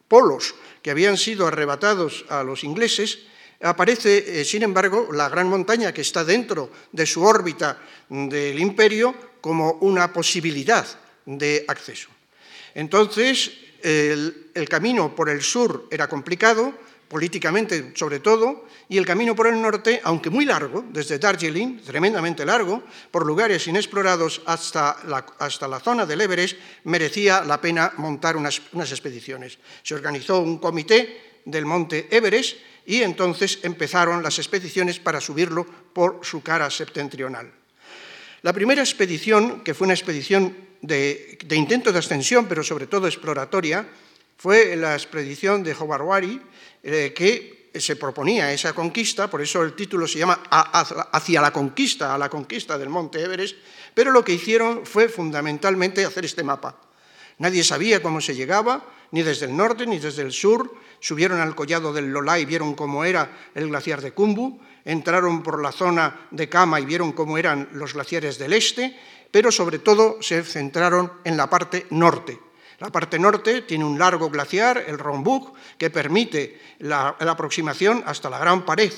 polos 0.08 0.54
que 0.80 0.90
habían 0.90 1.18
sido 1.18 1.46
arrebatados 1.46 2.24
a 2.30 2.42
los 2.42 2.64
ingleses, 2.64 3.28
aparece, 3.60 4.40
eh, 4.40 4.44
sin 4.44 4.62
embargo, 4.62 5.12
la 5.12 5.28
gran 5.28 5.48
montaña 5.48 5.92
que 5.92 6.00
está 6.00 6.24
dentro 6.24 6.70
de 6.92 7.04
su 7.04 7.22
órbita 7.22 7.78
del 8.08 8.58
imperio 8.58 9.14
como 9.40 9.72
una 9.84 10.12
posibilidad 10.12 10.86
de 11.26 11.64
acceso. 11.68 12.08
Entonces, 12.74 13.52
el, 13.82 14.68
camino 14.68 15.14
por 15.14 15.28
el 15.28 15.42
sur 15.42 15.88
era 15.90 16.08
complicado, 16.08 16.74
políticamente 17.08 17.92
sobre 17.94 18.20
todo, 18.20 18.66
y 18.88 18.98
el 18.98 19.06
camino 19.06 19.34
por 19.34 19.46
el 19.46 19.60
norte, 19.60 20.00
aunque 20.04 20.30
muy 20.30 20.44
largo, 20.44 20.84
desde 20.90 21.18
Darjeeling, 21.18 21.80
tremendamente 21.80 22.44
largo, 22.44 22.82
por 23.10 23.26
lugares 23.26 23.66
inexplorados 23.66 24.42
hasta 24.46 24.96
la, 25.06 25.24
hasta 25.38 25.68
la 25.68 25.80
zona 25.80 26.06
del 26.06 26.20
Everest, 26.20 26.56
merecía 26.84 27.42
la 27.44 27.60
pena 27.60 27.92
montar 27.98 28.36
unas, 28.36 28.60
unas 28.72 28.90
expediciones. 28.90 29.58
Se 29.82 29.94
organizó 29.94 30.40
un 30.40 30.58
comité 30.58 31.40
del 31.44 31.64
monte 31.64 32.08
Everest 32.10 32.58
y 32.86 33.02
entonces 33.02 33.60
empezaron 33.62 34.22
las 34.22 34.38
expediciones 34.38 34.98
para 34.98 35.20
subirlo 35.20 35.66
por 35.92 36.20
su 36.22 36.42
cara 36.42 36.70
septentrional. 36.70 37.52
La 38.42 38.52
primera 38.52 38.82
expedición, 38.82 39.62
que 39.64 39.74
fue 39.74 39.86
una 39.86 39.94
expedición 39.94 40.54
de, 40.80 41.38
intento 41.50 41.90
de 41.90 41.98
ascensión, 41.98 42.46
pero 42.46 42.62
sobre 42.62 42.86
todo 42.86 43.06
exploratoria, 43.06 43.88
fue 44.36 44.76
la 44.76 44.94
expedición 44.94 45.64
de 45.64 45.74
Howard 45.74 46.36
eh, 46.82 47.12
que 47.14 47.70
se 47.74 47.96
proponía 47.96 48.52
esa 48.52 48.72
conquista, 48.72 49.28
por 49.28 49.42
eso 49.42 49.62
el 49.62 49.74
título 49.74 50.06
se 50.06 50.18
llama 50.18 50.42
Hacia 50.50 51.40
la 51.40 51.52
conquista, 51.52 52.14
a 52.14 52.18
la 52.18 52.30
conquista 52.30 52.78
del 52.78 52.88
Monte 52.88 53.22
Everest, 53.22 53.56
pero 53.92 54.10
lo 54.10 54.24
que 54.24 54.32
hicieron 54.32 54.86
fue 54.86 55.08
fundamentalmente 55.08 56.04
hacer 56.04 56.24
este 56.24 56.42
mapa. 56.42 56.80
Nadie 57.38 57.62
sabía 57.64 58.02
cómo 58.02 58.20
se 58.20 58.34
llegaba, 58.34 58.82
ni 59.10 59.22
desde 59.22 59.46
el 59.46 59.56
norte 59.56 59.86
ni 59.86 59.98
desde 59.98 60.22
el 60.22 60.32
sur. 60.32 60.74
Subieron 61.00 61.40
al 61.40 61.54
collado 61.54 61.92
del 61.92 62.10
Lola 62.10 62.38
y 62.38 62.46
vieron 62.46 62.74
cómo 62.74 63.04
era 63.04 63.50
el 63.54 63.68
glaciar 63.68 64.00
de 64.00 64.12
Kumbu. 64.12 64.58
Entraron 64.84 65.42
por 65.42 65.60
la 65.60 65.70
zona 65.70 66.28
de 66.30 66.48
Kama 66.48 66.80
y 66.80 66.86
vieron 66.86 67.12
cómo 67.12 67.36
eran 67.36 67.68
los 67.72 67.92
glaciares 67.92 68.38
del 68.38 68.54
este 68.54 68.96
pero 69.36 69.52
sobre 69.52 69.78
todo 69.78 70.16
se 70.22 70.42
centraron 70.42 71.12
en 71.24 71.36
la 71.36 71.50
parte 71.50 71.86
norte. 71.90 72.40
La 72.78 72.90
parte 72.90 73.18
norte 73.18 73.62
tiene 73.62 73.84
un 73.84 73.98
largo 73.98 74.28
glaciar, 74.28 74.84
el 74.86 74.98
Rombuk, 74.98 75.56
que 75.78 75.90
permite 75.90 76.60
la, 76.80 77.16
aproximación 77.18 78.02
hasta 78.06 78.28
la 78.28 78.38
gran 78.38 78.64
pared 78.64 78.92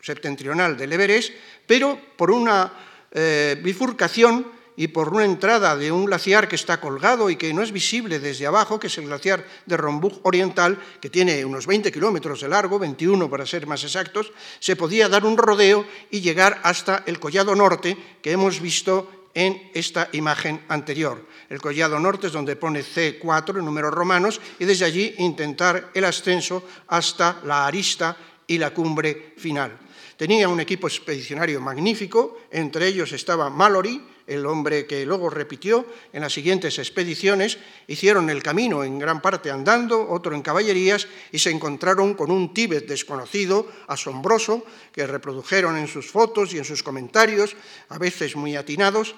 septentrional 0.00 0.76
del 0.76 0.92
Everest, 0.92 1.32
pero 1.66 1.98
por 2.16 2.30
una 2.30 2.72
eh, 3.10 3.58
bifurcación 3.62 4.46
y 4.76 4.88
por 4.88 5.12
una 5.12 5.24
entrada 5.24 5.76
de 5.76 5.90
un 5.90 6.04
glaciar 6.04 6.48
que 6.48 6.54
está 6.54 6.80
colgado 6.80 7.30
y 7.30 7.36
que 7.36 7.52
no 7.52 7.62
es 7.62 7.72
visible 7.72 8.20
desde 8.20 8.46
abajo, 8.46 8.78
que 8.78 8.86
es 8.88 8.98
el 8.98 9.06
glaciar 9.06 9.44
de 9.64 9.76
Rombuk 9.76 10.24
Oriental, 10.24 10.78
que 11.00 11.10
tiene 11.10 11.44
unos 11.44 11.66
20 11.66 11.90
kilómetros 11.90 12.42
de 12.42 12.48
largo, 12.48 12.78
21 12.78 13.28
para 13.30 13.46
ser 13.46 13.66
más 13.66 13.82
exactos, 13.82 14.32
se 14.60 14.76
podía 14.76 15.08
dar 15.08 15.24
un 15.24 15.38
rodeo 15.38 15.86
y 16.10 16.20
llegar 16.20 16.60
hasta 16.62 17.02
el 17.06 17.18
Collado 17.18 17.56
Norte, 17.56 17.96
que 18.22 18.32
hemos 18.32 18.60
visto 18.60 19.15
en 19.36 19.70
esta 19.74 20.08
imagen 20.12 20.64
anterior. 20.68 21.28
El 21.50 21.60
collado 21.60 22.00
norte 22.00 22.28
es 22.28 22.32
donde 22.32 22.56
pone 22.56 22.80
C4 22.80 23.58
en 23.58 23.66
números 23.66 23.92
romanos 23.92 24.40
y 24.58 24.64
desde 24.64 24.86
allí 24.86 25.14
intentar 25.18 25.90
el 25.92 26.06
ascenso 26.06 26.64
hasta 26.88 27.42
la 27.44 27.66
arista 27.66 28.16
y 28.46 28.56
la 28.56 28.72
cumbre 28.72 29.34
final. 29.36 29.78
Tenía 30.16 30.48
un 30.48 30.58
equipo 30.58 30.88
expedicionario 30.88 31.60
magnífico, 31.60 32.38
entre 32.50 32.88
ellos 32.88 33.12
estaba 33.12 33.50
Mallory, 33.50 34.02
el 34.26 34.44
hombre 34.46 34.86
que 34.86 35.06
luego 35.06 35.30
repitió 35.30 35.86
en 36.12 36.22
las 36.22 36.32
siguientes 36.32 36.78
expediciones, 36.78 37.58
hicieron 37.86 38.28
el 38.28 38.42
camino 38.42 38.82
en 38.82 38.98
gran 38.98 39.22
parte 39.22 39.50
andando, 39.50 40.08
otro 40.08 40.34
en 40.34 40.42
caballerías, 40.42 41.06
y 41.30 41.38
se 41.38 41.50
encontraron 41.50 42.14
con 42.14 42.30
un 42.30 42.52
Tíbet 42.52 42.86
desconocido, 42.86 43.70
asombroso, 43.86 44.64
que 44.92 45.06
reprodujeron 45.06 45.76
en 45.76 45.86
sus 45.86 46.10
fotos 46.10 46.52
y 46.52 46.58
en 46.58 46.64
sus 46.64 46.82
comentarios, 46.82 47.56
a 47.88 47.98
veces 47.98 48.36
muy 48.36 48.56
atinados, 48.56 49.14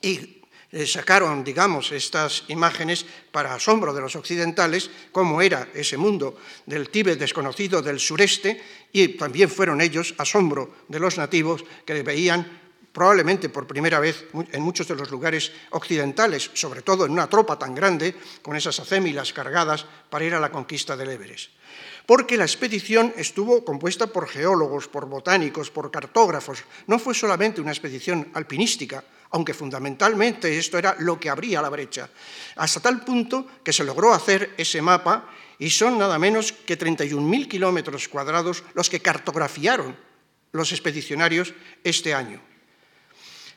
y 0.00 0.42
sacaron, 0.86 1.44
digamos, 1.44 1.92
estas 1.92 2.44
imágenes 2.48 3.04
para 3.30 3.54
asombro 3.54 3.92
de 3.92 4.00
los 4.00 4.16
occidentales, 4.16 4.90
cómo 5.12 5.42
era 5.42 5.68
ese 5.74 5.96
mundo 5.96 6.38
del 6.64 6.88
Tíbet 6.88 7.18
desconocido 7.18 7.82
del 7.82 8.00
sureste, 8.00 8.60
y 8.90 9.08
también 9.08 9.50
fueron 9.50 9.80
ellos 9.80 10.14
asombro 10.16 10.72
de 10.88 10.98
los 10.98 11.18
nativos 11.18 11.64
que 11.84 12.02
veían 12.02 12.61
probablemente 12.92 13.48
por 13.48 13.66
primera 13.66 13.98
vez 14.00 14.26
en 14.52 14.62
muchos 14.62 14.86
de 14.86 14.96
los 14.96 15.10
lugares 15.10 15.50
occidentales, 15.70 16.50
sobre 16.54 16.82
todo 16.82 17.06
en 17.06 17.12
una 17.12 17.28
tropa 17.28 17.58
tan 17.58 17.74
grande, 17.74 18.14
con 18.42 18.54
esas 18.56 18.78
acémilas 18.80 19.32
cargadas 19.32 19.86
para 20.10 20.24
ir 20.24 20.34
a 20.34 20.40
la 20.40 20.52
conquista 20.52 20.96
del 20.96 21.10
Everest 21.10 21.50
porque 22.06 22.36
la 22.36 22.44
expedición 22.44 23.12
estuvo 23.16 23.64
compuesta 23.64 24.06
por 24.06 24.28
geólogos, 24.28 24.88
por 24.88 25.06
botánicos, 25.06 25.70
por 25.70 25.90
cartógrafos. 25.90 26.64
No 26.86 26.98
fue 26.98 27.14
solamente 27.14 27.60
una 27.60 27.70
expedición 27.70 28.28
alpinística, 28.34 29.04
aunque 29.30 29.54
fundamentalmente 29.54 30.58
esto 30.58 30.78
era 30.78 30.96
lo 30.98 31.18
que 31.18 31.30
abría 31.30 31.62
la 31.62 31.70
brecha, 31.70 32.08
hasta 32.56 32.80
tal 32.80 33.04
punto 33.04 33.46
que 33.64 33.72
se 33.72 33.84
logró 33.84 34.12
hacer 34.12 34.54
ese 34.56 34.82
mapa 34.82 35.30
y 35.58 35.70
son 35.70 35.98
nada 35.98 36.18
menos 36.18 36.52
que 36.52 36.78
31.000 36.78 37.48
kilómetros 37.48 38.08
cuadrados 38.08 38.64
los 38.74 38.90
que 38.90 39.00
cartografiaron 39.00 39.96
los 40.52 40.72
expedicionarios 40.72 41.54
este 41.82 42.12
año. 42.12 42.51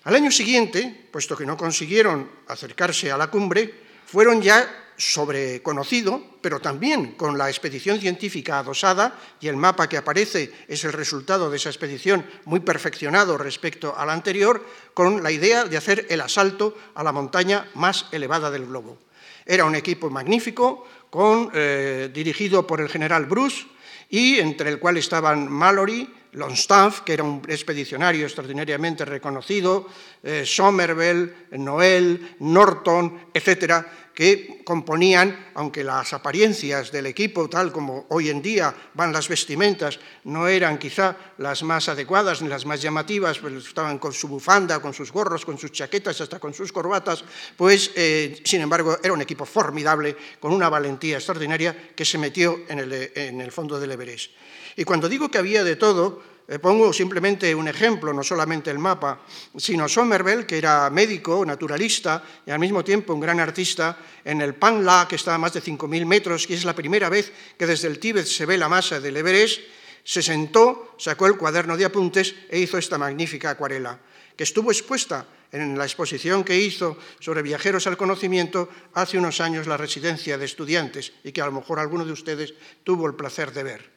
Al 0.05 0.13
año 0.13 0.29
siguiente, 0.29 1.07
puesto 1.11 1.35
que 1.35 1.47
no 1.47 1.57
consiguieron 1.57 2.29
acercarse 2.47 3.11
a 3.11 3.17
la 3.17 3.31
cumbre, 3.31 3.73
fueron 4.05 4.39
ya 4.39 4.91
sobreconocido, 4.95 6.21
pero 6.41 6.59
también 6.59 7.13
con 7.13 7.39
la 7.39 7.49
expedición 7.49 7.99
científica 7.99 8.59
adosada, 8.59 9.17
y 9.41 9.47
el 9.47 9.57
mapa 9.57 9.89
que 9.89 9.97
aparece 9.97 10.53
es 10.67 10.83
el 10.83 10.93
resultado 10.93 11.49
de 11.49 11.57
esa 11.57 11.69
expedición 11.69 12.23
muy 12.45 12.59
perfeccionado 12.59 13.35
respecto 13.35 13.97
a 13.97 14.05
la 14.05 14.13
anterior, 14.13 14.63
con 14.93 15.23
la 15.23 15.31
idea 15.31 15.65
de 15.65 15.75
hacer 15.75 16.05
el 16.11 16.21
asalto 16.21 16.77
a 16.93 17.03
la 17.03 17.11
montaña 17.11 17.67
más 17.73 18.05
elevada 18.11 18.51
del 18.51 18.67
globo. 18.67 18.99
Era 19.43 19.65
un 19.65 19.73
equipo 19.73 20.11
magnífico, 20.11 20.87
con, 21.09 21.49
eh, 21.55 22.11
dirigido 22.13 22.67
por 22.67 22.79
el 22.79 22.89
general 22.89 23.25
Bruce, 23.25 23.65
y 24.07 24.37
entre 24.37 24.69
el 24.69 24.77
cual 24.77 24.97
estaban 24.97 25.51
Mallory, 25.51 26.13
Longstaff, 26.35 27.01
que 27.01 27.13
era 27.13 27.23
un 27.23 27.41
expedicionario 27.47 28.25
extraordinariamente 28.25 29.05
reconocido, 29.05 29.87
eh, 30.23 30.43
Somerville, 30.45 31.47
Noel, 31.51 32.35
Norton, 32.39 33.31
etcétera, 33.33 34.05
que 34.15 34.63
componían, 34.63 35.51
aunque 35.55 35.83
las 35.83 36.13
apariencias 36.13 36.89
del 36.89 37.05
equipo, 37.05 37.49
tal 37.49 37.71
como 37.71 38.07
hoy 38.09 38.29
en 38.29 38.41
día 38.41 38.73
van 38.93 39.11
las 39.11 39.27
vestimentas, 39.27 39.99
no 40.23 40.47
eran 40.47 40.77
quizá 40.77 41.17
las 41.37 41.61
más 41.63 41.89
adecuadas 41.89 42.41
ni 42.41 42.47
las 42.47 42.65
más 42.65 42.81
llamativas, 42.81 43.39
pero 43.39 43.57
estaban 43.57 43.99
con 43.99 44.13
su 44.13 44.29
bufanda, 44.29 44.79
con 44.79 44.93
sus 44.93 45.11
gorros, 45.11 45.43
con 45.43 45.57
sus 45.57 45.73
chaquetas, 45.73 46.21
hasta 46.21 46.39
con 46.39 46.53
sus 46.53 46.71
corbatas, 46.71 47.25
pues, 47.57 47.91
eh, 47.95 48.41
sin 48.45 48.61
embargo, 48.61 48.97
era 49.03 49.11
un 49.11 49.21
equipo 49.21 49.45
formidable, 49.45 50.15
con 50.39 50.53
una 50.53 50.69
valentía 50.69 51.17
extraordinaria, 51.17 51.91
que 51.93 52.05
se 52.05 52.17
metió 52.17 52.61
en 52.69 52.79
el, 52.79 53.11
en 53.15 53.41
el 53.41 53.51
fondo 53.51 53.77
del 53.77 53.91
Everest. 53.91 54.31
Y 54.75 54.83
cuando 54.83 55.09
digo 55.09 55.29
que 55.29 55.37
había 55.37 55.63
de 55.63 55.75
todo, 55.75 56.21
eh, 56.47 56.59
pongo 56.59 56.93
simplemente 56.93 57.55
un 57.55 57.67
ejemplo, 57.67 58.13
no 58.13 58.23
solamente 58.23 58.69
el 58.69 58.77
mapa, 58.77 59.25
sino 59.57 59.89
Somerville, 59.89 60.45
que 60.45 60.59
era 60.59 60.89
médico, 60.91 61.43
naturalista 61.43 62.23
y 62.45 62.51
al 62.51 62.59
mismo 62.59 62.83
tiempo 62.83 63.13
un 63.13 63.19
gran 63.19 63.39
artista, 63.39 63.97
en 64.23 64.41
el 64.41 64.53
Panla, 64.53 65.07
que 65.09 65.15
está 65.15 65.33
a 65.33 65.39
más 65.39 65.53
de 65.53 65.63
5.000 65.63 66.05
metros, 66.05 66.47
y 66.49 66.53
es 66.53 66.65
la 66.65 66.75
primera 66.75 67.09
vez 67.09 67.31
que 67.57 67.65
desde 67.65 67.87
el 67.87 67.97
Tíbet 67.97 68.27
se 68.27 68.45
ve 68.45 68.57
la 68.57 68.69
masa 68.69 68.99
del 68.99 69.17
Everest, 69.17 69.59
se 70.03 70.21
sentó, 70.21 70.93
sacó 70.99 71.25
el 71.25 71.37
cuaderno 71.37 71.75
de 71.77 71.85
apuntes 71.85 72.35
e 72.49 72.59
hizo 72.59 72.77
esta 72.77 72.99
magnífica 72.99 73.49
acuarela, 73.49 73.99
que 74.37 74.43
estuvo 74.43 74.69
expuesta 74.69 75.25
en 75.51 75.75
la 75.77 75.85
exposición 75.85 76.43
que 76.43 76.59
hizo 76.59 76.97
sobre 77.19 77.41
viajeros 77.41 77.87
al 77.87 77.97
conocimiento 77.97 78.69
hace 78.93 79.17
unos 79.17 79.41
años 79.41 79.65
la 79.65 79.77
residencia 79.77 80.37
de 80.37 80.45
estudiantes 80.45 81.13
y 81.23 81.31
que 81.31 81.41
a 81.41 81.45
lo 81.47 81.53
mejor 81.53 81.79
alguno 81.79 82.05
de 82.05 82.11
ustedes 82.11 82.53
tuvo 82.83 83.07
el 83.07 83.15
placer 83.15 83.51
de 83.51 83.63
ver. 83.63 83.94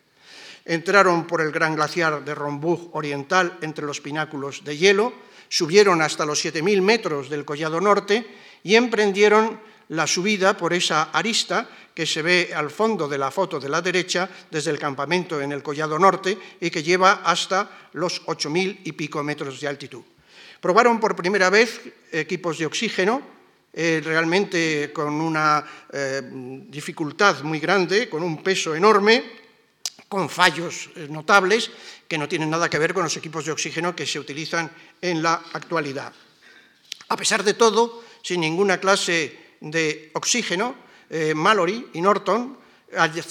Entraron 0.69 1.27
por 1.27 1.41
el 1.41 1.51
gran 1.51 1.75
glaciar 1.75 2.23
de 2.23 2.35
Rombug 2.35 2.95
oriental 2.95 3.57
entre 3.63 3.87
los 3.87 4.03
pináculos 4.03 4.63
de 4.65 4.77
hielo, 4.77 5.15
subieron 5.49 6.03
hasta 6.03 6.27
los 6.27 6.45
7.000 6.45 6.83
metros 6.83 7.31
del 7.31 7.47
Collado 7.47 7.81
Norte 7.81 8.27
y 8.63 8.75
emprendieron 8.75 9.59
la 9.89 10.07
subida 10.07 10.59
por 10.59 10.75
esa 10.75 11.05
arista 11.05 11.67
que 11.95 12.05
se 12.05 12.21
ve 12.21 12.53
al 12.55 12.69
fondo 12.69 13.09
de 13.09 13.17
la 13.17 13.31
foto 13.31 13.59
de 13.59 13.71
la 13.71 13.81
derecha 13.81 14.29
desde 14.51 14.71
el 14.71 14.79
campamento 14.79 15.41
en 15.41 15.53
el 15.53 15.63
Collado 15.63 15.99
Norte 15.99 16.37
y 16.61 16.69
que 16.69 16.83
lleva 16.83 17.23
hasta 17.25 17.89
los 17.95 18.27
8.000 18.27 18.81
y 18.85 18.93
pico 18.93 19.25
metros 19.25 19.59
de 19.61 19.69
altitud. 19.69 20.03
Probaron 20.61 21.01
por 21.01 21.17
primera 21.17 21.49
vez 21.49 21.81
equipos 22.13 22.59
de 22.59 22.67
oxígeno, 22.67 23.23
eh, 23.73 24.03
realmente 24.05 24.93
con 24.93 25.15
una 25.15 25.65
eh, 25.91 26.21
dificultad 26.69 27.41
muy 27.41 27.59
grande, 27.59 28.09
con 28.09 28.23
un 28.23 28.43
peso 28.43 28.75
enorme, 28.75 29.48
con 30.09 30.29
fallos 30.29 30.91
eh, 30.97 31.07
notables 31.09 31.71
que 32.09 32.19
no 32.19 32.29
tienen 32.29 32.51
nada 32.51 32.69
que 32.69 32.79
ver 32.79 32.95
con 32.95 33.05
los 33.05 33.17
equipos 33.17 33.45
de 33.45 33.53
oxígeno 33.53 33.95
que 33.95 34.07
se 34.07 34.19
utilizan 34.19 34.71
en 35.01 35.23
la 35.23 35.35
actualidad. 35.53 36.13
A 37.09 37.17
pesar 37.17 37.45
de 37.45 37.55
todo, 37.55 38.05
sin 38.23 38.41
ninguna 38.41 38.81
clase 38.81 39.57
de 39.61 40.11
oxígeno, 40.15 40.75
eh, 41.11 41.35
Mallory 41.35 41.91
y 41.95 42.01
Norton 42.01 42.59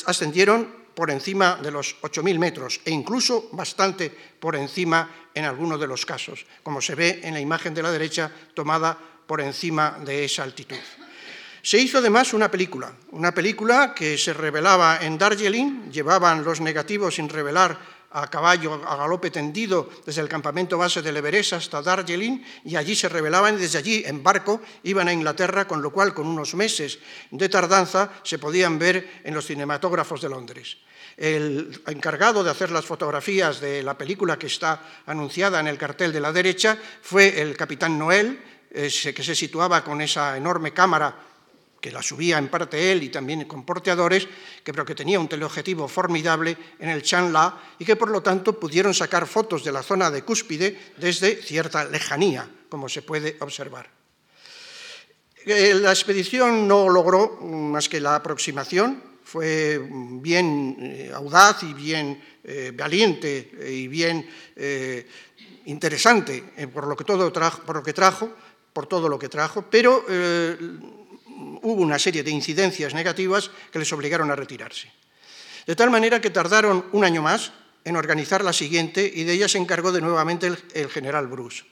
ascendieron 0.05 0.87
por 0.93 1.11
encima 1.11 1.57
de 1.61 1.69
los 1.69 2.01
8.000 2.01 2.39
metros 2.39 2.81
e 2.85 2.89
incluso 2.89 3.49
bastante 3.53 4.09
por 4.09 4.55
encima 4.55 5.29
en 5.33 5.45
algunos 5.45 5.79
de 5.79 5.85
los 5.85 6.05
casos, 6.05 6.45
como 6.63 6.81
se 6.81 6.95
ve 6.95 7.21
en 7.23 7.33
la 7.33 7.39
imagen 7.39 7.73
de 7.73 7.83
la 7.83 7.91
derecha 7.91 8.31
tomada 8.53 8.97
por 9.27 9.41
encima 9.41 9.99
de 10.03 10.25
esa 10.25 10.41
altitud. 10.41 10.77
Se 11.67 11.77
hizo 11.77 11.97
además 11.97 12.31
una 12.31 12.49
película, 12.49 12.93
una 13.11 13.33
película 13.33 13.93
que 13.93 14.17
se 14.17 14.31
revelaba 14.31 14.99
en 15.01 15.17
Darjeeling, 15.17 15.91
llevaban 15.91 16.45
los 16.45 16.61
negativos 16.61 17.15
sin 17.15 17.27
revelar 17.27 17.77
a 18.09 18.29
caballo, 18.29 18.75
a 18.87 18.95
galope 18.95 19.31
tendido, 19.31 19.89
desde 20.05 20.21
el 20.21 20.29
campamento 20.29 20.77
base 20.77 21.01
de 21.01 21.09
Everest 21.09 21.51
hasta 21.51 21.81
Darjeeling, 21.81 22.41
y 22.63 22.77
allí 22.77 22.95
se 22.95 23.09
revelaban 23.09 23.55
y 23.55 23.57
desde 23.57 23.79
allí 23.79 24.01
en 24.05 24.23
barco 24.23 24.61
iban 24.83 25.09
a 25.09 25.11
Inglaterra, 25.11 25.67
con 25.67 25.81
lo 25.81 25.91
cual 25.91 26.13
con 26.13 26.27
unos 26.27 26.55
meses 26.55 26.99
de 27.31 27.49
tardanza 27.49 28.11
se 28.23 28.39
podían 28.39 28.79
ver 28.79 29.19
en 29.25 29.33
los 29.33 29.45
cinematógrafos 29.45 30.21
de 30.21 30.29
Londres. 30.29 30.77
El 31.17 31.81
encargado 31.85 32.45
de 32.45 32.51
hacer 32.51 32.71
las 32.71 32.85
fotografías 32.85 33.59
de 33.59 33.83
la 33.83 33.97
película 33.97 34.39
que 34.39 34.47
está 34.47 35.03
anunciada 35.05 35.59
en 35.59 35.67
el 35.67 35.77
cartel 35.77 36.13
de 36.13 36.21
la 36.21 36.31
derecha 36.31 36.77
fue 37.01 37.41
el 37.41 37.57
capitán 37.57 37.99
Noel, 37.99 38.39
que 38.71 38.89
se 38.89 39.35
situaba 39.35 39.83
con 39.83 39.99
esa 39.99 40.37
enorme 40.37 40.71
cámara 40.71 41.27
que 41.79 41.91
la 41.91 42.01
subía 42.01 42.37
en 42.37 42.49
parte 42.49 42.91
él 42.91 43.03
y 43.03 43.09
también 43.09 43.45
con 43.45 43.65
porteadores, 43.65 44.27
que, 44.63 44.73
pero 44.73 44.85
que 44.85 44.95
tenía 44.95 45.19
un 45.19 45.27
teleobjetivo 45.27 45.87
formidable 45.87 46.57
en 46.79 46.89
el 46.89 47.01
Chanla 47.01 47.75
y 47.79 47.85
que 47.85 47.95
por 47.95 48.09
lo 48.09 48.21
tanto 48.21 48.59
pudieron 48.59 48.93
sacar 48.93 49.27
fotos 49.27 49.63
de 49.63 49.71
la 49.71 49.83
zona 49.83 50.09
de 50.09 50.23
cúspide 50.23 50.93
desde 50.97 51.35
cierta 51.41 51.85
lejanía, 51.85 52.49
como 52.69 52.89
se 52.89 53.01
puede 53.01 53.37
observar. 53.39 53.97
Eh, 55.45 55.75
la 55.75 55.91
expedición 55.91 56.67
no 56.67 56.89
logró 56.89 57.39
más 57.39 57.87
que 57.87 58.01
la 58.01 58.15
aproximación, 58.15 59.01
fue 59.23 59.79
bien 60.19 60.75
eh, 60.81 61.11
audaz 61.13 61.63
y 61.63 61.73
bien 61.73 62.21
eh, 62.43 62.73
valiente 62.75 63.51
y 63.69 63.87
bien 63.87 64.27
interesante 65.65 66.67
por 66.73 66.87
lo 66.87 66.97
que 66.97 67.05
todo 67.05 67.31
trajo, 67.31 67.61
por 67.63 67.77
lo 67.77 67.83
que 67.83 67.93
trajo, 67.93 68.29
por 68.73 68.87
todo 68.87 69.07
lo 69.07 69.17
que 69.17 69.29
trajo, 69.29 69.65
pero 69.69 70.03
hubo 71.61 71.81
una 71.81 71.99
serie 71.99 72.23
de 72.23 72.31
incidencias 72.31 72.93
negativas 72.93 73.51
que 73.71 73.79
les 73.79 73.91
obligaron 73.93 74.31
a 74.31 74.35
retirarse. 74.35 74.91
De 75.65 75.75
tal 75.75 75.91
manera 75.91 76.21
que 76.21 76.29
tardaron 76.29 76.85
un 76.91 77.03
año 77.03 77.21
más 77.21 77.51
en 77.83 77.95
organizar 77.95 78.43
la 78.43 78.53
siguiente 78.53 79.09
y 79.13 79.23
de 79.23 79.33
ella 79.33 79.47
se 79.47 79.57
encargó 79.57 79.91
de 79.91 80.01
nuevamente 80.01 80.51
el, 80.73 80.89
general 80.89 81.27
Bruce. 81.27 81.63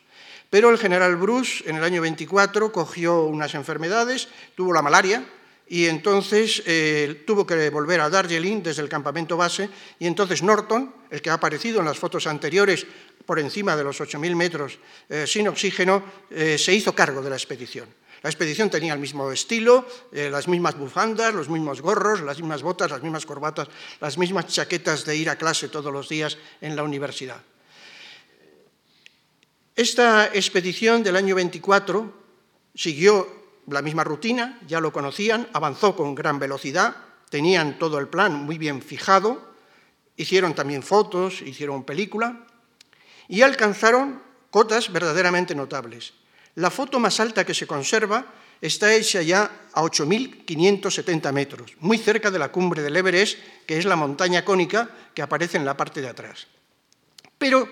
Pero 0.49 0.69
el 0.69 0.77
general 0.77 1.15
Bruce 1.15 1.63
en 1.67 1.77
el 1.77 1.83
año 1.83 2.01
24 2.01 2.71
cogió 2.71 3.23
unas 3.23 3.55
enfermedades, 3.55 4.27
tuvo 4.55 4.73
la 4.73 4.81
malaria 4.81 5.25
y 5.67 5.85
entonces 5.87 6.61
eh, 6.65 7.23
tuvo 7.25 7.47
que 7.47 7.69
volver 7.69 7.99
a 8.01 8.09
Darjeeling 8.09 8.61
desde 8.61 8.81
el 8.81 8.89
campamento 8.89 9.35
base 9.35 9.69
y 9.97 10.07
entonces 10.07 10.43
Norton, 10.43 10.93
el 11.09 11.21
que 11.21 11.29
ha 11.29 11.33
aparecido 11.33 11.79
en 11.79 11.85
las 11.85 11.97
fotos 11.97 12.27
anteriores 12.27 12.85
por 13.25 13.39
encima 13.39 13.75
de 13.75 13.83
los 13.83 13.99
8.000 13.99 14.35
metros 14.35 14.77
eh, 15.09 15.25
sin 15.25 15.47
oxígeno, 15.47 16.03
eh, 16.29 16.57
se 16.57 16.73
hizo 16.73 16.93
cargo 16.93 17.21
de 17.21 17.29
la 17.29 17.35
expedición. 17.35 17.89
La 18.25 18.31
expedición 18.31 18.71
tenía 18.71 18.91
el 18.93 18.97
mismo 18.97 19.31
estilo, 19.31 19.85
eh, 20.11 20.31
las 20.31 20.47
mismas 20.47 20.75
bufandas, 20.75 21.31
los 21.31 21.47
mismos 21.47 21.79
gorros, 21.79 22.21
las 22.21 22.39
mismas 22.39 22.63
botas, 22.63 22.89
las 22.89 23.03
mismas 23.03 23.23
corbatas, 23.23 23.67
las 24.01 24.17
mismas 24.17 24.47
chaquetas 24.47 25.05
de 25.05 25.15
ir 25.15 25.29
a 25.29 25.35
clase 25.35 25.69
todos 25.69 25.93
los 25.93 26.09
días 26.09 26.35
en 26.59 26.75
la 26.75 26.81
universidad. 26.81 27.39
Esta 29.75 30.25
expedición 30.33 31.03
del 31.03 31.17
año 31.17 31.35
24 31.35 32.13
siguió 32.73 33.27
la 33.67 33.83
misma 33.83 34.03
rutina, 34.03 34.59
ya 34.65 34.79
lo 34.79 34.91
conocían, 34.91 35.47
avanzó 35.53 35.95
con 35.95 36.15
gran 36.15 36.39
velocidad, 36.39 36.95
tenían 37.29 37.77
todo 37.77 37.99
el 37.99 38.07
plan 38.07 38.33
muy 38.33 38.57
bien 38.57 38.81
fijado, 38.81 39.53
hicieron 40.17 40.55
también 40.55 40.81
fotos, 40.81 41.43
hicieron 41.43 41.83
película 41.83 42.47
y 43.27 43.43
alcanzaron 43.43 44.19
cotas 44.49 44.91
verdaderamente 44.91 45.53
notables. 45.53 46.24
La 46.55 46.71
foto 46.71 46.99
más 46.99 47.19
alta 47.19 47.45
que 47.45 47.53
se 47.53 47.67
conserva 47.67 48.25
está 48.61 48.93
hecha 48.93 49.21
ya 49.21 49.67
a 49.73 49.81
8.570 49.81 51.31
metros, 51.31 51.73
muy 51.79 51.97
cerca 51.97 52.31
de 52.31 52.39
la 52.39 52.51
cumbre 52.51 52.81
del 52.81 52.95
Everest, 52.95 53.37
que 53.65 53.77
es 53.77 53.85
la 53.85 53.95
montaña 53.95 54.45
cónica 54.45 54.89
que 55.13 55.21
aparece 55.21 55.57
en 55.57 55.65
la 55.65 55.75
parte 55.75 56.01
de 56.01 56.09
atrás. 56.09 56.47
Pero, 57.37 57.67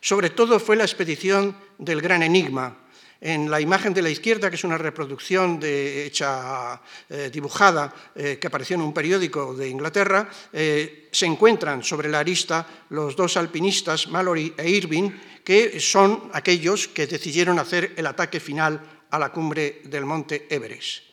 sobre 0.00 0.30
todo, 0.30 0.58
fue 0.58 0.76
la 0.76 0.84
expedición 0.84 1.56
del 1.78 2.00
Gran 2.00 2.22
Enigma, 2.22 2.78
en 3.20 3.50
la 3.50 3.60
imagen 3.60 3.94
de 3.94 4.02
la 4.02 4.10
izquierda, 4.10 4.50
que 4.50 4.56
es 4.56 4.64
una 4.64 4.78
reproducción 4.78 5.58
hecha 5.62 6.80
eh, 7.08 7.30
dibujada 7.32 7.92
eh, 8.14 8.38
que 8.40 8.46
apareció 8.46 8.74
en 8.74 8.82
un 8.82 8.92
periódico 8.92 9.54
de 9.54 9.68
Inglaterra, 9.68 10.28
eh, 10.52 11.08
se 11.10 11.26
encuentran 11.26 11.82
sobre 11.82 12.08
la 12.08 12.20
arista 12.20 12.66
los 12.90 13.16
dos 13.16 13.36
alpinistas, 13.36 14.08
Mallory 14.08 14.54
e 14.56 14.68
Irving, 14.68 15.10
que 15.42 15.80
son 15.80 16.30
aquellos 16.32 16.88
que 16.88 17.06
decidieron 17.06 17.58
hacer 17.58 17.92
el 17.96 18.06
ataque 18.06 18.40
final 18.40 18.80
a 19.10 19.18
la 19.18 19.30
cumbre 19.30 19.82
del 19.84 20.04
monte 20.04 20.46
Everest. 20.50 21.04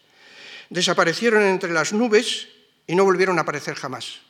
Desaparecieron 0.69 1.43
entre 1.43 1.71
las 1.71 1.93
nubes 1.93 2.47
y 2.87 2.95
no 2.95 3.03
volvieron 3.03 3.37
a 3.37 3.43
aparecer 3.43 3.75
jamás. 3.75 4.21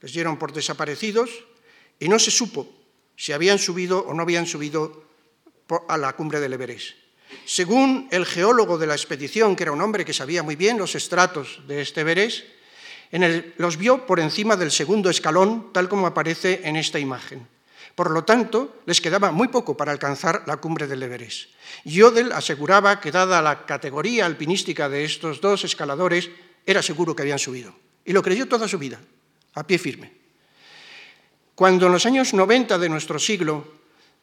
Les 0.00 0.12
dieron 0.12 0.38
por 0.38 0.52
desaparecidos 0.52 1.30
y 1.98 2.08
no 2.08 2.18
se 2.18 2.30
supo 2.30 2.68
si 3.16 3.32
habían 3.32 3.58
subido 3.58 4.00
o 4.00 4.14
no 4.14 4.22
habían 4.22 4.46
subido 4.46 5.04
a 5.88 5.96
la 5.96 6.12
cumbre 6.14 6.40
del 6.40 6.52
Everest. 6.52 6.96
Según 7.44 8.08
el 8.10 8.26
geólogo 8.26 8.78
de 8.78 8.86
la 8.86 8.94
expedición, 8.94 9.56
que 9.56 9.64
era 9.64 9.72
un 9.72 9.82
hombre 9.82 10.04
que 10.04 10.12
sabía 10.12 10.42
muy 10.42 10.56
bien 10.56 10.78
los 10.78 10.94
estratos 10.94 11.60
de 11.66 11.82
este 11.82 12.02
Everest, 12.02 12.44
los 13.58 13.76
vio 13.76 14.06
por 14.06 14.20
encima 14.20 14.56
del 14.56 14.70
segundo 14.70 15.10
escalón, 15.10 15.72
tal 15.72 15.88
como 15.88 16.06
aparece 16.06 16.62
en 16.64 16.76
esta 16.76 16.98
imagen. 16.98 17.46
Por 17.94 18.10
lo 18.10 18.24
tanto, 18.24 18.82
les 18.86 19.00
quedaba 19.00 19.30
muy 19.30 19.48
poco 19.48 19.76
para 19.76 19.92
alcanzar 19.92 20.42
la 20.46 20.56
cumbre 20.56 20.86
del 20.86 21.02
Everest. 21.02 21.50
Yodel 21.84 22.32
aseguraba 22.32 23.00
que, 23.00 23.12
dada 23.12 23.40
la 23.40 23.66
categoría 23.66 24.26
alpinística 24.26 24.88
de 24.88 25.04
estos 25.04 25.40
dos 25.40 25.62
escaladores, 25.62 26.30
era 26.66 26.82
seguro 26.82 27.14
que 27.14 27.22
habían 27.22 27.38
subido. 27.38 27.74
Y 28.04 28.12
lo 28.12 28.22
creyó 28.22 28.48
toda 28.48 28.66
su 28.66 28.78
vida, 28.78 29.00
a 29.54 29.66
pie 29.66 29.78
firme. 29.78 30.12
Cuando 31.54 31.86
en 31.86 31.92
los 31.92 32.04
años 32.06 32.34
90 32.34 32.78
de 32.78 32.88
nuestro 32.88 33.20
siglo, 33.20 33.64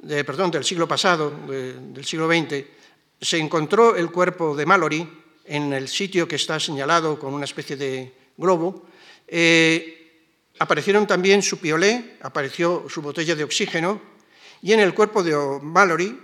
perdón, 0.07 0.51
del 0.51 0.63
siglo 0.63 0.87
pasado, 0.87 1.31
del 1.47 2.05
siglo 2.05 2.27
XX, 2.27 2.65
se 3.21 3.37
encontró 3.37 3.95
el 3.95 4.11
cuerpo 4.11 4.55
de 4.55 4.65
Mallory 4.65 5.07
en 5.45 5.73
el 5.73 5.87
sitio 5.87 6.27
que 6.27 6.35
está 6.35 6.59
señalado 6.59 7.19
con 7.19 7.33
una 7.33 7.45
especie 7.45 7.75
de 7.75 8.13
globo, 8.37 8.87
eh, 9.27 10.01
aparecieron 10.59 11.05
también 11.07 11.41
su 11.41 11.59
piolé, 11.59 12.17
apareció 12.21 12.85
su 12.89 13.01
botella 13.01 13.35
de 13.35 13.43
oxígeno, 13.43 14.01
y 14.61 14.73
en 14.73 14.79
el 14.79 14.93
cuerpo 14.93 15.23
de 15.23 15.35
Mallory 15.61 16.19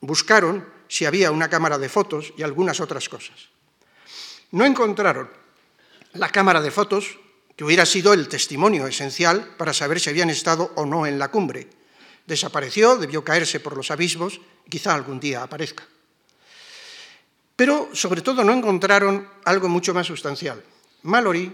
buscaron 0.00 0.64
si 0.88 1.04
había 1.04 1.30
una 1.30 1.48
cámara 1.48 1.78
de 1.78 1.88
fotos 1.88 2.32
y 2.36 2.42
algunas 2.42 2.80
otras 2.80 3.08
cosas. 3.08 3.48
No 4.52 4.64
encontraron 4.64 5.28
la 6.12 6.28
cámara 6.28 6.60
de 6.60 6.70
fotos, 6.70 7.18
que 7.56 7.64
hubiera 7.64 7.86
sido 7.86 8.12
el 8.12 8.28
testimonio 8.28 8.86
esencial 8.86 9.54
para 9.56 9.72
saber 9.72 9.98
si 9.98 10.10
habían 10.10 10.28
estado 10.28 10.72
o 10.76 10.84
no 10.84 11.06
en 11.06 11.18
la 11.18 11.30
cumbre. 11.30 11.68
Desapareció, 12.26 12.96
debió 12.96 13.22
caerse 13.24 13.60
por 13.60 13.76
los 13.76 13.90
abismos, 13.90 14.40
quizá 14.68 14.94
algún 14.94 15.20
día 15.20 15.42
aparezca. 15.42 15.86
Pero 17.54 17.88
sobre 17.94 18.20
todo 18.20 18.44
no 18.44 18.52
encontraron 18.52 19.28
algo 19.44 19.68
mucho 19.68 19.94
más 19.94 20.06
sustancial. 20.06 20.62
Mallory 21.02 21.52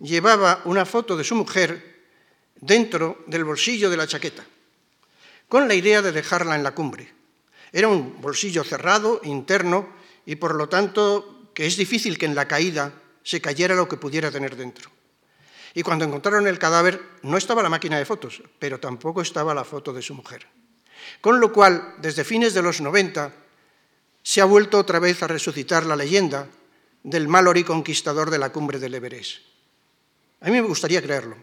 llevaba 0.00 0.62
una 0.64 0.86
foto 0.86 1.16
de 1.16 1.24
su 1.24 1.34
mujer 1.34 2.06
dentro 2.60 3.24
del 3.26 3.44
bolsillo 3.44 3.90
de 3.90 3.96
la 3.96 4.06
chaqueta, 4.06 4.44
con 5.48 5.68
la 5.68 5.74
idea 5.74 6.00
de 6.00 6.12
dejarla 6.12 6.56
en 6.56 6.62
la 6.62 6.74
cumbre. 6.74 7.12
Era 7.72 7.88
un 7.88 8.20
bolsillo 8.22 8.64
cerrado, 8.64 9.20
interno, 9.24 9.88
y 10.24 10.36
por 10.36 10.54
lo 10.54 10.68
tanto 10.68 11.50
que 11.52 11.66
es 11.66 11.76
difícil 11.76 12.16
que 12.16 12.26
en 12.26 12.34
la 12.34 12.48
caída 12.48 12.92
se 13.22 13.40
cayera 13.40 13.74
lo 13.74 13.88
que 13.88 13.96
pudiera 13.96 14.30
tener 14.30 14.56
dentro. 14.56 14.93
Y 15.74 15.82
cuando 15.82 16.04
encontraron 16.04 16.46
el 16.46 16.58
cadáver 16.58 17.02
no 17.22 17.36
estaba 17.36 17.62
la 17.62 17.68
máquina 17.68 17.98
de 17.98 18.06
fotos, 18.06 18.42
pero 18.58 18.78
tampoco 18.78 19.20
estaba 19.20 19.52
la 19.54 19.64
foto 19.64 19.92
de 19.92 20.02
su 20.02 20.14
mujer. 20.14 20.46
Con 21.20 21.40
lo 21.40 21.52
cual, 21.52 21.96
desde 21.98 22.24
fines 22.24 22.54
de 22.54 22.62
los 22.62 22.80
90, 22.80 23.32
se 24.22 24.40
ha 24.40 24.44
vuelto 24.44 24.78
otra 24.78 25.00
vez 25.00 25.22
a 25.22 25.26
resucitar 25.26 25.84
la 25.84 25.96
leyenda 25.96 26.48
del 27.02 27.28
Mallory 27.28 27.64
conquistador 27.64 28.30
de 28.30 28.38
la 28.38 28.50
cumbre 28.50 28.78
del 28.78 28.94
Everest. 28.94 29.42
A 30.40 30.46
mí 30.46 30.52
me 30.52 30.62
gustaría 30.62 31.02
creerlo. 31.02 31.36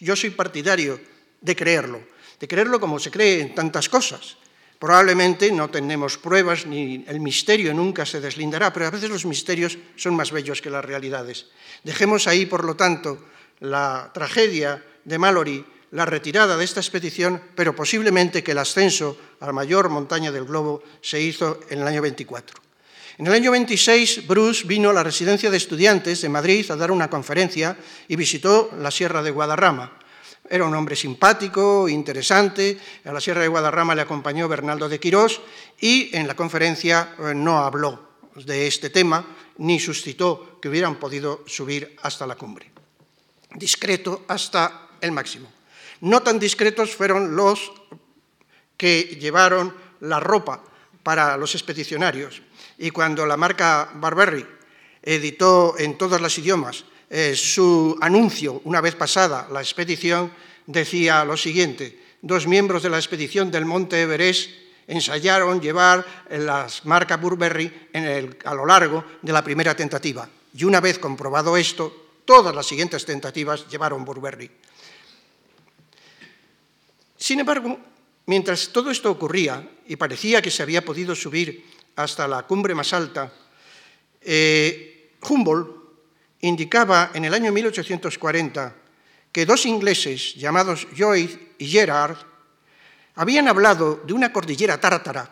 Yo 0.00 0.16
soy 0.16 0.30
partidario 0.30 1.00
de 1.40 1.56
creerlo, 1.56 2.02
de 2.40 2.48
creerlo 2.48 2.80
como 2.80 2.98
se 2.98 3.10
cree 3.10 3.40
en 3.40 3.54
tantas 3.54 3.88
cosas. 3.88 4.36
Probablemente 4.78 5.52
no 5.52 5.70
tenemos 5.70 6.18
pruebas 6.18 6.66
ni 6.66 7.04
el 7.06 7.20
misterio 7.20 7.72
nunca 7.72 8.04
se 8.04 8.20
deslindará, 8.20 8.72
pero 8.72 8.86
a 8.86 8.90
veces 8.90 9.10
los 9.10 9.24
misterios 9.24 9.78
son 9.96 10.16
más 10.16 10.32
bellos 10.32 10.60
que 10.60 10.70
las 10.70 10.84
realidades. 10.84 11.46
Dejemos 11.84 12.26
ahí, 12.26 12.46
por 12.46 12.64
lo 12.64 12.74
tanto, 12.74 13.18
la 13.62 14.10
tragedia 14.12 14.84
de 15.04 15.18
Mallory, 15.18 15.64
la 15.92 16.04
retirada 16.04 16.56
de 16.56 16.64
esta 16.64 16.80
expedición, 16.80 17.40
pero 17.54 17.74
posiblemente 17.74 18.42
que 18.42 18.52
el 18.52 18.58
ascenso 18.58 19.16
a 19.40 19.46
la 19.46 19.52
mayor 19.52 19.88
montaña 19.88 20.32
del 20.32 20.44
globo 20.44 20.82
se 21.00 21.20
hizo 21.20 21.60
en 21.70 21.80
el 21.80 21.86
año 21.86 22.02
24. 22.02 22.60
En 23.18 23.26
el 23.26 23.32
año 23.34 23.50
26, 23.50 24.26
Bruce 24.26 24.66
vino 24.66 24.90
a 24.90 24.92
la 24.92 25.02
residencia 25.02 25.50
de 25.50 25.58
estudiantes 25.58 26.22
de 26.22 26.28
Madrid 26.28 26.68
a 26.70 26.76
dar 26.76 26.90
una 26.90 27.10
conferencia 27.10 27.76
y 28.08 28.16
visitó 28.16 28.70
la 28.78 28.90
Sierra 28.90 29.22
de 29.22 29.30
Guadarrama. 29.30 29.98
Era 30.48 30.64
un 30.64 30.74
hombre 30.74 30.96
simpático, 30.96 31.88
interesante. 31.88 32.78
A 33.04 33.12
la 33.12 33.20
Sierra 33.20 33.42
de 33.42 33.48
Guadarrama 33.48 33.94
le 33.94 34.02
acompañó 34.02 34.48
Bernaldo 34.48 34.88
de 34.88 34.98
Quirós 34.98 35.40
y 35.78 36.10
en 36.16 36.26
la 36.26 36.34
conferencia 36.34 37.14
eh, 37.18 37.32
no 37.34 37.58
habló 37.58 38.08
de 38.34 38.66
este 38.66 38.90
tema 38.90 39.24
ni 39.58 39.78
suscitó 39.78 40.58
que 40.60 40.68
hubieran 40.68 40.96
podido 40.96 41.44
subir 41.46 41.96
hasta 42.02 42.26
la 42.26 42.34
cumbre. 42.34 42.71
Discreto 43.54 44.24
hasta 44.28 44.88
el 45.00 45.12
máximo. 45.12 45.50
No 46.00 46.22
tan 46.22 46.38
discretos 46.38 46.94
fueron 46.94 47.36
los 47.36 47.72
que 48.76 49.18
llevaron 49.20 49.74
la 50.00 50.18
ropa 50.18 50.62
para 51.02 51.36
los 51.36 51.54
expedicionarios 51.54 52.42
y 52.78 52.90
cuando 52.90 53.26
la 53.26 53.36
marca 53.36 53.90
Barberry 53.94 54.46
editó 55.02 55.76
en 55.78 55.98
todos 55.98 56.20
los 56.20 56.36
idiomas 56.38 56.84
eh, 57.10 57.34
su 57.36 57.96
anuncio 58.00 58.62
una 58.64 58.80
vez 58.80 58.94
pasada 58.94 59.48
la 59.52 59.60
expedición, 59.60 60.32
decía 60.66 61.24
lo 61.24 61.36
siguiente, 61.36 62.00
dos 62.22 62.46
miembros 62.46 62.82
de 62.82 62.90
la 62.90 62.98
expedición 62.98 63.50
del 63.50 63.64
Monte 63.64 64.02
Everest 64.02 64.50
ensayaron 64.86 65.60
llevar 65.60 66.04
la 66.30 66.66
marca 66.84 67.16
Burberry 67.16 67.88
a 68.44 68.54
lo 68.54 68.66
largo 68.66 69.04
de 69.22 69.32
la 69.32 69.44
primera 69.44 69.76
tentativa. 69.76 70.28
Y 70.54 70.64
una 70.64 70.80
vez 70.80 70.98
comprobado 70.98 71.56
esto, 71.56 72.01
todas 72.24 72.54
las 72.54 72.66
siguientes 72.66 73.04
tentativas 73.04 73.68
llevaron 73.68 74.04
Burberry. 74.04 74.50
Sin 77.16 77.40
embargo, 77.40 77.78
mientras 78.26 78.70
todo 78.70 78.90
esto 78.90 79.10
ocurría 79.10 79.68
y 79.86 79.96
parecía 79.96 80.42
que 80.42 80.50
se 80.50 80.62
había 80.62 80.84
podido 80.84 81.14
subir 81.14 81.64
hasta 81.96 82.26
la 82.26 82.42
cumbre 82.42 82.74
más 82.74 82.92
alta, 82.92 83.32
eh, 84.20 85.12
Humboldt 85.28 85.82
indicaba 86.40 87.10
en 87.14 87.24
el 87.24 87.34
año 87.34 87.52
1840 87.52 88.76
que 89.30 89.46
dos 89.46 89.66
ingleses 89.66 90.34
llamados 90.34 90.86
Lloyd 90.94 91.30
y 91.58 91.66
Gerard 91.66 92.16
habían 93.14 93.48
hablado 93.48 94.02
de 94.04 94.12
una 94.12 94.32
cordillera 94.32 94.80
tártara 94.80 95.30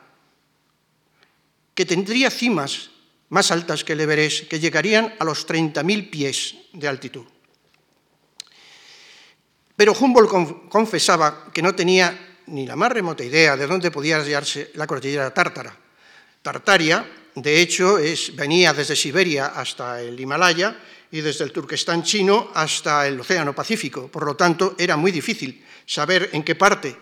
que 1.74 1.86
tendría 1.86 2.30
cimas 2.30 2.90
más 3.30 3.50
altas 3.50 3.82
que 3.82 3.94
el 3.94 4.00
Everest, 4.00 4.48
que 4.48 4.60
llegarían 4.60 5.14
a 5.18 5.24
los 5.24 5.46
30.000 5.46 6.10
pies 6.10 6.54
de 6.72 6.88
altitud. 6.88 7.24
Pero 9.74 9.94
Humboldt 9.98 10.68
confesaba 10.68 11.50
que 11.52 11.62
no 11.62 11.74
tenía 11.74 12.38
ni 12.46 12.66
la 12.66 12.76
más 12.76 12.92
remota 12.92 13.24
idea 13.24 13.56
de 13.56 13.66
dónde 13.66 13.90
podía 13.90 14.18
hallarse 14.18 14.70
la 14.74 14.86
cordillera 14.86 15.32
tártara, 15.32 15.74
Tartaria, 16.42 17.06
de 17.34 17.60
hecho, 17.60 17.98
venía 18.32 18.72
desde 18.72 18.96
Siberia 18.96 19.46
hasta 19.48 20.00
el 20.00 20.18
Himalaya 20.18 20.76
y 21.10 21.20
desde 21.20 21.44
el 21.44 21.52
Turquestán 21.52 22.02
chino 22.02 22.50
hasta 22.54 23.06
el 23.06 23.20
Océano 23.20 23.54
Pacífico. 23.54 24.08
Por 24.08 24.24
lo 24.24 24.36
tanto, 24.36 24.74
era 24.78 24.96
muy 24.96 25.12
difícil 25.12 25.64
saber 25.86 26.30
en 26.32 26.42
qué 26.42 26.54
parte 26.54 26.96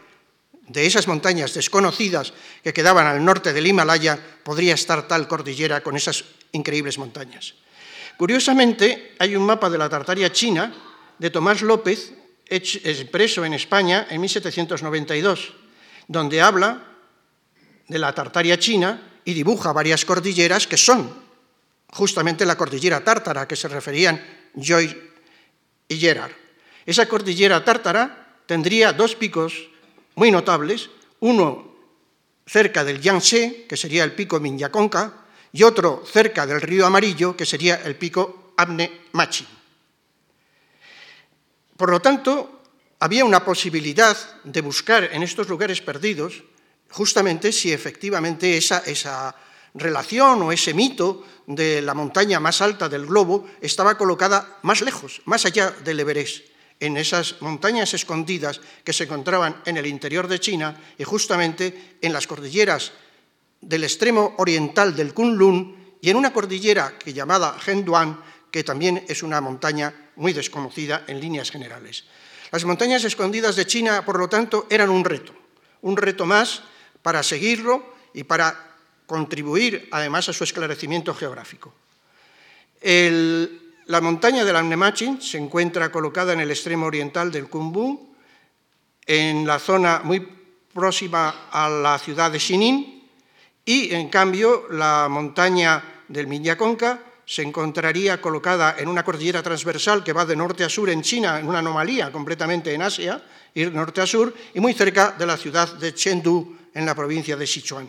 de 0.68 0.86
esas 0.86 1.08
montañas 1.08 1.54
desconocidas 1.54 2.32
que 2.62 2.72
quedaban 2.72 3.06
al 3.06 3.24
norte 3.24 3.52
del 3.52 3.66
Himalaya 3.66 4.18
podría 4.44 4.74
estar 4.74 5.08
tal 5.08 5.26
cordillera 5.26 5.82
con 5.82 5.96
esas 5.96 6.24
increíbles 6.52 6.98
montañas. 6.98 7.54
Curiosamente, 8.16 9.14
hay 9.18 9.36
un 9.36 9.46
mapa 9.46 9.70
de 9.70 9.78
la 9.78 9.88
Tartaria 9.88 10.32
china 10.32 10.74
de 11.18 11.30
Tomás 11.30 11.62
López, 11.62 12.12
expreso 12.46 13.44
en 13.44 13.54
España 13.54 14.06
en 14.10 14.20
1792, 14.20 15.52
donde 16.06 16.40
habla 16.40 16.82
de 17.86 17.98
la 17.98 18.12
Tartaria 18.12 18.58
china 18.58 19.20
y 19.24 19.34
dibuja 19.34 19.72
varias 19.72 20.04
cordilleras 20.04 20.66
que 20.66 20.76
son 20.76 21.28
justamente 21.90 22.44
la 22.44 22.56
cordillera 22.56 23.04
tártara 23.04 23.42
a 23.42 23.48
que 23.48 23.56
se 23.56 23.68
referían 23.68 24.20
Joy 24.54 24.94
y 25.88 25.96
Gerard. 25.96 26.32
Esa 26.84 27.06
cordillera 27.06 27.64
tártara 27.64 28.40
tendría 28.46 28.92
dos 28.92 29.14
picos 29.14 29.67
muy 30.18 30.32
notables, 30.32 30.90
uno 31.20 31.76
cerca 32.44 32.82
del 32.82 33.00
Yangtze, 33.00 33.66
que 33.68 33.76
sería 33.76 34.02
el 34.02 34.16
pico 34.18 34.40
Minyakonka, 34.40 35.14
y 35.52 35.62
otro 35.62 36.02
cerca 36.04 36.44
del 36.44 36.60
río 36.60 36.86
Amarillo, 36.86 37.36
que 37.36 37.46
sería 37.46 37.76
el 37.84 37.94
pico 37.94 38.52
Abne 38.56 39.06
Machi. 39.12 39.46
Por 41.76 41.90
lo 41.90 42.00
tanto, 42.00 42.62
había 42.98 43.24
una 43.24 43.44
posibilidad 43.44 44.16
de 44.42 44.60
buscar 44.60 45.04
en 45.12 45.22
estos 45.22 45.48
lugares 45.48 45.80
perdidos 45.80 46.42
justamente 46.90 47.52
si 47.52 47.72
efectivamente 47.72 48.56
esa, 48.56 48.78
esa 48.78 49.36
relación 49.74 50.42
o 50.42 50.50
ese 50.50 50.74
mito 50.74 51.22
de 51.46 51.80
la 51.80 51.94
montaña 51.94 52.40
más 52.40 52.60
alta 52.60 52.88
del 52.88 53.06
globo 53.06 53.46
estaba 53.60 53.96
colocada 53.96 54.58
más 54.62 54.80
lejos, 54.80 55.22
más 55.26 55.46
allá 55.46 55.70
del 55.70 56.00
Everest, 56.00 56.57
en 56.80 56.96
esas 56.96 57.40
montañas 57.40 57.92
escondidas 57.94 58.60
que 58.84 58.92
se 58.92 59.04
encontraban 59.04 59.62
en 59.64 59.76
el 59.76 59.86
interior 59.86 60.28
de 60.28 60.38
China 60.38 60.76
y 60.96 61.04
justamente 61.04 61.98
en 62.00 62.12
las 62.12 62.26
cordilleras 62.26 62.92
del 63.60 63.84
extremo 63.84 64.34
oriental 64.38 64.94
del 64.94 65.14
Kunlun 65.14 65.98
y 66.00 66.10
en 66.10 66.16
una 66.16 66.32
cordillera 66.32 66.96
que 66.98 67.12
llamada 67.12 67.58
Henduan, 67.66 68.20
que 68.50 68.64
también 68.64 69.04
es 69.08 69.22
una 69.22 69.40
montaña 69.40 69.92
muy 70.16 70.32
desconocida 70.32 71.04
en 71.06 71.20
líneas 71.20 71.50
generales. 71.50 72.04
Las 72.50 72.64
montañas 72.64 73.04
escondidas 73.04 73.56
de 73.56 73.66
China, 73.66 74.04
por 74.04 74.18
lo 74.18 74.28
tanto, 74.28 74.66
eran 74.70 74.90
un 74.90 75.04
reto, 75.04 75.34
un 75.82 75.96
reto 75.96 76.24
más 76.24 76.62
para 77.02 77.22
seguirlo 77.22 77.94
y 78.14 78.24
para 78.24 78.76
contribuir 79.06 79.88
además 79.90 80.28
a 80.28 80.32
su 80.32 80.44
esclarecimiento 80.44 81.14
geográfico. 81.14 81.74
La 83.88 84.02
montaña 84.02 84.44
del 84.44 84.56
Annemachin 84.56 85.20
se 85.20 85.38
encuentra 85.38 85.90
colocada 85.90 86.34
en 86.34 86.40
el 86.40 86.50
extremo 86.50 86.86
oriental 86.86 87.32
del 87.32 87.48
Kumbu, 87.48 88.14
en 89.06 89.46
la 89.46 89.58
zona 89.58 90.02
muy 90.04 90.20
próxima 90.74 91.48
a 91.50 91.70
la 91.70 91.98
ciudad 91.98 92.30
de 92.30 92.38
Xining, 92.38 93.08
y 93.64 93.94
en 93.94 94.10
cambio 94.10 94.66
la 94.70 95.08
montaña 95.08 96.02
del 96.06 96.26
Minyakonka 96.26 97.00
se 97.24 97.40
encontraría 97.42 98.20
colocada 98.20 98.76
en 98.78 98.88
una 98.88 99.02
cordillera 99.02 99.42
transversal 99.42 100.04
que 100.04 100.12
va 100.12 100.26
de 100.26 100.36
norte 100.36 100.64
a 100.64 100.68
sur 100.68 100.90
en 100.90 101.00
China, 101.00 101.38
en 101.38 101.48
una 101.48 101.60
anomalía 101.60 102.12
completamente 102.12 102.74
en 102.74 102.82
Asia, 102.82 103.22
ir 103.54 103.72
norte 103.72 104.02
a 104.02 104.06
sur, 104.06 104.34
y 104.52 104.60
muy 104.60 104.74
cerca 104.74 105.14
de 105.18 105.24
la 105.24 105.38
ciudad 105.38 105.72
de 105.74 105.94
Chengdu, 105.94 106.56
en 106.74 106.84
la 106.84 106.94
provincia 106.94 107.36
de 107.36 107.46
Sichuan. 107.46 107.88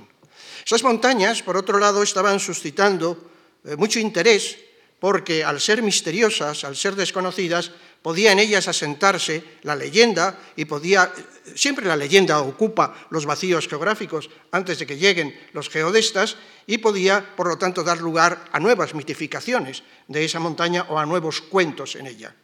Esas 0.66 0.82
montañas, 0.82 1.44
por 1.44 1.58
otro 1.58 1.78
lado, 1.78 2.02
estaban 2.02 2.40
suscitando 2.40 3.32
eh, 3.66 3.76
mucho 3.76 4.00
interés 4.00 4.69
porque 5.00 5.44
al 5.44 5.60
ser 5.60 5.82
misteriosas, 5.82 6.64
al 6.64 6.76
ser 6.76 6.96
desconocidas, 6.96 7.72
podía 8.02 8.32
en 8.32 8.40
ellas 8.40 8.68
asentarse 8.68 9.44
la 9.64 9.76
leyenda 9.76 10.40
y 10.56 10.66
podía, 10.66 11.12
siempre 11.56 11.86
la 11.86 11.96
leyenda 11.96 12.40
ocupa 12.40 13.08
los 13.10 13.26
vacíos 13.26 13.68
geográficos 13.68 14.30
antes 14.52 14.80
de 14.80 14.86
que 14.86 14.98
lleguen 14.98 15.38
los 15.54 15.70
geodestas 15.70 16.38
y 16.68 16.78
podía, 16.78 17.36
por 17.36 17.48
lo 17.48 17.58
tanto, 17.58 17.84
dar 17.84 18.00
lugar 18.00 18.46
a 18.52 18.60
nuevas 18.60 18.94
mitificaciones 18.94 19.84
de 20.08 20.26
esa 20.26 20.40
montaña 20.40 20.86
o 20.90 21.00
a 21.00 21.06
nuevos 21.06 21.42
cuentos 21.42 21.96
en 21.96 22.08
ella. 22.08 22.36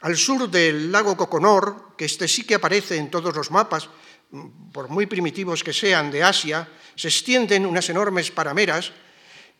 Al 0.00 0.16
sur 0.16 0.48
del 0.48 0.92
lago 0.92 1.16
Coconor, 1.16 1.96
que 1.96 2.04
este 2.04 2.28
sí 2.28 2.44
que 2.44 2.54
aparece 2.54 2.96
en 2.96 3.10
todos 3.10 3.34
los 3.34 3.50
mapas, 3.50 3.88
por 4.72 4.88
muy 4.88 5.06
primitivos 5.06 5.64
que 5.64 5.72
sean 5.72 6.10
de 6.10 6.22
Asia, 6.22 6.68
se 6.94 7.08
extienden 7.08 7.66
unas 7.66 7.88
enormes 7.88 8.30
parameras 8.30 8.92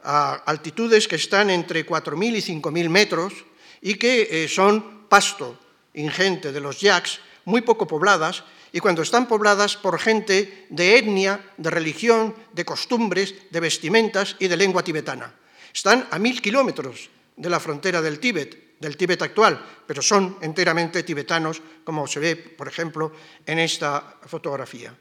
a 0.03 0.35
altitudes 0.47 1.09
que 1.09 1.17
están 1.17 1.51
entre 1.51 1.87
4.000 1.87 2.37
y 2.37 2.61
5.000 2.61 2.89
metros 2.89 3.33
y 3.81 3.95
que 3.95 4.45
eh, 4.45 4.49
son 4.49 5.09
pasto 5.09 5.59
ingente 5.95 6.53
de 6.53 6.61
los 6.61 6.81
yaks, 6.81 7.21
muy 7.45 7.63
poco 7.63 7.87
pobladas, 7.87 8.45
y 8.73 8.81
cuando 8.81 9.03
están 9.03 9.27
pobladas 9.27 9.77
por 9.77 9.99
gente 9.99 10.67
de 10.69 10.99
etnia, 10.99 11.41
de 11.57 11.71
religión, 11.71 12.35
de 12.53 12.65
costumbres, 12.65 13.35
de 13.51 13.61
vestimentas 13.61 14.37
y 14.39 14.49
de 14.49 14.57
lengua 14.57 14.85
tibetana. 14.85 15.35
Están 15.73 16.07
a 16.11 16.19
mil 16.19 16.41
kilómetros 16.43 17.09
de 17.37 17.49
la 17.49 17.61
frontera 17.61 18.03
del 18.03 18.21
Tíbet, 18.21 18.79
del 18.79 18.97
Tíbet 18.97 19.23
actual, 19.23 19.59
pero 19.87 20.03
son 20.03 20.39
enteramente 20.43 21.03
tibetanos, 21.03 21.63
como 21.83 22.07
se 22.07 22.21
ve, 22.21 22.37
por 22.37 22.69
ejemplo, 22.69 23.13
en 23.47 23.59
esta 23.59 24.19
fotografía. 24.27 24.95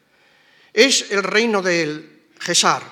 Es 0.74 1.12
el 1.12 1.24
reino 1.24 1.62
del 1.62 2.30
Gesar. 2.40 2.84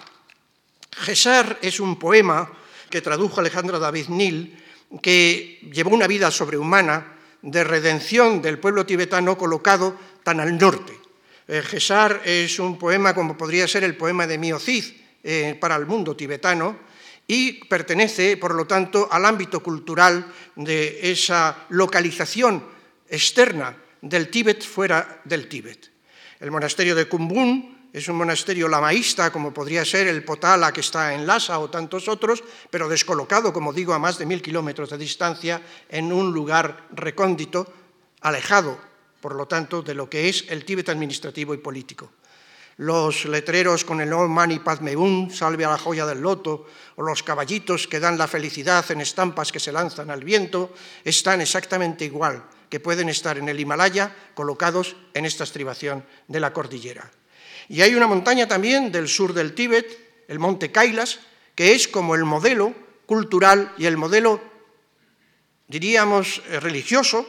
Gesar 0.96 1.60
es 1.62 1.80
un 1.80 2.00
poema 2.00 2.50
que 2.90 3.02
tradujo 3.02 3.40
Alejandro 3.42 3.80
David 3.80 4.08
Nil 4.10 4.58
que 5.02 5.60
llevó 5.72 5.92
una 5.92 6.08
vida 6.08 6.32
sobrehumana 6.32 7.18
de 7.42 7.64
redención 7.64 8.42
del 8.42 8.60
pueblo 8.60 8.86
tibetano 8.86 9.38
colocado 9.38 10.00
tan 10.24 10.40
al 10.40 10.58
norte. 10.58 10.98
Eh, 11.48 11.62
Gesar 11.62 12.22
es 12.24 12.60
un 12.60 12.80
poema 12.80 13.14
como 13.14 13.38
podría 13.38 13.68
ser 13.68 13.84
el 13.84 13.98
poema 13.98 14.26
de 14.26 14.38
Miocid 14.38 14.86
eh, 15.24 15.58
para 15.60 15.76
el 15.76 15.86
mundo 15.86 16.16
tibetano 16.16 16.78
y 17.28 17.66
pertenece, 17.66 18.38
por 18.38 18.56
lo 18.56 18.66
tanto, 18.66 19.10
al 19.12 19.26
ámbito 19.26 19.62
cultural 19.62 20.32
de 20.56 21.12
esa 21.12 21.66
localización 21.70 22.64
externa 23.10 23.76
del 24.02 24.30
Tíbet 24.30 24.64
fuera 24.64 25.22
del 25.26 25.48
Tíbet. 25.48 25.92
El 26.40 26.52
monasterio 26.52 26.96
de 26.96 27.08
Kumbun 27.08 27.75
es 27.96 28.10
un 28.10 28.18
monasterio 28.18 28.68
lamaísta, 28.68 29.32
como 29.32 29.54
podría 29.54 29.86
ser 29.86 30.08
el 30.08 30.26
Potala 30.26 30.74
que 30.74 30.82
está 30.82 31.14
en 31.14 31.26
Lhasa 31.26 31.60
o 31.60 31.70
tantos 31.70 32.10
otros, 32.10 32.44
pero 32.70 32.90
descolocado, 32.90 33.54
como 33.54 33.72
digo, 33.72 33.94
a 33.94 34.00
más 34.00 34.18
de 34.18 34.26
mil 34.26 34.42
kilómetros 34.42 34.90
de 34.90 34.98
distancia, 34.98 35.62
en 35.88 36.12
un 36.12 36.34
lugar 36.34 36.88
recóndito, 36.92 37.66
alejado, 38.20 38.78
por 39.22 39.34
lo 39.34 39.48
tanto, 39.48 39.82
de 39.82 39.94
lo 39.94 40.10
que 40.10 40.28
es 40.28 40.44
el 40.50 40.66
Tíbet 40.66 40.90
administrativo 40.90 41.54
y 41.54 41.60
político. 41.60 42.12
Los 42.84 43.24
letreros 43.24 43.86
con 43.86 44.02
el 44.02 44.12
Om 44.12 44.30
Mani 44.30 44.60
Padme 44.60 44.98
Hum, 44.98 45.32
salve 45.32 45.64
a 45.64 45.70
la 45.70 45.78
joya 45.78 46.06
del 46.06 46.20
loto, 46.20 46.68
o 46.98 47.02
los 47.02 47.24
caballitos 47.24 47.88
que 47.88 48.02
dan 48.02 48.18
la 48.18 48.28
felicidad 48.28 48.84
en 48.92 49.00
estampas 49.00 49.54
que 49.54 49.62
se 49.62 49.72
lanzan 49.72 50.12
al 50.12 50.26
viento, 50.26 50.74
están 51.06 51.40
exactamente 51.40 52.04
igual 52.04 52.44
que 52.70 52.82
pueden 52.82 53.08
estar 53.08 53.38
en 53.38 53.48
el 53.48 53.58
Himalaya 53.58 54.14
colocados 54.34 54.98
en 55.14 55.24
esta 55.24 55.46
estribación 55.46 56.04
de 56.28 56.42
la 56.42 56.52
cordillera. 56.52 57.10
Y 57.70 57.82
hay 57.82 57.96
una 57.96 58.08
montaña 58.08 58.48
también 58.48 58.92
del 58.92 59.08
sur 59.08 59.34
del 59.34 59.54
Tíbet, 59.54 60.26
el 60.28 60.40
monte 60.40 60.72
Kailas, 60.72 61.20
que 61.56 61.74
es 61.74 61.88
como 61.88 62.16
el 62.16 62.26
modelo 62.26 62.74
cultural 63.06 63.74
y 63.78 63.86
el 63.86 63.98
modelo, 63.98 64.42
diríamos, 65.68 66.42
eh, 66.50 66.60
religioso, 66.60 67.26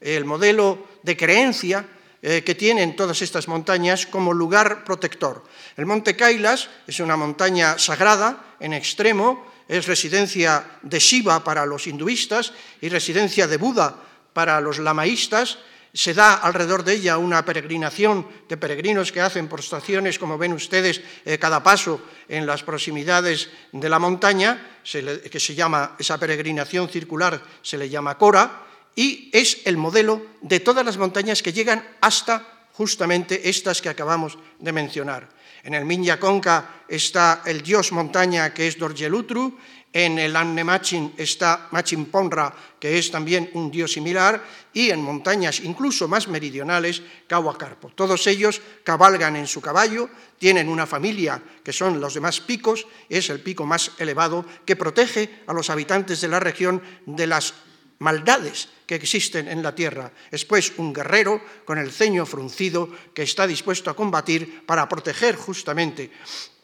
el 0.00 0.24
modelo 0.24 0.86
de 1.02 1.16
creencia 1.16 1.86
eh, 2.22 2.42
que 2.42 2.54
tienen 2.54 2.96
todas 2.96 3.22
estas 3.22 3.46
montañas 3.46 4.06
como 4.06 4.32
lugar 4.32 4.84
protector. 4.84 5.44
El 5.76 5.86
monte 5.86 6.16
Kailas 6.16 6.68
es 6.86 7.00
una 7.00 7.16
montaña 7.16 7.78
sagrada 7.78 8.56
en 8.58 8.72
extremo, 8.72 9.46
es 9.68 9.86
residencia 9.86 10.78
de 10.82 10.98
Shiva 10.98 11.44
para 11.44 11.66
los 11.66 11.86
hinduistas 11.86 12.52
y 12.80 12.88
residencia 12.88 13.46
de 13.46 13.56
Buda 13.56 13.96
para 14.32 14.60
los 14.60 14.78
lamaístas, 14.78 15.58
se 15.96 16.12
da 16.12 16.34
alrededor 16.34 16.84
de 16.84 16.92
ella 16.92 17.16
una 17.16 17.42
peregrinación 17.42 18.28
de 18.48 18.60
peregrinos 18.60 19.10
que 19.10 19.22
hacen 19.22 19.48
por 19.48 19.60
estaciones, 19.60 20.18
como 20.18 20.36
ven 20.36 20.52
ustedes, 20.52 21.00
eh, 21.24 21.38
cada 21.38 21.62
paso 21.62 22.04
en 22.28 22.44
las 22.44 22.62
proximidades 22.62 23.48
de 23.72 23.88
la 23.88 23.98
montaña, 23.98 24.82
que 24.84 25.40
se 25.40 25.54
llama, 25.54 25.96
esa 25.98 26.18
peregrinación 26.18 26.88
circular 26.90 27.40
se 27.62 27.78
le 27.78 27.88
llama 27.88 28.18
Cora, 28.18 28.66
y 28.94 29.30
es 29.32 29.62
el 29.64 29.78
modelo 29.78 30.36
de 30.42 30.60
todas 30.60 30.84
las 30.84 30.98
montañas 30.98 31.42
que 31.42 31.52
llegan 31.52 31.82
hasta 32.02 32.68
justamente 32.72 33.48
estas 33.48 33.80
que 33.80 33.88
acabamos 33.88 34.36
de 34.58 34.72
mencionar. 34.72 35.28
En 35.64 35.74
el 35.74 35.84
Minya 35.84 36.20
Conca 36.20 36.84
está 36.86 37.42
el 37.46 37.62
dios 37.62 37.90
montaña 37.90 38.52
que 38.52 38.68
es 38.68 38.78
Dorjelutru, 38.78 39.58
en 39.92 40.18
el 40.18 40.36
Annemachin 40.36 41.14
está 41.16 41.68
Machin 41.70 42.06
Ponra, 42.06 42.54
que 42.78 42.98
es 42.98 43.10
también 43.10 43.50
un 43.54 43.70
dios 43.70 43.92
similar, 43.92 44.44
y 44.72 44.90
en 44.90 45.00
montañas 45.00 45.60
incluso 45.60 46.06
más 46.06 46.28
meridionales, 46.28 47.02
Cahuacarpo. 47.26 47.88
Todos 47.94 48.26
ellos 48.26 48.60
cabalgan 48.84 49.36
en 49.36 49.46
su 49.46 49.60
caballo, 49.60 50.10
tienen 50.38 50.68
una 50.68 50.86
familia 50.86 51.42
que 51.64 51.72
son 51.72 51.98
los 51.98 52.14
demás 52.14 52.40
picos, 52.40 52.86
es 53.08 53.30
el 53.30 53.40
pico 53.40 53.64
más 53.64 53.92
elevado 53.98 54.44
que 54.66 54.76
protege 54.76 55.42
a 55.46 55.54
los 55.54 55.70
habitantes 55.70 56.20
de 56.20 56.28
la 56.28 56.40
región 56.40 56.82
de 57.06 57.26
las 57.26 57.54
maldades 57.98 58.68
que 58.86 58.94
existen 58.94 59.48
en 59.48 59.62
la 59.62 59.74
tierra. 59.74 60.12
Es 60.30 60.44
pues 60.44 60.74
un 60.76 60.92
guerrero 60.92 61.40
con 61.64 61.78
el 61.78 61.90
ceño 61.90 62.26
fruncido 62.26 62.90
que 63.14 63.22
está 63.22 63.46
dispuesto 63.46 63.90
a 63.90 63.96
combatir 63.96 64.66
para 64.66 64.88
proteger 64.88 65.36
justamente 65.36 66.10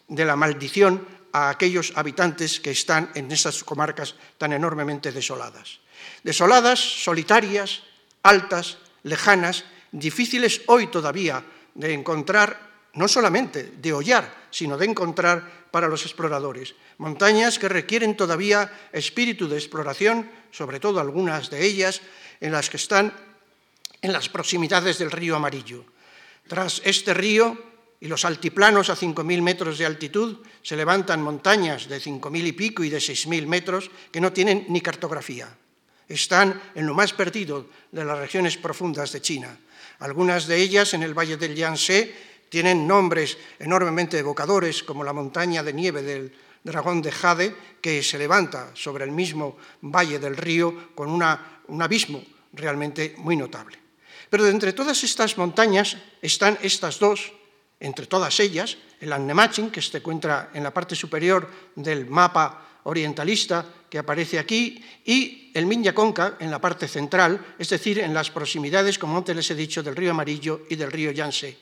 de 0.08 0.24
la 0.24 0.36
maldición 0.36 1.21
a 1.32 1.50
aquellos 1.50 1.92
habitantes 1.96 2.60
que 2.60 2.70
están 2.70 3.10
en 3.14 3.30
esas 3.32 3.64
comarcas 3.64 4.14
tan 4.38 4.52
enormemente 4.52 5.12
desoladas. 5.12 5.80
Desoladas, 6.22 6.78
solitarias, 6.78 7.82
altas, 8.22 8.78
lejanas, 9.02 9.64
difíciles 9.90 10.62
hoy 10.66 10.86
todavía 10.88 11.42
de 11.74 11.92
encontrar, 11.92 12.90
no 12.94 13.08
solamente 13.08 13.74
de 13.80 13.92
hollar, 13.92 14.48
sino 14.50 14.76
de 14.76 14.86
encontrar 14.86 15.68
para 15.70 15.88
los 15.88 16.04
exploradores. 16.04 16.74
Montañas 16.98 17.58
que 17.58 17.68
requieren 17.68 18.16
todavía 18.16 18.70
espíritu 18.92 19.48
de 19.48 19.56
exploración, 19.56 20.30
sobre 20.50 20.80
todo 20.80 21.00
algunas 21.00 21.48
de 21.48 21.64
ellas, 21.64 22.02
en 22.40 22.52
las 22.52 22.68
que 22.68 22.76
están 22.76 23.12
en 24.02 24.12
las 24.12 24.28
proximidades 24.28 24.98
del 24.98 25.10
río 25.10 25.36
Amarillo. 25.36 25.84
Tras 26.46 26.82
este 26.84 27.14
río 27.14 27.71
y 28.02 28.08
los 28.08 28.24
altiplanos 28.24 28.90
a 28.90 28.96
5.000 28.96 29.22
metros 29.42 29.78
de 29.78 29.86
altitud, 29.86 30.42
se 30.60 30.74
levantan 30.74 31.22
montañas 31.22 31.86
de 31.86 32.02
5.000 32.02 32.46
y 32.48 32.50
pico 32.50 32.82
y 32.82 32.90
de 32.90 32.98
6.000 32.98 33.46
metros 33.46 33.92
que 34.10 34.20
no 34.20 34.32
tienen 34.32 34.66
ni 34.70 34.80
cartografía. 34.80 35.46
Están 36.08 36.60
en 36.74 36.84
lo 36.84 36.94
más 36.94 37.12
perdido 37.12 37.70
de 37.92 38.04
las 38.04 38.18
regiones 38.18 38.56
profundas 38.56 39.12
de 39.12 39.22
China. 39.22 39.56
Algunas 40.00 40.48
de 40.48 40.56
ellas 40.56 40.94
en 40.94 41.04
el 41.04 41.14
valle 41.14 41.36
del 41.36 41.54
Yangtze 41.54 42.12
tienen 42.48 42.88
nombres 42.88 43.38
enormemente 43.60 44.18
evocadores, 44.18 44.82
como 44.82 45.04
la 45.04 45.12
montaña 45.12 45.62
de 45.62 45.72
nieve 45.72 46.02
del 46.02 46.34
dragón 46.64 47.02
de 47.02 47.12
Jade, 47.12 47.54
que 47.80 48.02
se 48.02 48.18
levanta 48.18 48.72
sobre 48.74 49.04
el 49.04 49.12
mismo 49.12 49.56
valle 49.80 50.18
del 50.18 50.36
río 50.36 50.90
con 50.96 51.08
un 51.08 51.82
abismo 51.82 52.20
realmente 52.52 53.14
muy 53.18 53.36
notable. 53.36 53.78
Pero 54.28 54.42
de 54.42 54.50
entre 54.50 54.72
todas 54.72 55.04
estas 55.04 55.38
montañas 55.38 55.96
están 56.20 56.58
estas 56.62 56.98
dos 56.98 57.32
entre 57.82 58.06
todas 58.06 58.38
ellas, 58.38 58.78
el 59.00 59.12
Annemachin, 59.12 59.70
que 59.70 59.82
se 59.82 59.98
encuentra 59.98 60.50
en 60.54 60.62
la 60.62 60.72
parte 60.72 60.94
superior 60.94 61.50
del 61.74 62.06
mapa 62.06 62.80
orientalista 62.84 63.66
que 63.90 63.98
aparece 63.98 64.38
aquí, 64.38 64.82
y 65.04 65.50
el 65.52 65.66
Minya 65.66 65.92
Conca 65.92 66.36
en 66.38 66.50
la 66.50 66.60
parte 66.60 66.86
central, 66.86 67.54
es 67.58 67.68
decir, 67.68 67.98
en 67.98 68.14
las 68.14 68.30
proximidades, 68.30 68.98
como 68.98 69.18
antes 69.18 69.34
les 69.34 69.50
he 69.50 69.54
dicho, 69.54 69.82
del 69.82 69.96
río 69.96 70.12
Amarillo 70.12 70.62
y 70.70 70.76
del 70.76 70.92
río 70.92 71.10
Yangtze. 71.10 71.58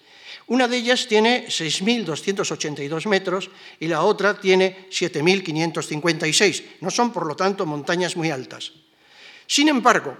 Una 0.48 0.68
de 0.68 0.76
ellas 0.76 1.06
tiene 1.08 1.46
6.282 1.46 3.06
metros 3.08 3.50
y 3.78 3.88
la 3.88 4.02
otra 4.02 4.38
tiene 4.38 4.88
7.556. 4.90 6.64
No 6.82 6.90
son, 6.90 7.12
por 7.12 7.24
lo 7.26 7.34
tanto, 7.34 7.64
montañas 7.64 8.16
muy 8.16 8.30
altas. 8.30 8.72
Sin 9.46 9.68
embargo, 9.68 10.16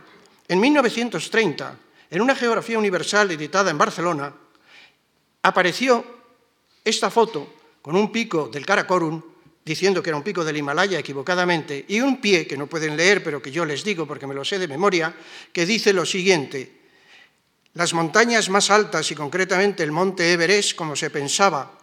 en 0.48 0.58
1930, 0.60 1.78
en 2.10 2.20
una 2.22 2.34
geografía 2.34 2.78
universal 2.78 3.30
editada 3.30 3.70
en 3.70 3.78
Barcelona, 3.78 4.32
apareció 5.42 6.04
esta 6.84 7.10
foto 7.10 7.54
con 7.82 7.96
un 7.96 8.12
pico 8.12 8.48
del 8.48 8.66
Karakorum, 8.66 9.22
diciendo 9.64 10.02
que 10.02 10.10
era 10.10 10.16
un 10.16 10.22
pico 10.22 10.44
del 10.44 10.56
Himalaya 10.56 10.98
equivocadamente, 10.98 11.84
y 11.88 12.00
un 12.00 12.20
pie, 12.20 12.46
que 12.46 12.56
no 12.56 12.66
pueden 12.66 12.96
leer, 12.96 13.22
pero 13.22 13.40
que 13.40 13.50
yo 13.50 13.64
les 13.64 13.84
digo 13.84 14.06
porque 14.06 14.26
me 14.26 14.34
lo 14.34 14.44
sé 14.44 14.58
de 14.58 14.68
memoria, 14.68 15.14
que 15.52 15.66
dice 15.66 15.92
lo 15.92 16.04
siguiente, 16.04 16.80
las 17.74 17.94
montañas 17.94 18.48
más 18.50 18.70
altas 18.70 19.10
y 19.10 19.14
concretamente 19.14 19.82
el 19.82 19.92
monte 19.92 20.32
Everest, 20.32 20.74
como 20.74 20.96
se 20.96 21.10
pensaba 21.10 21.78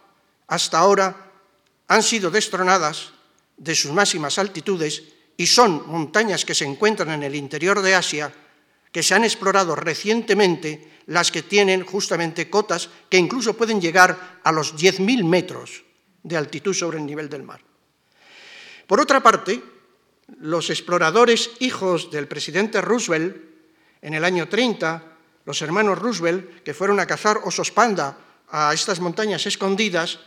hasta 0.46 0.78
ahora, 0.78 1.32
han 1.88 2.02
sido 2.02 2.30
destronadas 2.30 3.12
de 3.56 3.74
sus 3.74 3.92
máximas 3.92 4.38
altitudes 4.38 5.02
y 5.36 5.46
son 5.46 5.88
montañas 5.88 6.44
que 6.44 6.54
se 6.54 6.66
encuentran 6.66 7.10
en 7.10 7.22
el 7.22 7.34
interior 7.34 7.80
de 7.80 7.94
Asia, 7.94 8.32
que 8.92 9.02
se 9.02 9.14
han 9.14 9.24
explorado 9.24 9.74
recientemente, 9.74 10.97
las 11.08 11.32
que 11.32 11.42
tienen 11.42 11.84
justamente 11.84 12.48
cotas 12.48 12.88
que 13.08 13.18
incluso 13.18 13.56
pueden 13.56 13.80
llegar 13.80 14.40
a 14.44 14.52
los 14.52 14.76
10.000 14.76 15.24
metros 15.24 15.84
de 16.22 16.36
altitud 16.36 16.72
sobre 16.72 16.98
el 16.98 17.06
nivel 17.06 17.28
del 17.28 17.42
mar. 17.42 17.60
Por 18.86 19.00
otra 19.00 19.22
parte, 19.22 19.62
los 20.40 20.70
exploradores 20.70 21.50
hijos 21.60 22.10
del 22.10 22.28
presidente 22.28 22.80
Roosevelt 22.80 23.36
en 24.00 24.14
el 24.14 24.24
año 24.24 24.48
30 24.48 25.18
los 25.48 25.62
hermanos 25.62 25.98
Roosevelt, 25.98 26.60
que 26.62 26.74
fueron 26.74 27.00
a 27.00 27.06
cazar 27.06 27.40
osos 27.42 27.72
panda 27.72 28.18
a 28.52 28.68
estas 28.74 29.00
montañas 29.00 29.46
escondidas, 29.48 30.20